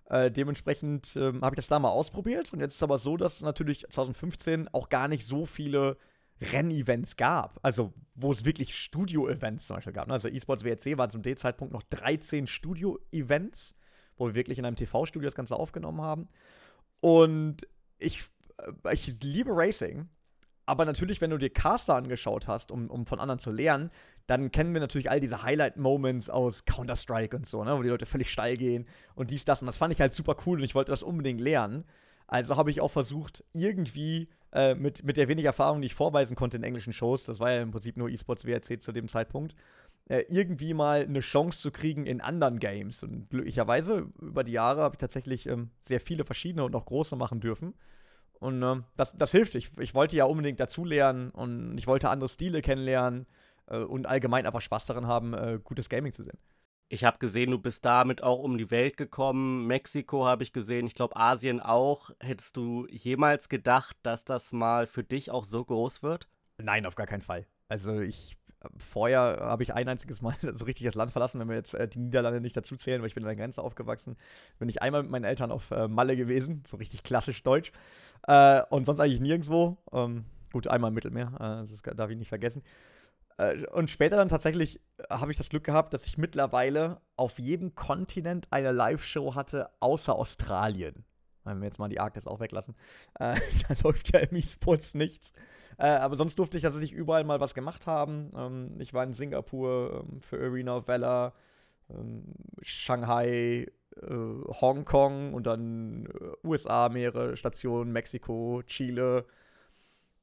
Äh, 0.08 0.30
dementsprechend 0.30 1.16
ähm, 1.16 1.42
habe 1.42 1.54
ich 1.54 1.56
das 1.56 1.68
da 1.68 1.78
mal 1.78 1.90
ausprobiert. 1.90 2.52
Und 2.52 2.60
jetzt 2.60 2.72
ist 2.72 2.76
es 2.76 2.82
aber 2.82 2.98
so, 2.98 3.16
dass 3.16 3.42
natürlich 3.42 3.80
2015 3.90 4.68
auch 4.72 4.88
gar 4.88 5.08
nicht 5.08 5.26
so 5.26 5.46
viele 5.46 5.96
Rennevents 6.40 7.16
gab. 7.16 7.58
Also, 7.62 7.92
wo 8.14 8.32
es 8.32 8.44
wirklich 8.44 8.78
Studio-Events 8.78 9.66
zum 9.66 9.76
Beispiel 9.76 9.92
gab. 9.92 10.08
Ne? 10.08 10.14
Also, 10.14 10.28
eSports 10.28 10.64
WRC 10.64 10.98
waren 10.98 11.10
zum 11.10 11.22
D-Zeitpunkt 11.22 11.72
noch 11.72 11.82
13 11.84 12.46
Studio-Events, 12.46 13.74
wo 14.16 14.26
wir 14.26 14.34
wirklich 14.34 14.58
in 14.58 14.64
einem 14.64 14.76
TV-Studio 14.76 15.26
das 15.26 15.34
Ganze 15.34 15.56
aufgenommen 15.56 16.00
haben. 16.00 16.28
Und 17.00 17.66
ich, 17.98 18.24
äh, 18.58 18.92
ich 18.92 19.22
liebe 19.22 19.50
Racing. 19.52 20.08
Aber 20.66 20.84
natürlich, 20.84 21.20
wenn 21.20 21.30
du 21.30 21.38
dir 21.38 21.50
Caster 21.50 21.94
angeschaut 21.94 22.48
hast, 22.48 22.72
um, 22.72 22.90
um 22.90 23.06
von 23.06 23.20
anderen 23.20 23.38
zu 23.38 23.52
lernen, 23.52 23.90
dann 24.26 24.50
kennen 24.50 24.74
wir 24.74 24.80
natürlich 24.80 25.08
all 25.08 25.20
diese 25.20 25.44
Highlight-Moments 25.44 26.28
aus 26.28 26.64
Counter-Strike 26.64 27.36
und 27.36 27.46
so, 27.46 27.62
ne, 27.62 27.78
wo 27.78 27.82
die 27.82 27.88
Leute 27.88 28.06
völlig 28.06 28.32
steil 28.32 28.56
gehen 28.56 28.86
und 29.14 29.30
dies, 29.30 29.44
das. 29.44 29.62
Und 29.62 29.66
das 29.66 29.76
fand 29.76 29.92
ich 29.92 30.00
halt 30.00 30.12
super 30.12 30.34
cool 30.44 30.58
und 30.58 30.64
ich 30.64 30.74
wollte 30.74 30.90
das 30.90 31.04
unbedingt 31.04 31.40
lernen. 31.40 31.84
Also 32.26 32.56
habe 32.56 32.72
ich 32.72 32.80
auch 32.80 32.90
versucht, 32.90 33.44
irgendwie 33.52 34.28
äh, 34.52 34.74
mit, 34.74 35.04
mit 35.04 35.16
der 35.16 35.28
wenig 35.28 35.44
Erfahrung, 35.44 35.80
die 35.80 35.86
ich 35.86 35.94
vorweisen 35.94 36.36
konnte 36.36 36.56
in 36.56 36.62
englischen 36.62 36.92
Shows, 36.92 37.24
das 37.24 37.40
war 37.40 37.52
ja 37.52 37.62
im 37.62 37.70
Prinzip 37.70 37.96
nur 37.96 38.08
eSports 38.08 38.44
WRC 38.44 38.80
zu 38.80 38.92
dem 38.92 39.08
Zeitpunkt, 39.08 39.54
äh, 40.08 40.24
irgendwie 40.28 40.72
mal 40.72 41.02
eine 41.02 41.20
Chance 41.20 41.60
zu 41.60 41.70
kriegen 41.70 42.06
in 42.06 42.20
anderen 42.20 42.58
Games. 42.58 43.02
Und 43.02 43.28
glücklicherweise 43.28 44.06
über 44.20 44.44
die 44.44 44.52
Jahre 44.52 44.82
habe 44.82 44.94
ich 44.94 44.98
tatsächlich 44.98 45.46
ähm, 45.46 45.70
sehr 45.82 46.00
viele 46.00 46.24
verschiedene 46.24 46.64
und 46.64 46.74
auch 46.76 46.86
große 46.86 47.16
machen 47.16 47.40
dürfen. 47.40 47.74
Und 48.38 48.62
äh, 48.62 48.82
das, 48.96 49.16
das 49.16 49.32
hilft. 49.32 49.54
Ich, 49.54 49.76
ich 49.78 49.94
wollte 49.94 50.16
ja 50.16 50.24
unbedingt 50.24 50.60
dazulernen 50.60 51.30
und 51.30 51.76
ich 51.78 51.86
wollte 51.86 52.08
andere 52.08 52.28
Stile 52.28 52.62
kennenlernen 52.62 53.26
äh, 53.66 53.78
und 53.78 54.06
allgemein 54.06 54.46
einfach 54.46 54.60
Spaß 54.60 54.86
daran 54.86 55.06
haben, 55.06 55.34
äh, 55.34 55.58
gutes 55.62 55.88
Gaming 55.88 56.12
zu 56.12 56.22
sehen. 56.22 56.38
Ich 56.88 57.04
habe 57.04 57.18
gesehen, 57.18 57.50
du 57.50 57.58
bist 57.58 57.84
damit 57.84 58.22
auch 58.22 58.38
um 58.38 58.58
die 58.58 58.70
Welt 58.70 58.96
gekommen. 58.96 59.66
Mexiko 59.66 60.24
habe 60.24 60.44
ich 60.44 60.52
gesehen, 60.52 60.86
ich 60.86 60.94
glaube 60.94 61.16
Asien 61.16 61.60
auch. 61.60 62.10
Hättest 62.20 62.56
du 62.56 62.86
jemals 62.88 63.48
gedacht, 63.48 63.96
dass 64.02 64.24
das 64.24 64.52
mal 64.52 64.86
für 64.86 65.02
dich 65.02 65.32
auch 65.32 65.44
so 65.44 65.64
groß 65.64 66.04
wird? 66.04 66.28
Nein, 66.58 66.86
auf 66.86 66.94
gar 66.94 67.06
keinen 67.06 67.22
Fall. 67.22 67.46
Also 67.68 68.00
ich 68.00 68.36
vorher 68.78 69.38
habe 69.40 69.62
ich 69.62 69.74
ein 69.74 69.88
einziges 69.88 70.22
Mal 70.22 70.34
so 70.52 70.64
richtig 70.64 70.84
das 70.84 70.94
Land 70.94 71.10
verlassen, 71.10 71.40
wenn 71.40 71.48
wir 71.48 71.56
jetzt 71.56 71.74
äh, 71.74 71.88
die 71.88 71.98
Niederlande 71.98 72.40
nicht 72.40 72.56
dazu 72.56 72.76
zählen, 72.76 73.00
weil 73.00 73.08
ich 73.08 73.14
bin 73.14 73.24
an 73.24 73.28
der 73.28 73.36
Grenze 73.36 73.62
aufgewachsen. 73.62 74.16
Bin 74.58 74.68
ich 74.68 74.80
einmal 74.80 75.02
mit 75.02 75.10
meinen 75.10 75.24
Eltern 75.24 75.50
auf 75.50 75.70
äh, 75.72 75.88
Malle 75.88 76.16
gewesen, 76.16 76.62
so 76.66 76.76
richtig 76.76 77.02
klassisch 77.02 77.42
deutsch. 77.42 77.72
Äh, 78.28 78.62
und 78.70 78.86
sonst 78.86 79.00
eigentlich 79.00 79.20
nirgendwo. 79.20 79.76
Ähm, 79.92 80.24
gut, 80.52 80.68
einmal 80.68 80.88
im 80.88 80.94
Mittelmeer, 80.94 81.64
das 81.68 81.82
darf 81.82 82.10
ich 82.10 82.16
nicht 82.16 82.28
vergessen. 82.28 82.62
Äh, 83.38 83.66
und 83.68 83.90
später 83.90 84.16
dann 84.16 84.28
tatsächlich 84.28 84.80
äh, 84.98 85.04
habe 85.10 85.30
ich 85.30 85.36
das 85.36 85.48
Glück 85.48 85.64
gehabt, 85.64 85.92
dass 85.92 86.06
ich 86.06 86.18
mittlerweile 86.18 87.00
auf 87.16 87.38
jedem 87.38 87.74
Kontinent 87.74 88.48
eine 88.50 88.72
Live-Show 88.72 89.34
hatte, 89.34 89.70
außer 89.80 90.14
Australien. 90.14 91.04
Wenn 91.44 91.60
wir 91.60 91.66
jetzt 91.66 91.78
mal 91.78 91.88
die 91.88 92.00
Arktis 92.00 92.26
auch 92.26 92.40
weglassen. 92.40 92.74
Äh, 93.18 93.36
da 93.68 93.74
läuft 93.84 94.12
ja 94.12 94.20
im 94.20 94.36
E-Sports 94.36 94.94
nichts. 94.94 95.32
Äh, 95.78 95.86
aber 95.86 96.16
sonst 96.16 96.38
durfte 96.38 96.56
ich 96.56 96.62
tatsächlich 96.62 96.92
überall 96.92 97.24
mal 97.24 97.40
was 97.40 97.54
gemacht 97.54 97.86
haben. 97.86 98.32
Ähm, 98.36 98.80
ich 98.80 98.94
war 98.94 99.04
in 99.04 99.12
Singapur 99.12 100.04
ähm, 100.08 100.20
für 100.20 100.38
Arena 100.38 100.78
of 100.78 100.88
Valor, 100.88 101.34
ähm, 101.90 102.24
Shanghai, 102.62 103.66
äh, 103.96 104.10
Hongkong 104.10 105.34
und 105.34 105.46
dann 105.46 106.06
äh, 106.06 106.46
USA 106.46 106.88
mehrere 106.88 107.36
Stationen, 107.36 107.92
Mexiko, 107.92 108.62
Chile 108.66 109.26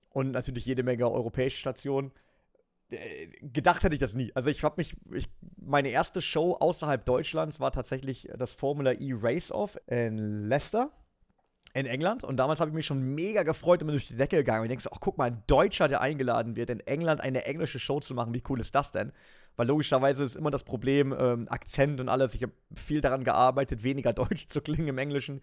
und 0.09 0.31
natürlich 0.31 0.65
jede 0.65 0.83
Menge 0.83 1.09
europäische 1.09 1.59
Stationen. 1.59 2.11
Äh, 2.93 3.27
gedacht 3.41 3.83
hätte 3.83 3.95
ich 3.95 3.99
das 3.99 4.15
nie. 4.15 4.31
Also 4.35 4.49
ich 4.49 4.63
habe 4.63 4.75
mich, 4.77 4.95
ich, 5.11 5.27
meine 5.57 5.89
erste 5.89 6.21
Show 6.21 6.53
außerhalb 6.53 7.03
Deutschlands 7.05 7.59
war 7.59 7.71
tatsächlich 7.71 8.27
das 8.37 8.53
Formula 8.53 8.93
E 8.93 9.13
Race 9.13 9.51
Off 9.51 9.77
in 9.87 10.47
Leicester 10.47 10.91
in 11.73 11.87
England 11.87 12.23
und 12.23 12.37
damals 12.37 12.59
habe 12.59 12.69
ich 12.69 12.75
mich 12.75 12.85
schon 12.85 13.01
mega 13.15 13.41
gefreut 13.41 13.81
und 13.81 13.87
bin 13.87 13.95
durch 13.95 14.07
die 14.07 14.15
Decke 14.15 14.37
gegangen 14.37 14.59
und 14.59 14.65
ich 14.65 14.69
denke 14.69 14.83
so, 14.83 14.91
ach 14.93 14.99
guck 14.99 15.17
mal, 15.17 15.25
ein 15.25 15.43
Deutscher, 15.47 15.87
der 15.87 16.01
eingeladen 16.01 16.55
wird, 16.55 16.69
in 16.69 16.79
England 16.81 17.19
eine 17.19 17.45
englische 17.45 17.79
Show 17.79 17.99
zu 17.99 18.13
machen, 18.13 18.33
wie 18.33 18.43
cool 18.47 18.59
ist 18.59 18.75
das 18.75 18.91
denn? 18.91 19.11
Weil 19.55 19.67
logischerweise 19.67 20.23
ist 20.23 20.35
immer 20.35 20.51
das 20.51 20.63
Problem, 20.63 21.15
ähm, 21.17 21.47
Akzent 21.49 21.99
und 21.99 22.09
alles, 22.09 22.35
ich 22.35 22.43
habe 22.43 22.53
viel 22.75 23.01
daran 23.01 23.23
gearbeitet, 23.23 23.83
weniger 23.83 24.13
Deutsch 24.13 24.47
zu 24.47 24.61
klingen 24.61 24.87
im 24.87 24.97
Englischen 24.99 25.41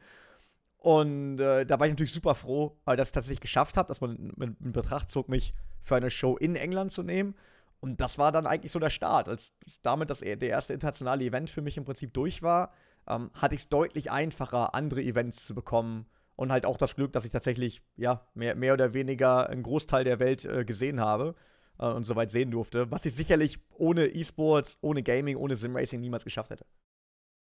und 0.80 1.38
äh, 1.40 1.66
da 1.66 1.78
war 1.78 1.86
ich 1.86 1.92
natürlich 1.92 2.12
super 2.12 2.34
froh, 2.34 2.78
weil 2.86 2.96
das 2.96 3.12
tatsächlich 3.12 3.40
geschafft 3.40 3.76
habe, 3.76 3.88
dass 3.88 4.00
man 4.00 4.32
in 4.38 4.72
Betracht 4.72 5.10
zog, 5.10 5.28
mich 5.28 5.52
für 5.82 5.96
eine 5.96 6.10
Show 6.10 6.38
in 6.38 6.56
England 6.56 6.90
zu 6.90 7.02
nehmen. 7.02 7.34
Und 7.80 8.00
das 8.00 8.16
war 8.16 8.32
dann 8.32 8.46
eigentlich 8.46 8.72
so 8.72 8.78
der 8.78 8.88
Start. 8.88 9.28
Als 9.28 9.54
damit 9.82 10.08
das 10.08 10.20
der 10.20 10.40
erste 10.40 10.72
internationale 10.72 11.22
Event 11.22 11.50
für 11.50 11.60
mich 11.60 11.76
im 11.76 11.84
Prinzip 11.84 12.14
durch 12.14 12.42
war, 12.42 12.72
ähm, 13.06 13.30
hatte 13.34 13.54
ich 13.54 13.62
es 13.62 13.68
deutlich 13.68 14.10
einfacher, 14.10 14.74
andere 14.74 15.02
Events 15.02 15.44
zu 15.44 15.54
bekommen. 15.54 16.06
Und 16.34 16.50
halt 16.50 16.64
auch 16.64 16.78
das 16.78 16.96
Glück, 16.96 17.12
dass 17.12 17.26
ich 17.26 17.30
tatsächlich, 17.30 17.82
ja, 17.96 18.26
mehr, 18.32 18.54
mehr 18.54 18.72
oder 18.72 18.94
weniger 18.94 19.50
einen 19.50 19.62
Großteil 19.62 20.04
der 20.04 20.18
Welt 20.18 20.46
äh, 20.46 20.64
gesehen 20.64 20.98
habe 20.98 21.34
äh, 21.78 21.84
und 21.84 22.04
soweit 22.04 22.30
sehen 22.30 22.50
durfte. 22.50 22.90
Was 22.90 23.04
ich 23.04 23.14
sicherlich 23.14 23.58
ohne 23.74 24.06
E-Sports, 24.06 24.78
ohne 24.80 25.02
Gaming, 25.02 25.36
ohne 25.36 25.56
Simracing 25.56 26.00
niemals 26.00 26.24
geschafft 26.24 26.50
hätte. 26.50 26.64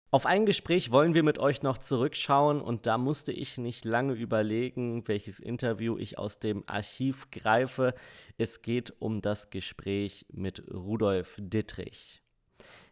Auf 0.10 0.26
ein 0.26 0.46
Gespräch 0.46 0.90
wollen 0.92 1.14
wir 1.14 1.24
mit 1.24 1.38
euch 1.38 1.64
noch 1.64 1.78
zurückschauen 1.78 2.62
und 2.62 2.86
da 2.86 2.98
musste 2.98 3.34
ich 3.34 3.58
nicht 3.58 3.84
lange 3.84 4.14
überlegen, 4.14 5.06
welches 5.10 5.42
Interview 5.42 5.98
ich 5.98 6.18
aus 6.18 6.40
dem 6.40 6.64
Archiv 6.66 7.30
greife. 7.30 7.94
Es 8.38 8.62
geht 8.62 8.94
um 9.00 9.22
das 9.22 9.50
Gespräch 9.50 10.26
mit 10.32 10.64
Rudolf 10.74 11.36
Dittrich. 11.38 12.22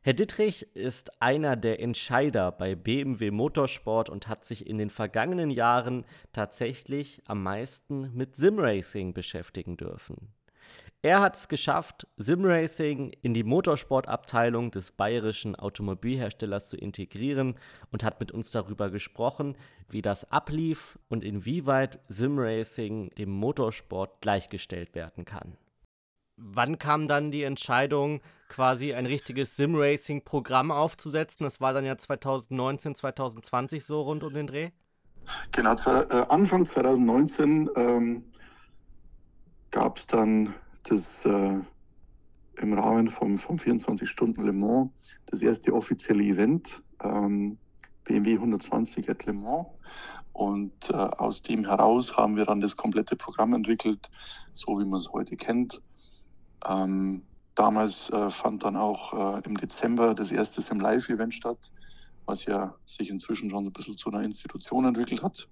Herr 0.02 0.14
Dittrich 0.14 0.76
ist 0.76 1.22
einer 1.22 1.56
der 1.56 1.80
Entscheider 1.80 2.52
bei 2.52 2.76
BMW 2.76 3.32
Motorsport 3.32 4.10
und 4.10 4.28
hat 4.28 4.44
sich 4.44 4.68
in 4.68 4.78
den 4.78 4.90
vergangenen 4.90 5.52
Jahren 5.52 6.04
tatsächlich 6.34 7.22
am 7.28 7.44
meisten 7.44 8.14
mit 8.14 8.36
Simracing 8.36 9.14
beschäftigen 9.14 9.78
dürfen. 9.78 10.34
Er 11.06 11.22
hat 11.22 11.36
es 11.36 11.48
geschafft, 11.48 12.08
Simracing 12.18 13.12
in 13.22 13.36
die 13.36 13.44
Motorsportabteilung 13.44 14.72
des 14.72 14.92
bayerischen 14.92 15.56
Automobilherstellers 15.56 16.68
zu 16.68 16.78
integrieren 16.78 17.60
und 17.92 18.04
hat 18.04 18.20
mit 18.20 18.32
uns 18.32 18.50
darüber 18.50 18.90
gesprochen, 18.90 19.56
wie 19.88 20.02
das 20.02 20.32
ablief 20.32 20.98
und 21.08 21.24
inwieweit 21.24 22.00
Simracing 22.08 23.12
dem 23.20 23.30
Motorsport 23.30 24.20
gleichgestellt 24.20 24.96
werden 24.96 25.26
kann. 25.26 25.58
Wann 26.38 26.80
kam 26.80 27.08
dann 27.08 27.30
die 27.30 27.44
Entscheidung, 27.44 28.22
quasi 28.50 28.96
ein 28.96 29.06
richtiges 29.06 29.56
Simracing-Programm 29.58 30.72
aufzusetzen? 30.72 31.44
Das 31.44 31.62
war 31.62 31.72
dann 31.74 31.86
ja 31.86 32.00
2019, 32.00 32.96
2020 32.96 33.86
so 33.86 34.02
rund 34.02 34.24
um 34.24 34.34
den 34.34 34.48
Dreh? 34.48 34.72
Genau, 35.52 35.76
äh, 35.76 36.26
Anfang 36.30 36.66
2019 36.66 37.70
ähm, 37.76 38.24
gab 39.70 40.00
es 40.00 40.08
dann 40.08 40.56
das 40.90 41.26
äh, 41.26 41.60
im 42.58 42.74
Rahmen 42.74 43.08
vom, 43.08 43.38
vom 43.38 43.60
24 43.60 44.10
Stunden 44.10 44.42
Le 44.44 44.54
Mans 44.54 45.20
das 45.26 45.42
erste 45.42 45.74
offizielle 45.74 46.24
Event, 46.24 46.82
ähm, 47.04 47.58
BMW 48.04 48.34
120 48.36 49.10
at 49.10 49.26
Le 49.26 49.34
Mans. 49.34 49.68
Und 50.34 50.90
äh, 50.90 50.94
aus 50.94 51.42
dem 51.42 51.66
heraus 51.66 52.18
haben 52.18 52.36
wir 52.36 52.46
dann 52.46 52.60
das 52.60 52.76
komplette 52.76 53.16
Programm 53.16 53.54
entwickelt, 53.54 54.10
so 54.52 54.80
wie 54.80 54.86
man 54.86 55.00
es 55.00 55.10
heute 55.14 55.38
kennt. 55.38 55.82
Ähm, 56.68 57.24
damals 57.56 58.10
äh, 58.10 58.30
fand 58.30 58.64
dann 58.64 58.76
auch 58.76 59.38
äh, 59.38 59.42
im 59.46 59.56
Dezember 59.56 60.14
das 60.14 60.32
erste 60.32 60.62
Sim 60.62 60.82
Live 60.82 61.08
Event 61.10 61.34
statt, 61.34 61.72
was 62.26 62.46
ja 62.46 62.76
sich 62.86 63.10
inzwischen 63.10 63.50
schon 63.50 63.64
so 63.64 63.70
ein 63.70 63.74
bisschen 63.74 63.96
zu 63.96 64.10
einer 64.10 64.24
Institution 64.24 64.84
entwickelt 64.84 65.24
hat. 65.24 65.48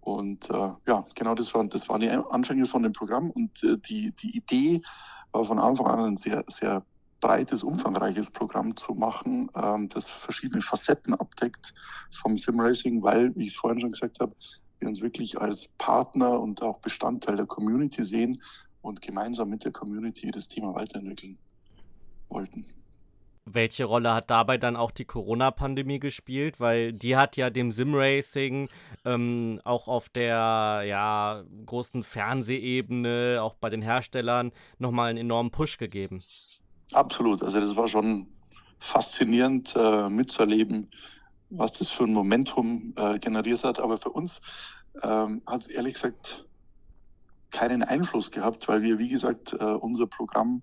Und 0.00 0.48
äh, 0.50 0.70
ja, 0.86 1.04
genau 1.14 1.34
das 1.34 1.52
waren, 1.54 1.68
das 1.68 1.88
waren 1.88 2.00
die 2.00 2.10
Anfänge 2.10 2.66
von 2.66 2.82
dem 2.82 2.92
Programm. 2.92 3.30
Und 3.30 3.62
äh, 3.62 3.76
die, 3.78 4.12
die 4.12 4.36
Idee 4.36 4.82
war 5.32 5.44
von 5.44 5.58
Anfang 5.58 5.86
an 5.86 6.00
ein 6.00 6.16
sehr, 6.16 6.44
sehr 6.48 6.84
breites, 7.20 7.62
umfangreiches 7.62 8.30
Programm 8.30 8.74
zu 8.76 8.94
machen, 8.94 9.50
ähm, 9.54 9.88
das 9.88 10.06
verschiedene 10.06 10.62
Facetten 10.62 11.14
abdeckt 11.14 11.74
vom 12.10 12.38
Simracing, 12.38 13.02
weil, 13.02 13.34
wie 13.36 13.44
ich 13.44 13.52
es 13.52 13.56
vorhin 13.56 13.80
schon 13.80 13.92
gesagt 13.92 14.20
habe, 14.20 14.34
wir 14.78 14.88
uns 14.88 15.02
wirklich 15.02 15.38
als 15.38 15.68
Partner 15.76 16.40
und 16.40 16.62
auch 16.62 16.78
Bestandteil 16.80 17.36
der 17.36 17.46
Community 17.46 18.04
sehen 18.04 18.40
und 18.80 19.02
gemeinsam 19.02 19.50
mit 19.50 19.64
der 19.64 19.72
Community 19.72 20.30
das 20.30 20.48
Thema 20.48 20.74
weiterentwickeln 20.74 21.38
wollten. 22.30 22.64
Welche 23.52 23.84
Rolle 23.84 24.14
hat 24.14 24.30
dabei 24.30 24.58
dann 24.58 24.76
auch 24.76 24.90
die 24.90 25.04
Corona-Pandemie 25.04 25.98
gespielt? 25.98 26.60
Weil 26.60 26.92
die 26.92 27.16
hat 27.16 27.36
ja 27.36 27.50
dem 27.50 27.72
Simracing 27.72 28.68
ähm, 29.04 29.60
auch 29.64 29.88
auf 29.88 30.08
der 30.08 30.82
ja, 30.86 31.42
großen 31.66 32.04
Fernsehebene, 32.04 33.38
auch 33.40 33.54
bei 33.54 33.70
den 33.70 33.82
Herstellern, 33.82 34.52
nochmal 34.78 35.10
einen 35.10 35.18
enormen 35.18 35.50
Push 35.50 35.78
gegeben. 35.78 36.22
Absolut. 36.92 37.42
Also 37.42 37.60
das 37.60 37.76
war 37.76 37.88
schon 37.88 38.28
faszinierend 38.78 39.74
äh, 39.76 40.08
mitzuerleben, 40.08 40.90
was 41.50 41.72
das 41.72 41.88
für 41.88 42.04
ein 42.04 42.12
Momentum 42.12 42.94
äh, 42.96 43.18
generiert 43.18 43.64
hat. 43.64 43.78
Aber 43.78 43.98
für 43.98 44.10
uns 44.10 44.40
ähm, 45.02 45.42
hat 45.46 45.62
es 45.62 45.66
ehrlich 45.66 45.94
gesagt 45.94 46.46
keinen 47.50 47.82
Einfluss 47.82 48.30
gehabt, 48.30 48.68
weil 48.68 48.82
wir, 48.82 48.98
wie 48.98 49.08
gesagt, 49.08 49.52
äh, 49.52 49.64
unser 49.64 50.06
Programm 50.06 50.62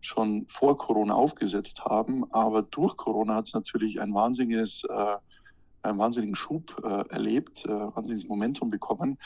schon 0.00 0.46
vor 0.48 0.76
Corona 0.76 1.14
aufgesetzt 1.14 1.84
haben. 1.84 2.30
Aber 2.32 2.62
durch 2.62 2.96
Corona 2.96 3.36
hat 3.36 3.46
es 3.46 3.54
natürlich 3.54 4.00
ein 4.00 4.14
wahnsinniges, 4.14 4.84
äh, 4.88 5.16
einen 5.82 5.98
wahnsinnigen 5.98 6.36
Schub 6.36 6.80
äh, 6.84 7.08
erlebt, 7.08 7.64
äh, 7.64 7.68
wahnsinniges 7.68 8.28
Momentum 8.28 8.70
bekommen. 8.70 9.18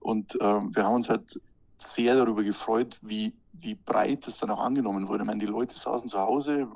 Und 0.00 0.34
äh, 0.36 0.44
wir 0.44 0.84
haben 0.84 0.94
uns 0.94 1.08
halt 1.08 1.40
sehr 1.78 2.16
darüber 2.16 2.42
gefreut, 2.42 2.98
wie, 3.02 3.34
wie 3.52 3.74
breit 3.74 4.26
es 4.26 4.38
dann 4.38 4.50
auch 4.50 4.60
angenommen 4.60 5.08
wurde. 5.08 5.22
Ich 5.22 5.26
meine, 5.26 5.40
die 5.40 5.46
Leute 5.46 5.76
saßen 5.76 6.08
zu 6.08 6.18
Hause, 6.18 6.68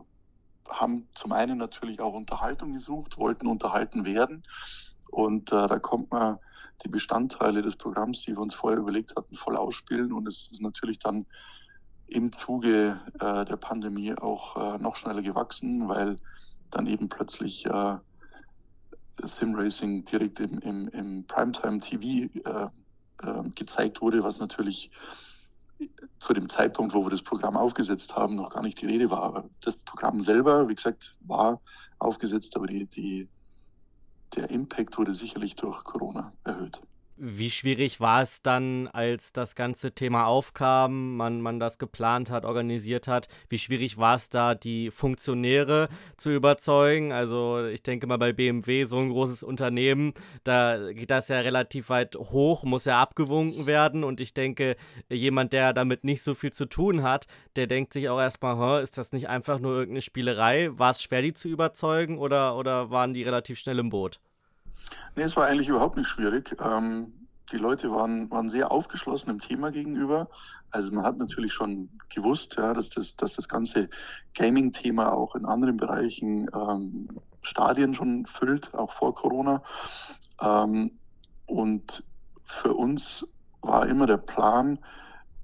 haben 0.69 1.09
zum 1.15 1.33
einen 1.33 1.59
natürlich 1.59 2.01
auch 2.01 2.15
Unterhaltung 2.15 2.73
gesucht, 2.73 3.19
wollten 3.19 3.47
unterhalten 3.47 4.05
werden. 4.05 4.43
Und 5.11 5.53
äh, 5.53 5.67
da 5.67 5.79
kommt 5.79 6.11
man 6.11 6.39
die 6.85 6.89
Bestandteile 6.89 7.63
des 7.63 7.77
Programms, 7.77 8.23
die 8.23 8.33
wir 8.33 8.41
uns 8.41 8.55
vorher 8.55 8.79
überlegt 8.79 9.17
hatten, 9.17 9.35
voll 9.35 9.57
ausspielen. 9.57 10.13
Und 10.13 10.29
es 10.29 10.51
ist 10.53 10.63
natürlich 10.63 10.99
dann 10.99 11.27
im 12.11 12.33
Zuge 12.33 13.01
äh, 13.15 13.45
der 13.45 13.57
Pandemie 13.57 14.15
auch 14.15 14.57
äh, 14.57 14.79
noch 14.79 14.97
schneller 14.97 15.23
gewachsen, 15.23 15.89
weil 15.89 16.17
dann 16.71 16.87
eben 16.87 17.09
plötzlich 17.09 17.67
äh, 17.67 17.97
Simracing 19.23 20.05
direkt 20.05 20.41
im, 20.41 20.59
im, 20.61 20.89
im 20.89 21.25
Primetime 21.27 21.81
TV 21.81 22.33
äh, 22.45 22.69
äh, 23.23 23.51
gezeigt 23.55 24.01
wurde, 24.01 24.23
was 24.23 24.39
natürlich 24.39 24.91
zu 26.19 26.33
dem 26.35 26.49
Zeitpunkt, 26.49 26.95
wo 26.95 27.05
wir 27.05 27.11
das 27.11 27.23
Programm 27.23 27.57
aufgesetzt 27.57 28.15
haben, 28.15 28.35
noch 28.35 28.51
gar 28.51 28.63
nicht 28.63 28.81
die 28.81 28.87
Rede 28.87 29.11
war. 29.11 29.23
Aber 29.23 29.49
das 29.63 29.77
Programm 29.77 30.21
selber, 30.21 30.69
wie 30.69 30.75
gesagt, 30.75 31.15
war 31.21 31.61
aufgesetzt, 31.99 32.57
aber 32.57 32.67
die, 32.67 32.87
die, 32.87 33.29
der 34.35 34.51
Impact 34.51 34.99
wurde 34.99 35.15
sicherlich 35.15 35.55
durch 35.57 35.83
Corona 35.85 36.33
erhöht. 36.45 36.81
Wie 37.23 37.51
schwierig 37.51 38.01
war 38.01 38.23
es 38.23 38.41
dann, 38.41 38.89
als 38.89 39.35
das 39.35 39.55
ganze 39.55 39.93
Thema 39.93 40.25
aufkam, 40.25 41.19
man, 41.19 41.43
man 41.43 41.61
das 41.61 41.77
geplant 41.77 42.31
hat, 42.31 42.47
organisiert 42.47 43.09
hat? 43.09 43.29
Wie 43.51 43.59
schwierig 43.59 43.99
war 43.99 44.15
es 44.15 44.31
da, 44.31 44.55
die 44.55 44.91
Funktionäre 44.91 45.91
zu 46.17 46.31
überzeugen? 46.31 47.13
Also 47.13 47.67
ich 47.67 47.83
denke 47.83 48.07
mal 48.07 48.17
bei 48.17 48.33
BMW, 48.33 48.85
so 48.87 48.97
ein 48.97 49.11
großes 49.11 49.43
Unternehmen, 49.43 50.15
da 50.45 50.93
geht 50.93 51.11
das 51.11 51.29
ja 51.29 51.41
relativ 51.41 51.91
weit 51.91 52.17
hoch, 52.17 52.65
muss 52.65 52.87
ja 52.87 53.03
abgewunken 53.03 53.67
werden. 53.67 54.03
Und 54.03 54.23
ich 54.23 54.33
denke, 54.33 54.77
jemand, 55.11 55.53
der 55.53 55.75
damit 55.75 56.05
nicht 56.05 56.23
so 56.23 56.33
viel 56.35 56.55
zu 56.55 56.65
tun 56.65 57.03
hat, 57.03 57.27
der 57.55 57.67
denkt 57.67 57.93
sich 57.93 58.09
auch 58.09 58.19
erstmal, 58.19 58.83
ist 58.83 58.97
das 58.97 59.13
nicht 59.13 59.29
einfach 59.29 59.59
nur 59.59 59.73
irgendeine 59.73 60.01
Spielerei? 60.01 60.71
War 60.79 60.93
es 60.93 61.03
schwer, 61.03 61.21
die 61.21 61.35
zu 61.35 61.49
überzeugen 61.51 62.17
oder, 62.17 62.57
oder 62.57 62.91
waren 62.91 63.13
die 63.13 63.25
relativ 63.25 63.59
schnell 63.59 63.79
im 63.79 63.91
Boot? 63.91 64.21
Nee, 65.17 65.23
es 65.23 65.37
war 65.37 65.47
eigentlich 65.47 65.69
überhaupt 65.69 65.97
nicht 65.97 66.09
schwierig. 66.09 66.57
Ähm, 66.61 67.13
die 67.53 67.57
Leute 67.57 67.91
waren, 67.91 68.31
waren 68.31 68.49
sehr 68.49 68.71
aufgeschlossen 68.71 69.29
dem 69.29 69.41
Thema 69.41 69.71
gegenüber. 69.73 70.29
Also 70.71 70.93
man 70.93 71.05
hat 71.05 71.19
natürlich 71.19 71.53
schon 71.53 71.91
gewusst, 72.09 72.57
ja, 72.57 72.75
dass, 72.75 72.91
das, 72.91 73.17
dass 73.17 73.35
das 73.35 73.49
ganze 73.49 73.89
Gaming-Thema 74.35 75.13
auch 75.13 75.35
in 75.35 75.45
anderen 75.45 75.77
Bereichen 75.77 76.49
ähm, 76.55 77.09
Stadien 77.43 77.95
schon 77.95 78.27
füllt, 78.27 78.73
auch 78.75 78.93
vor 78.93 79.15
Corona. 79.15 79.63
Ähm, 80.41 80.93
und 81.47 82.05
für 82.45 82.75
uns 82.75 83.27
war 83.63 83.87
immer 83.87 84.07
der 84.07 84.19
Plan, 84.19 84.79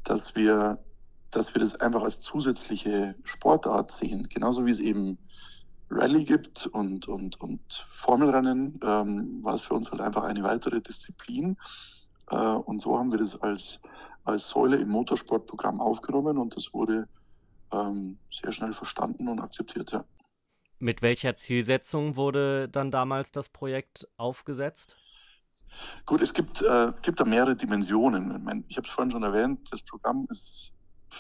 dass 0.04 0.36
wir, 0.36 0.78
dass 1.30 1.54
wir 1.54 1.60
das 1.60 1.74
einfach 1.80 2.02
als 2.02 2.20
zusätzliche 2.20 3.16
Sportart 3.24 3.90
sehen. 3.90 4.28
Genauso 4.28 4.66
wie 4.66 4.70
es 4.70 4.78
eben 4.78 5.18
Rallye 5.90 6.24
gibt 6.24 6.66
und, 6.66 7.06
und, 7.08 7.40
und 7.40 7.86
Formelrennen, 7.90 8.80
ähm, 8.82 9.42
war 9.42 9.54
es 9.54 9.62
für 9.62 9.74
uns 9.74 9.90
halt 9.90 10.00
einfach 10.00 10.24
eine 10.24 10.42
weitere 10.42 10.80
Disziplin. 10.80 11.56
Äh, 12.30 12.36
und 12.36 12.80
so 12.80 12.98
haben 12.98 13.12
wir 13.12 13.18
das 13.18 13.40
als, 13.40 13.80
als 14.24 14.48
Säule 14.48 14.76
im 14.76 14.88
Motorsportprogramm 14.88 15.80
aufgenommen 15.80 16.38
und 16.38 16.56
das 16.56 16.72
wurde 16.72 17.08
ähm, 17.72 18.18
sehr 18.32 18.52
schnell 18.52 18.72
verstanden 18.72 19.28
und 19.28 19.40
akzeptiert. 19.40 19.92
Ja. 19.92 20.04
Mit 20.78 21.02
welcher 21.02 21.36
Zielsetzung 21.36 22.16
wurde 22.16 22.68
dann 22.68 22.90
damals 22.90 23.32
das 23.32 23.48
Projekt 23.48 24.08
aufgesetzt? 24.16 24.96
Gut, 26.04 26.22
es 26.22 26.32
gibt, 26.32 26.62
äh, 26.62 26.92
gibt 27.02 27.20
da 27.20 27.24
mehrere 27.24 27.54
Dimensionen. 27.54 28.36
Ich, 28.36 28.42
mein, 28.42 28.64
ich 28.68 28.76
habe 28.76 28.86
es 28.86 28.92
vorhin 28.92 29.10
schon 29.10 29.22
erwähnt, 29.22 29.72
das 29.72 29.82
Programm 29.82 30.26
ist 30.30 30.72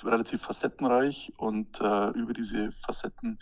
relativ 0.02 0.42
facettenreich 0.42 1.32
und 1.36 1.80
äh, 1.80 2.10
über 2.10 2.32
diese 2.32 2.70
Facetten 2.72 3.38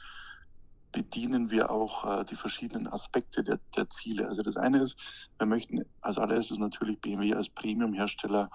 bedienen 0.94 1.50
wir 1.50 1.70
auch 1.70 2.20
äh, 2.20 2.24
die 2.24 2.36
verschiedenen 2.36 2.86
Aspekte 2.86 3.42
der, 3.42 3.58
der, 3.76 3.90
Ziele. 3.90 4.28
Also 4.28 4.42
das 4.42 4.56
eine 4.56 4.78
ist, 4.78 5.28
wir 5.38 5.46
möchten 5.46 5.84
als 6.00 6.18
allererstes 6.18 6.58
natürlich 6.58 7.00
BMW 7.00 7.34
als 7.34 7.48
Premium-Hersteller 7.48 8.48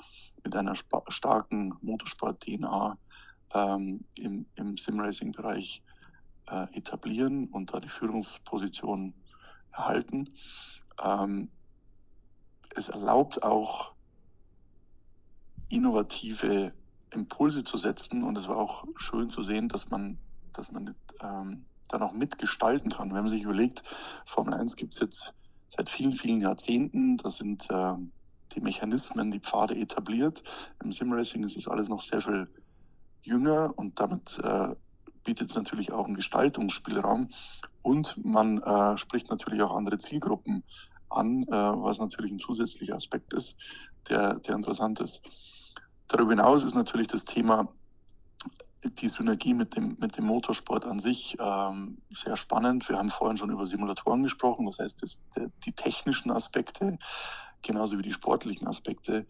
mit 0.44 0.56
einer 0.56 0.76
starken 1.10 1.76
Motorsport-DNA 1.82 2.98
ähm, 3.54 4.06
im, 4.16 4.46
im 4.56 4.78
Simracing-Bereich 4.78 5.84
äh, 6.50 6.78
etablieren 6.78 7.48
und 7.48 7.74
da 7.74 7.82
die 7.82 7.90
Führungsposition 7.90 9.14
erhalten. 9.74 10.30
Ähm, 11.04 11.50
es 12.74 12.88
erlaubt 12.88 13.44
auch 13.44 13.92
innovative 15.68 16.72
Impulse 17.12 17.66
zu 17.66 17.76
setzen 17.76 18.24
und 18.24 18.38
es 18.38 18.48
war 18.48 18.58
auch 18.58 18.86
schön 18.96 19.30
zu 19.30 19.42
sehen, 19.42 19.68
dass 19.68 19.90
man, 19.90 20.18
dass 20.54 20.72
man 20.72 20.96
ähm, 21.22 21.66
dann 21.90 22.02
auch 22.02 22.14
mitgestalten 22.14 22.92
kann. 22.92 23.10
Wenn 23.10 23.22
man 23.22 23.30
sich 23.30 23.44
überlegt, 23.44 23.84
Formel 24.26 24.54
1 24.54 24.76
gibt 24.76 24.94
es 24.94 25.00
jetzt 25.02 25.34
seit 25.68 25.90
vielen, 25.90 26.14
vielen 26.14 26.42
Jahrzehnten, 26.42 27.18
da 27.18 27.30
sind 27.30 27.70
äh, 27.70 27.94
die 28.56 28.62
Mechanismen, 28.62 29.32
die 29.32 29.40
Pfade 29.40 29.76
etabliert. 29.76 30.42
Im 30.84 30.92
Simracing 30.92 31.44
ist 31.44 31.58
es 31.58 31.68
alles 31.68 31.90
noch 31.90 32.02
sehr 32.02 32.22
viel 32.22 32.48
jünger 33.22 33.74
und 33.76 34.00
damit 34.00 34.40
äh, 34.44 34.76
bietet 35.24 35.50
es 35.50 35.56
natürlich 35.56 35.92
auch 35.92 36.06
einen 36.06 36.16
Gestaltungsspielraum 36.16 37.28
und 37.82 38.24
man 38.24 38.62
äh, 38.64 38.98
spricht 38.98 39.30
natürlich 39.30 39.62
auch 39.62 39.76
andere 39.76 39.98
Zielgruppen 39.98 40.64
an, 41.10 41.44
äh, 41.44 41.52
was 41.52 42.00
natürlich 42.00 42.32
ein 42.32 42.40
zusätzlicher 42.40 42.96
Aspekt 42.96 43.34
ist, 43.34 43.56
der, 44.10 44.36
der 44.36 44.56
interessant 44.56 45.00
ist. 45.00 45.22
Darüber 46.08 46.32
hinaus 46.32 46.64
ist 46.64 46.76
natürlich 46.76 47.08
das 47.08 47.26
Thema 47.26 47.68
die 48.84 49.10
Synergie 49.10 49.54
mit 49.54 49.76
dem, 49.76 49.98
mit 50.00 50.18
dem 50.18 50.26
Motorsport 50.26 50.86
an 50.86 51.00
sich 51.00 51.38
ähm, 51.40 51.98
sehr 52.16 52.38
spannend. 52.38 52.88
Wir 52.88 52.98
haben 52.98 53.10
vorhin 53.10 53.38
schon 53.38 53.52
über 53.52 53.68
Simulatoren 53.68 54.24
gesprochen, 54.24 54.66
das 54.66 54.80
heißt, 54.80 55.04
das, 55.04 55.20
der, 55.36 55.52
die 55.66 55.74
technischen 55.74 56.32
Aspekte 56.32 56.98
genauso 57.62 57.98
wie 57.98 58.04
die 58.04 58.14
sportlichen 58.14 58.68
Aspekte 58.68 59.26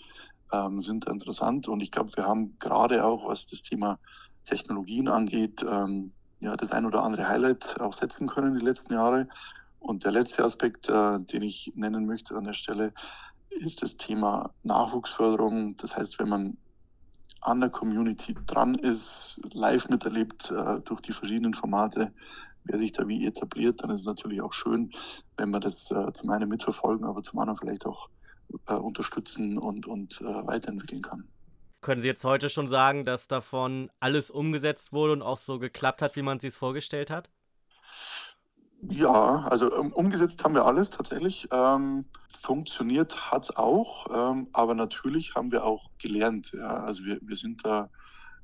ähm, 0.52 0.80
sind 0.80 1.06
interessant. 1.06 1.68
Und 1.68 1.82
ich 1.82 1.92
glaube, 1.92 2.16
wir 2.16 2.26
haben 2.26 2.58
gerade 2.60 3.04
auch, 3.06 3.28
was 3.28 3.46
das 3.46 3.62
Thema 3.62 4.00
Technologien 4.46 5.08
angeht, 5.08 5.66
ähm, 5.68 6.14
ja, 6.40 6.56
das 6.56 6.72
ein 6.72 6.86
oder 6.86 7.04
andere 7.04 7.28
Highlight 7.28 7.80
auch 7.82 7.94
setzen 7.94 8.28
können 8.28 8.58
die 8.58 8.66
letzten 8.66 8.94
Jahre. 8.94 9.28
Und 9.80 10.04
der 10.04 10.12
letzte 10.12 10.44
Aspekt, 10.44 10.90
äh, 10.90 11.20
den 11.20 11.42
ich 11.42 11.72
nennen 11.76 12.06
möchte 12.06 12.36
an 12.36 12.46
der 12.46 12.54
Stelle, 12.54 12.94
ist 13.50 13.82
das 13.82 13.98
Thema 13.98 14.52
Nachwuchsförderung. 14.64 15.76
Das 15.78 15.96
heißt, 15.96 16.20
wenn 16.20 16.30
man 16.30 16.58
an 17.42 17.62
der 17.62 17.70
Community 17.70 18.36
dran 18.46 18.76
ist, 18.76 19.40
live 19.54 19.90
miterlebt 19.90 20.52
äh, 20.52 20.80
durch 20.82 21.02
die 21.02 21.14
verschiedenen 21.14 21.54
Formate, 21.54 22.14
wer 22.66 22.80
sich 22.80 22.92
da 22.92 23.08
wie 23.08 23.26
etabliert, 23.26 23.82
dann 23.82 23.90
ist 23.90 24.02
es 24.02 24.06
natürlich 24.06 24.42
auch 24.42 24.54
schön, 24.54 24.92
wenn 25.38 25.50
wir 25.50 25.60
das 25.60 25.90
äh, 25.92 26.12
zum 26.14 26.30
einen 26.30 26.50
mitverfolgen, 26.50 27.06
aber 27.06 27.22
zum 27.24 27.40
anderen 27.40 27.60
vielleicht 27.60 27.86
auch 27.86 28.10
äh, 28.68 28.74
unterstützen 28.74 29.58
und, 29.58 29.88
und 29.88 30.22
äh, 30.22 30.48
weiterentwickeln 30.48 31.02
kann. 31.02 31.28
Können 31.82 32.02
Sie 32.02 32.08
jetzt 32.08 32.26
heute 32.26 32.50
schon 32.50 32.68
sagen, 32.68 33.06
dass 33.06 33.28
davon 33.28 33.90
alles 34.00 34.30
umgesetzt 34.30 34.92
wurde 34.92 35.14
und 35.14 35.22
auch 35.22 35.38
so 35.38 35.60
geklappt 35.60 36.02
hat, 36.02 36.16
wie 36.18 36.22
man 36.22 36.40
sich 36.40 36.50
es 36.50 36.58
vorgestellt 36.58 37.10
hat? 37.10 37.30
Ja, 38.82 39.44
also 39.50 39.74
um, 39.76 39.92
umgesetzt 39.92 40.44
haben 40.44 40.56
wir 40.56 40.66
alles 40.66 40.90
tatsächlich. 40.90 41.48
Ähm, 41.52 42.06
funktioniert 42.40 43.32
hat 43.32 43.44
es 43.44 43.56
auch, 43.58 44.08
ähm, 44.14 44.48
aber 44.54 44.74
natürlich 44.74 45.36
haben 45.36 45.52
wir 45.52 45.66
auch 45.66 45.90
gelernt. 45.98 46.54
Ja? 46.54 46.84
Also 46.84 47.04
wir, 47.04 47.20
wir 47.22 47.36
sind 47.36 47.66
da 47.66 47.90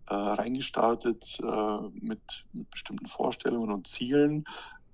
äh, 0.08 0.14
reingestartet 0.14 1.40
äh, 1.42 1.78
mit, 1.94 2.22
mit, 2.52 2.70
bestimmten 2.70 3.08
Vorstellungen 3.08 3.72
und 3.72 3.88
Zielen 3.88 4.44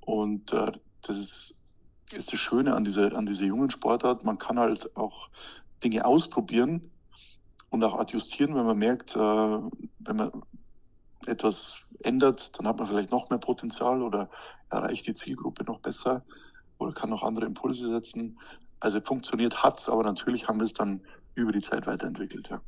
und 0.01 0.53
äh, 0.53 0.71
das 1.01 1.17
ist 1.17 1.55
ist 2.13 2.33
das 2.33 2.39
Schöne 2.39 2.75
an 2.75 2.83
dieser, 2.83 3.15
an 3.15 3.25
dieser 3.25 3.45
jungen 3.45 3.71
Sportart. 3.71 4.23
Man 4.23 4.37
kann 4.37 4.59
halt 4.59 4.95
auch 4.95 5.29
Dinge 5.83 6.05
ausprobieren 6.05 6.91
und 7.69 7.83
auch 7.83 7.97
adjustieren, 7.97 8.55
wenn 8.55 8.65
man 8.65 8.77
merkt, 8.77 9.15
äh, 9.15 9.19
wenn 9.19 10.15
man 10.15 10.31
etwas 11.25 11.77
ändert, 12.03 12.57
dann 12.57 12.67
hat 12.67 12.77
man 12.77 12.87
vielleicht 12.87 13.11
noch 13.11 13.29
mehr 13.29 13.39
Potenzial 13.39 14.01
oder 14.01 14.29
erreicht 14.71 15.07
die 15.07 15.13
Zielgruppe 15.13 15.63
noch 15.63 15.79
besser 15.79 16.23
oder 16.77 16.93
kann 16.93 17.09
noch 17.09 17.23
andere 17.23 17.45
Impulse 17.45 17.89
setzen. 17.91 18.39
Also 18.79 18.99
funktioniert 19.01 19.63
hat 19.63 19.79
es, 19.79 19.89
aber 19.89 20.03
natürlich 20.03 20.47
haben 20.47 20.59
wir 20.59 20.65
es 20.65 20.73
dann 20.73 21.01
über 21.35 21.51
die 21.51 21.61
Zeit 21.61 21.85
weiterentwickelt, 21.87 22.49
ja. 22.49 22.61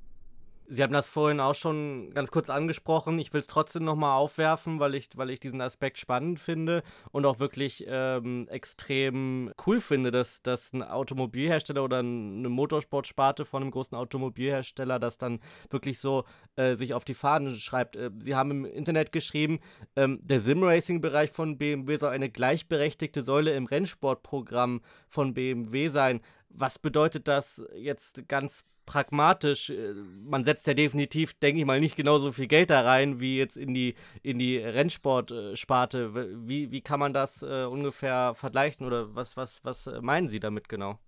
Sie 0.73 0.81
haben 0.81 0.91
das 0.91 1.07
vorhin 1.07 1.39
auch 1.39 1.53
schon 1.53 2.09
ganz 2.15 2.31
kurz 2.31 2.49
angesprochen. 2.49 3.19
Ich 3.19 3.31
will 3.31 3.41
es 3.41 3.47
trotzdem 3.47 3.83
nochmal 3.83 4.17
aufwerfen, 4.17 4.79
weil 4.79 4.95
ich, 4.95 5.09
weil 5.15 5.29
ich 5.29 5.39
diesen 5.39 5.61
Aspekt 5.61 5.99
spannend 5.99 6.39
finde 6.39 6.81
und 7.11 7.27
auch 7.27 7.39
wirklich 7.39 7.85
ähm, 7.87 8.47
extrem 8.49 9.53
cool 9.67 9.79
finde, 9.79 10.09
dass, 10.09 10.41
dass 10.41 10.73
ein 10.73 10.81
Automobilhersteller 10.81 11.83
oder 11.83 11.99
eine 11.99 12.49
Motorsportsparte 12.49 13.45
von 13.45 13.61
einem 13.61 13.69
großen 13.69 13.95
Automobilhersteller 13.95 14.97
das 14.97 15.19
dann 15.19 15.41
wirklich 15.69 15.99
so 15.99 16.23
äh, 16.55 16.75
sich 16.75 16.95
auf 16.95 17.05
die 17.05 17.13
Fahnen 17.13 17.53
schreibt. 17.53 17.95
Äh, 17.95 18.09
Sie 18.23 18.33
haben 18.33 18.49
im 18.49 18.65
Internet 18.65 19.11
geschrieben, 19.11 19.59
ähm, 19.95 20.21
der 20.23 20.39
Simracing-Bereich 20.39 21.29
von 21.29 21.59
BMW 21.59 21.99
soll 21.99 22.09
eine 22.09 22.31
gleichberechtigte 22.31 23.23
Säule 23.23 23.53
im 23.53 23.67
Rennsportprogramm 23.67 24.81
von 25.07 25.35
BMW 25.35 25.89
sein. 25.89 26.21
Was 26.55 26.79
bedeutet 26.79 27.27
das 27.27 27.61
jetzt 27.75 28.27
ganz 28.27 28.63
pragmatisch. 28.85 29.69
Äh, 29.69 29.93
man 30.25 30.43
setzt 30.43 30.67
ja 30.67 30.73
definitiv, 30.73 31.33
denke 31.35 31.61
ich 31.61 31.65
mal, 31.65 31.79
nicht 31.79 31.95
genauso 31.95 32.31
viel 32.31 32.47
Geld 32.47 32.69
da 32.69 32.81
rein 32.81 33.19
wie 33.19 33.37
jetzt 33.37 33.57
in 33.57 33.73
die, 33.73 33.95
in 34.21 34.39
die 34.39 34.57
Rennsportsparte. 34.57 36.47
Wie, 36.47 36.71
wie 36.71 36.81
kann 36.81 36.99
man 36.99 37.13
das 37.13 37.41
äh, 37.41 37.65
ungefähr 37.65 38.33
vergleichen 38.35 38.85
oder 38.85 39.15
was, 39.15 39.37
was, 39.37 39.63
was 39.63 39.89
meinen 40.01 40.29
Sie 40.29 40.39
damit 40.39 40.69
genau? 40.69 40.99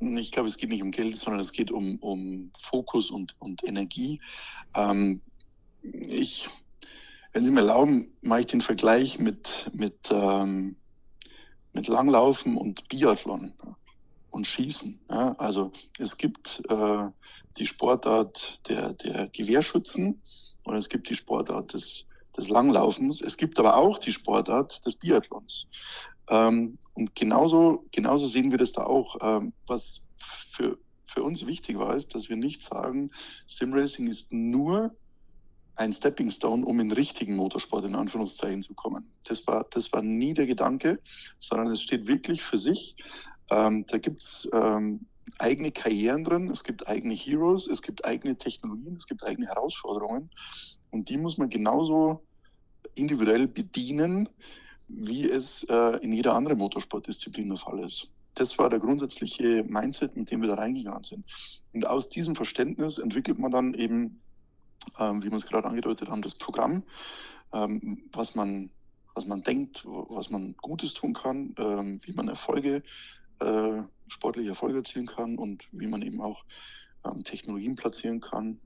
Ich 0.00 0.32
glaube, 0.32 0.48
es 0.48 0.56
geht 0.56 0.70
nicht 0.70 0.82
um 0.82 0.90
Geld, 0.90 1.16
sondern 1.16 1.40
es 1.40 1.52
geht 1.52 1.70
um, 1.70 1.96
um 1.98 2.50
Fokus 2.60 3.10
und, 3.10 3.36
und 3.38 3.64
Energie. 3.64 4.20
Ähm, 4.74 5.20
ich, 5.82 6.48
wenn 7.32 7.44
Sie 7.44 7.50
mir 7.50 7.60
erlauben, 7.60 8.12
mache 8.20 8.40
ich 8.40 8.46
den 8.46 8.60
Vergleich 8.60 9.18
mit, 9.18 9.70
mit, 9.72 9.96
ähm, 10.10 10.76
mit 11.72 11.86
Langlaufen 11.88 12.56
und 12.56 12.88
Biathlon 12.88 13.54
und 14.34 14.46
Schießen. 14.46 15.00
Ja? 15.08 15.34
Also 15.38 15.72
es 15.98 16.16
gibt 16.16 16.62
äh, 16.68 17.06
die 17.56 17.66
Sportart 17.66 18.60
der, 18.68 18.92
der 18.94 19.28
Gewehrschützen 19.28 20.20
und 20.64 20.76
es 20.76 20.88
gibt 20.88 21.08
die 21.08 21.14
Sportart 21.14 21.72
des, 21.72 22.06
des 22.36 22.48
Langlaufens. 22.48 23.20
Es 23.20 23.36
gibt 23.36 23.58
aber 23.58 23.76
auch 23.76 23.98
die 23.98 24.12
Sportart 24.12 24.84
des 24.84 24.96
Biathlons. 24.96 25.66
Ähm, 26.28 26.78
und 26.94 27.14
genauso, 27.14 27.86
genauso 27.92 28.26
sehen 28.28 28.50
wir 28.50 28.58
das 28.58 28.72
da 28.72 28.84
auch. 28.84 29.16
Ähm, 29.20 29.52
was 29.66 30.02
für, 30.50 30.78
für 31.06 31.22
uns 31.22 31.46
wichtig 31.46 31.78
war, 31.78 31.94
ist, 31.94 32.14
dass 32.14 32.28
wir 32.28 32.36
nicht 32.36 32.62
sagen, 32.62 33.10
Simracing 33.46 34.08
ist 34.08 34.32
nur 34.32 34.94
ein 35.76 35.92
Stepping 35.92 36.30
Stone, 36.30 36.64
um 36.64 36.78
in 36.78 36.92
richtigen 36.92 37.34
Motorsport 37.34 37.84
in 37.84 37.96
Anführungszeichen 37.96 38.62
zu 38.62 38.74
kommen. 38.74 39.10
Das 39.24 39.44
war, 39.46 39.66
das 39.70 39.92
war 39.92 40.02
nie 40.02 40.34
der 40.34 40.46
Gedanke, 40.46 41.00
sondern 41.38 41.68
es 41.68 41.82
steht 41.82 42.06
wirklich 42.06 42.42
für 42.42 42.58
sich 42.58 42.94
ähm, 43.50 43.84
da 43.86 43.98
gibt 43.98 44.22
es 44.22 44.48
ähm, 44.52 45.06
eigene 45.38 45.70
Karrieren 45.70 46.24
drin, 46.24 46.50
es 46.50 46.64
gibt 46.64 46.86
eigene 46.86 47.14
Heroes, 47.14 47.66
es 47.66 47.82
gibt 47.82 48.04
eigene 48.04 48.36
Technologien, 48.36 48.96
es 48.96 49.06
gibt 49.06 49.24
eigene 49.24 49.46
Herausforderungen. 49.46 50.30
Und 50.90 51.08
die 51.08 51.16
muss 51.16 51.38
man 51.38 51.48
genauso 51.48 52.22
individuell 52.94 53.48
bedienen, 53.48 54.28
wie 54.88 55.28
es 55.28 55.64
äh, 55.64 55.96
in 56.02 56.12
jeder 56.12 56.34
anderen 56.34 56.58
Motorsportdisziplin 56.58 57.48
der 57.48 57.56
Fall 57.56 57.80
ist. 57.80 58.12
Das 58.34 58.58
war 58.58 58.68
der 58.68 58.80
grundsätzliche 58.80 59.64
Mindset, 59.64 60.16
mit 60.16 60.30
dem 60.30 60.42
wir 60.42 60.48
da 60.48 60.54
reingegangen 60.54 61.04
sind. 61.04 61.24
Und 61.72 61.86
aus 61.86 62.08
diesem 62.08 62.34
Verständnis 62.34 62.98
entwickelt 62.98 63.38
man 63.38 63.52
dann 63.52 63.74
eben, 63.74 64.20
ähm, 64.98 65.22
wie 65.22 65.30
wir 65.30 65.38
es 65.38 65.46
gerade 65.46 65.68
angedeutet 65.68 66.08
haben, 66.08 66.22
das 66.22 66.34
Programm, 66.34 66.82
ähm, 67.52 68.08
was 68.12 68.34
man 68.34 68.70
was 69.14 69.26
man 69.26 69.42
denkt, 69.42 69.84
was 69.84 70.30
man 70.30 70.56
Gutes 70.56 70.92
tun 70.92 71.14
kann, 71.14 71.54
ähm, 71.58 72.00
wie 72.02 72.12
man 72.12 72.28
Erfolge 72.28 72.82
äh, 73.40 73.82
sportliche 74.08 74.50
Erfolge 74.50 74.78
erzielen 74.78 75.06
kann 75.06 75.38
und 75.38 75.64
wie 75.72 75.86
man 75.86 76.02
eben 76.02 76.20
auch 76.20 76.44
ähm, 77.04 77.22
Technologien 77.24 77.76
platzieren 77.76 78.20
kann. 78.20 78.60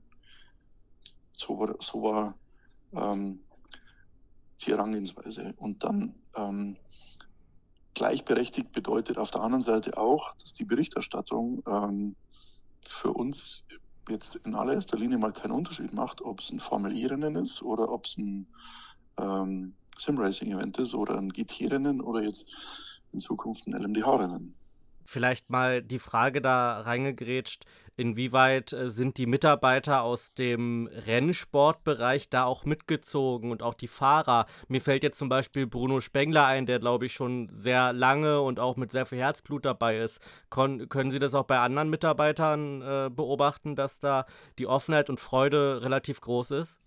So 1.33 1.59
war, 1.59 1.75
so 1.79 2.03
war 2.03 2.37
ähm, 2.93 3.39
die 4.61 4.71
Herangehensweise. 4.71 5.53
Und 5.57 5.83
dann 5.83 6.15
ähm, 6.35 6.77
gleichberechtigt 7.93 8.71
bedeutet 8.71 9.17
auf 9.17 9.31
der 9.31 9.41
anderen 9.41 9.61
Seite 9.61 9.97
auch, 9.97 10.35
dass 10.37 10.53
die 10.53 10.65
Berichterstattung 10.65 11.63
ähm, 11.67 12.15
für 12.81 13.13
uns 13.13 13.63
jetzt 14.09 14.35
in 14.37 14.55
allererster 14.55 14.97
Linie 14.97 15.17
mal 15.17 15.33
keinen 15.33 15.51
Unterschied 15.51 15.93
macht, 15.93 16.21
ob 16.21 16.41
es 16.41 16.49
ein 16.51 16.59
Formel-E-Rennen 16.59 17.35
ist 17.35 17.61
oder 17.61 17.89
ob 17.91 18.05
es 18.05 18.17
ein 18.17 18.47
ähm, 19.17 19.75
Sim-Racing-Event 19.97 20.77
ist 20.79 20.93
oder 20.95 21.17
ein 21.17 21.29
GT-Rennen 21.29 22.01
oder 22.01 22.23
jetzt 22.23 22.51
in 23.11 23.19
Zukunft 23.19 23.67
ein 23.67 23.73
LMDH-Rennen 23.73 24.55
vielleicht 25.09 25.49
mal 25.49 25.81
die 25.81 25.99
Frage 25.99 26.41
da 26.41 26.81
reingegrätscht, 26.81 27.65
inwieweit 27.97 28.71
äh, 28.71 28.91
sind 28.91 29.17
die 29.17 29.25
Mitarbeiter 29.25 30.03
aus 30.03 30.33
dem 30.33 30.87
Rennsportbereich 30.87 32.29
da 32.29 32.45
auch 32.45 32.63
mitgezogen 32.63 33.51
und 33.51 33.63
auch 33.63 33.73
die 33.73 33.87
Fahrer? 33.87 34.45
Mir 34.67 34.81
fällt 34.81 35.03
jetzt 35.03 35.17
zum 35.17 35.27
Beispiel 35.27 35.67
Bruno 35.67 35.99
Spengler 35.99 36.45
ein, 36.45 36.65
der 36.65 36.79
glaube 36.79 37.07
ich 37.07 37.13
schon 37.13 37.49
sehr 37.51 37.91
lange 37.91 38.41
und 38.41 38.59
auch 38.59 38.77
mit 38.77 38.91
sehr 38.91 39.05
viel 39.05 39.17
Herzblut 39.17 39.65
dabei 39.65 39.97
ist. 39.97 40.19
Kon 40.49 40.87
können 40.87 41.11
Sie 41.11 41.19
das 41.19 41.33
auch 41.33 41.45
bei 41.45 41.59
anderen 41.59 41.89
Mitarbeitern 41.89 42.81
äh, 42.81 43.09
beobachten, 43.09 43.75
dass 43.75 43.99
da 43.99 44.25
die 44.59 44.67
Offenheit 44.67 45.09
und 45.09 45.19
Freude 45.19 45.81
relativ 45.81 46.21
groß 46.21 46.51
ist? 46.51 46.79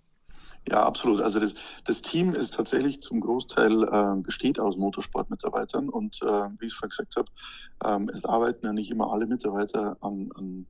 Ja, 0.68 0.84
absolut. 0.84 1.20
Also 1.20 1.40
das, 1.40 1.54
das 1.84 2.02
Team 2.02 2.34
ist 2.34 2.54
tatsächlich 2.54 3.00
zum 3.00 3.20
Großteil 3.20 3.82
äh, 3.82 4.20
besteht 4.22 4.60
aus 4.60 4.76
Motorsportmitarbeitern 4.76 5.88
und 5.88 6.22
äh, 6.22 6.48
wie 6.58 6.66
ich 6.66 6.74
vorhin 6.74 6.90
gesagt 6.90 7.16
habe, 7.16 7.28
ähm, 7.84 8.08
es 8.14 8.24
arbeiten 8.24 8.66
ja 8.66 8.72
nicht 8.72 8.90
immer 8.90 9.12
alle 9.12 9.26
Mitarbeiter 9.26 9.96
an, 10.00 10.30
an, 10.36 10.66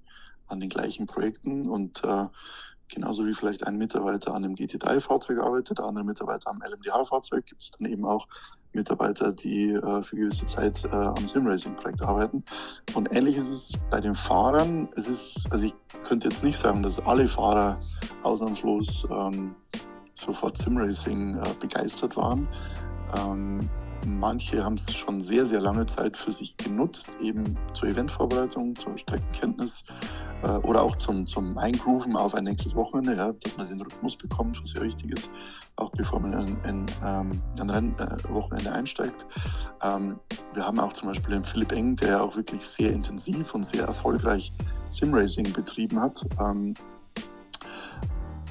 an 0.47 0.61
den 0.61 0.71
gleichen 0.71 1.07
Projekten 1.07 1.69
und 1.69 2.03
äh, 2.05 2.27
genauso 2.89 3.27
wie 3.27 3.35
vielleicht 3.35 3.67
ein 3.67 3.77
Mitarbeiter 3.77 4.35
an 4.35 4.45
einem 4.45 4.55
GT3-Fahrzeug 4.55 5.39
arbeitet, 5.39 5.79
der 5.79 5.85
andere 5.85 6.05
Mitarbeiter 6.05 6.51
am 6.51 6.63
LMDH-Fahrzeug, 6.63 7.45
gibt 7.45 7.63
es 7.63 7.71
dann 7.73 7.91
eben 7.91 8.07
auch 8.07 8.27
Mitarbeiter, 8.75 9.33
die 9.33 9.71
äh, 9.71 10.03
für 10.03 10.17
gewisse 10.17 10.47
Zeit 10.47 10.85
äh, 10.85 10.89
am 10.89 11.29
Simracing-Projekt 11.29 12.03
arbeiten. 12.03 12.45
Und 12.95 13.15
ähnlich 13.15 13.37
ist 13.37 13.49
es 13.49 13.73
bei 13.91 14.01
den 14.01 14.15
Fahrern. 14.15 14.89
Es 14.97 15.09
ist, 15.09 15.47
also 15.51 15.67
ich 15.67 15.75
könnte 16.05 16.29
jetzt 16.29 16.43
nicht 16.43 16.59
sagen, 16.59 16.83
dass 16.83 16.99
alle 17.01 17.29
Fahrer 17.29 17.81
ausnahmslos 18.23 19.07
ähm, 19.11 19.55
sofort 20.15 20.57
Simracing 20.57 21.37
äh, 21.37 21.43
begeistert 21.61 22.17
waren. 22.17 22.49
Ähm, 23.19 23.61
manche 24.07 24.65
haben 24.65 24.75
es 24.75 24.95
schon 24.95 25.21
sehr, 25.21 25.47
sehr 25.47 25.61
lange 25.61 25.87
Zeit 25.87 26.17
für 26.17 26.33
sich 26.33 26.57
genutzt, 26.57 27.17
eben 27.21 27.57
zur 27.75 27.89
Eventvorbereitung, 27.89 28.75
zur 28.75 28.97
Streckenkenntnis 28.99 29.85
oder 30.43 30.83
auch 30.83 30.97
zum, 30.97 31.27
zum 31.27 31.57
Eingrooven 31.59 32.17
auf 32.17 32.35
ein 32.35 32.45
nächstes 32.45 32.75
Wochenende, 32.75 33.17
ja, 33.17 33.33
dass 33.33 33.57
man 33.57 33.69
den 33.69 33.81
Rhythmus 33.81 34.17
bekommt, 34.17 34.61
was 34.63 34.71
sehr 34.71 34.83
wichtig 34.83 35.13
ist, 35.13 35.31
auch 35.77 35.91
bevor 35.93 36.21
man 36.21 36.33
in, 36.33 36.57
in 36.65 36.87
ähm, 37.05 37.31
ein 37.59 37.71
Rennwochenende 37.71 38.71
äh, 38.71 38.73
einsteigt. 38.73 39.27
Ähm, 39.83 40.19
wir 40.55 40.67
haben 40.67 40.79
auch 40.79 40.93
zum 40.93 41.09
Beispiel 41.09 41.35
den 41.35 41.45
Philipp 41.45 41.73
Eng, 41.73 41.97
der 41.97 42.23
auch 42.23 42.37
wirklich 42.37 42.63
sehr 42.67 42.91
intensiv 42.91 43.55
und 43.55 43.65
sehr 43.65 43.85
erfolgreich 43.85 44.53
Simracing 44.91 45.53
betrieben 45.53 46.01
hat. 46.01 46.25
Ähm, 46.41 46.75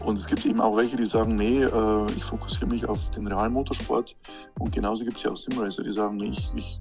und 0.03 0.17
es 0.17 0.25
gibt 0.25 0.45
eben 0.45 0.59
auch 0.61 0.75
welche, 0.75 0.97
die 0.97 1.05
sagen, 1.05 1.35
nee, 1.35 1.63
äh, 1.63 2.05
ich 2.15 2.23
fokussiere 2.23 2.67
mich 2.67 2.85
auf 2.85 3.09
den 3.11 3.27
realen 3.27 3.53
Motorsport. 3.53 4.15
Und 4.59 4.71
genauso 4.71 5.03
gibt 5.03 5.17
es 5.17 5.23
ja 5.23 5.31
auch 5.31 5.37
Simracer, 5.37 5.83
die 5.83 5.93
sagen, 5.93 6.17
nee, 6.17 6.29
ich, 6.29 6.51
ich, 6.55 6.79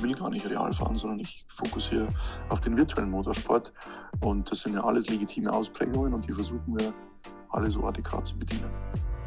will 0.00 0.14
gar 0.14 0.30
nicht 0.30 0.48
real 0.48 0.72
fahren, 0.72 0.96
sondern 0.96 1.20
ich 1.20 1.44
fokussiere 1.48 2.08
auf 2.48 2.60
den 2.60 2.76
virtuellen 2.76 3.10
Motorsport. 3.10 3.72
Und 4.24 4.50
das 4.50 4.60
sind 4.62 4.74
ja 4.74 4.84
alles 4.84 5.08
legitime 5.08 5.52
Ausprägungen 5.52 6.14
und 6.14 6.26
die 6.26 6.32
versuchen 6.32 6.78
wir 6.78 6.92
alle 7.50 7.70
so 7.70 7.84
adäquat 7.84 8.26
zu 8.26 8.38
bedienen. 8.38 8.70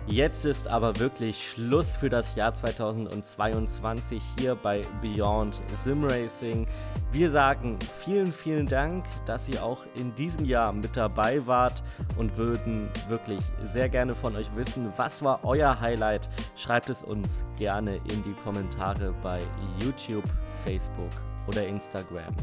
Jetzt 0.08 0.46
ist 0.46 0.68
aber 0.68 1.00
wirklich 1.00 1.50
Schluss 1.50 1.98
für 1.98 2.10
das 2.10 2.36
Jahr 2.36 2.54
2022 2.54 4.22
hier 4.38 4.54
bei 4.54 4.82
Beyond 5.02 5.64
Sim 5.84 6.04
Racing. 6.04 6.68
Wir 7.12 7.32
sagen 7.32 7.80
vielen, 8.04 8.32
vielen 8.32 8.68
Dank, 8.68 9.04
dass 9.26 9.50
ihr 9.50 9.64
auch 9.64 9.84
in 9.96 10.14
diesem 10.14 10.46
Jahr 10.46 10.74
mit 10.74 10.96
dabei 10.96 11.46
wart 11.48 11.84
und 12.18 12.38
würden 12.38 12.88
wirklich 13.08 13.42
sehr 13.74 13.90
gerne 13.90 14.14
von 14.14 14.36
euch 14.36 14.48
wissen, 14.56 14.94
was 14.96 15.24
war 15.24 15.40
euer 15.44 15.80
Highlight? 15.82 16.30
Schreibt 16.56 16.90
es 16.90 17.02
uns 17.02 17.44
gerne 17.58 17.96
in 17.96 18.22
die 18.24 18.36
Kommentare 18.44 19.12
bei 19.24 19.40
YouTube, 19.82 20.26
Facebook 20.64 21.10
oder 21.48 21.66
Instagram. 21.66 22.36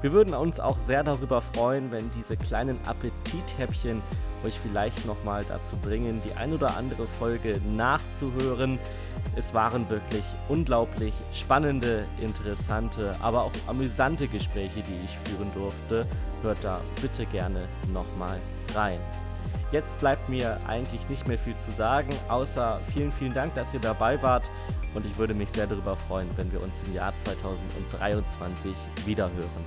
Wir 0.00 0.12
würden 0.12 0.34
uns 0.34 0.60
auch 0.60 0.76
sehr 0.78 1.02
darüber 1.02 1.40
freuen, 1.40 1.90
wenn 1.90 2.10
diese 2.10 2.36
kleinen 2.36 2.78
Appetithäppchen 2.86 4.02
euch 4.44 4.58
vielleicht 4.58 5.06
nochmal 5.06 5.42
dazu 5.48 5.76
bringen, 5.76 6.20
die 6.24 6.34
ein 6.34 6.52
oder 6.52 6.76
andere 6.76 7.06
Folge 7.06 7.60
nachzuhören. 7.74 8.78
Es 9.36 9.54
waren 9.54 9.88
wirklich 9.88 10.24
unglaublich 10.48 11.14
spannende, 11.32 12.04
interessante, 12.20 13.12
aber 13.20 13.44
auch 13.44 13.52
amüsante 13.66 14.28
Gespräche, 14.28 14.82
die 14.82 15.04
ich 15.04 15.18
führen 15.24 15.50
durfte. 15.54 16.06
Hört 16.42 16.62
da 16.62 16.80
bitte 17.00 17.26
gerne 17.26 17.66
nochmal 17.92 18.38
rein. 18.74 19.00
Jetzt 19.74 19.98
bleibt 19.98 20.28
mir 20.28 20.60
eigentlich 20.68 21.08
nicht 21.08 21.26
mehr 21.26 21.36
viel 21.36 21.56
zu 21.56 21.72
sagen, 21.72 22.10
außer 22.28 22.80
vielen, 22.94 23.10
vielen 23.10 23.34
Dank, 23.34 23.54
dass 23.54 23.74
ihr 23.74 23.80
dabei 23.80 24.22
wart 24.22 24.48
und 24.94 25.04
ich 25.04 25.18
würde 25.18 25.34
mich 25.34 25.48
sehr 25.50 25.66
darüber 25.66 25.96
freuen, 25.96 26.28
wenn 26.36 26.52
wir 26.52 26.62
uns 26.62 26.76
im 26.86 26.94
Jahr 26.94 27.12
2023 27.24 28.72
wiederhören. 29.04 29.64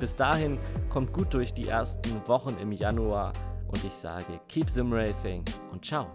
Bis 0.00 0.16
dahin 0.16 0.58
kommt 0.88 1.12
gut 1.12 1.32
durch 1.34 1.54
die 1.54 1.68
ersten 1.68 2.20
Wochen 2.26 2.56
im 2.60 2.72
Januar 2.72 3.32
und 3.68 3.84
ich 3.84 3.92
sage 3.92 4.40
Keep 4.48 4.70
Sim 4.70 4.92
Racing 4.92 5.44
und 5.70 5.84
ciao. 5.84 6.08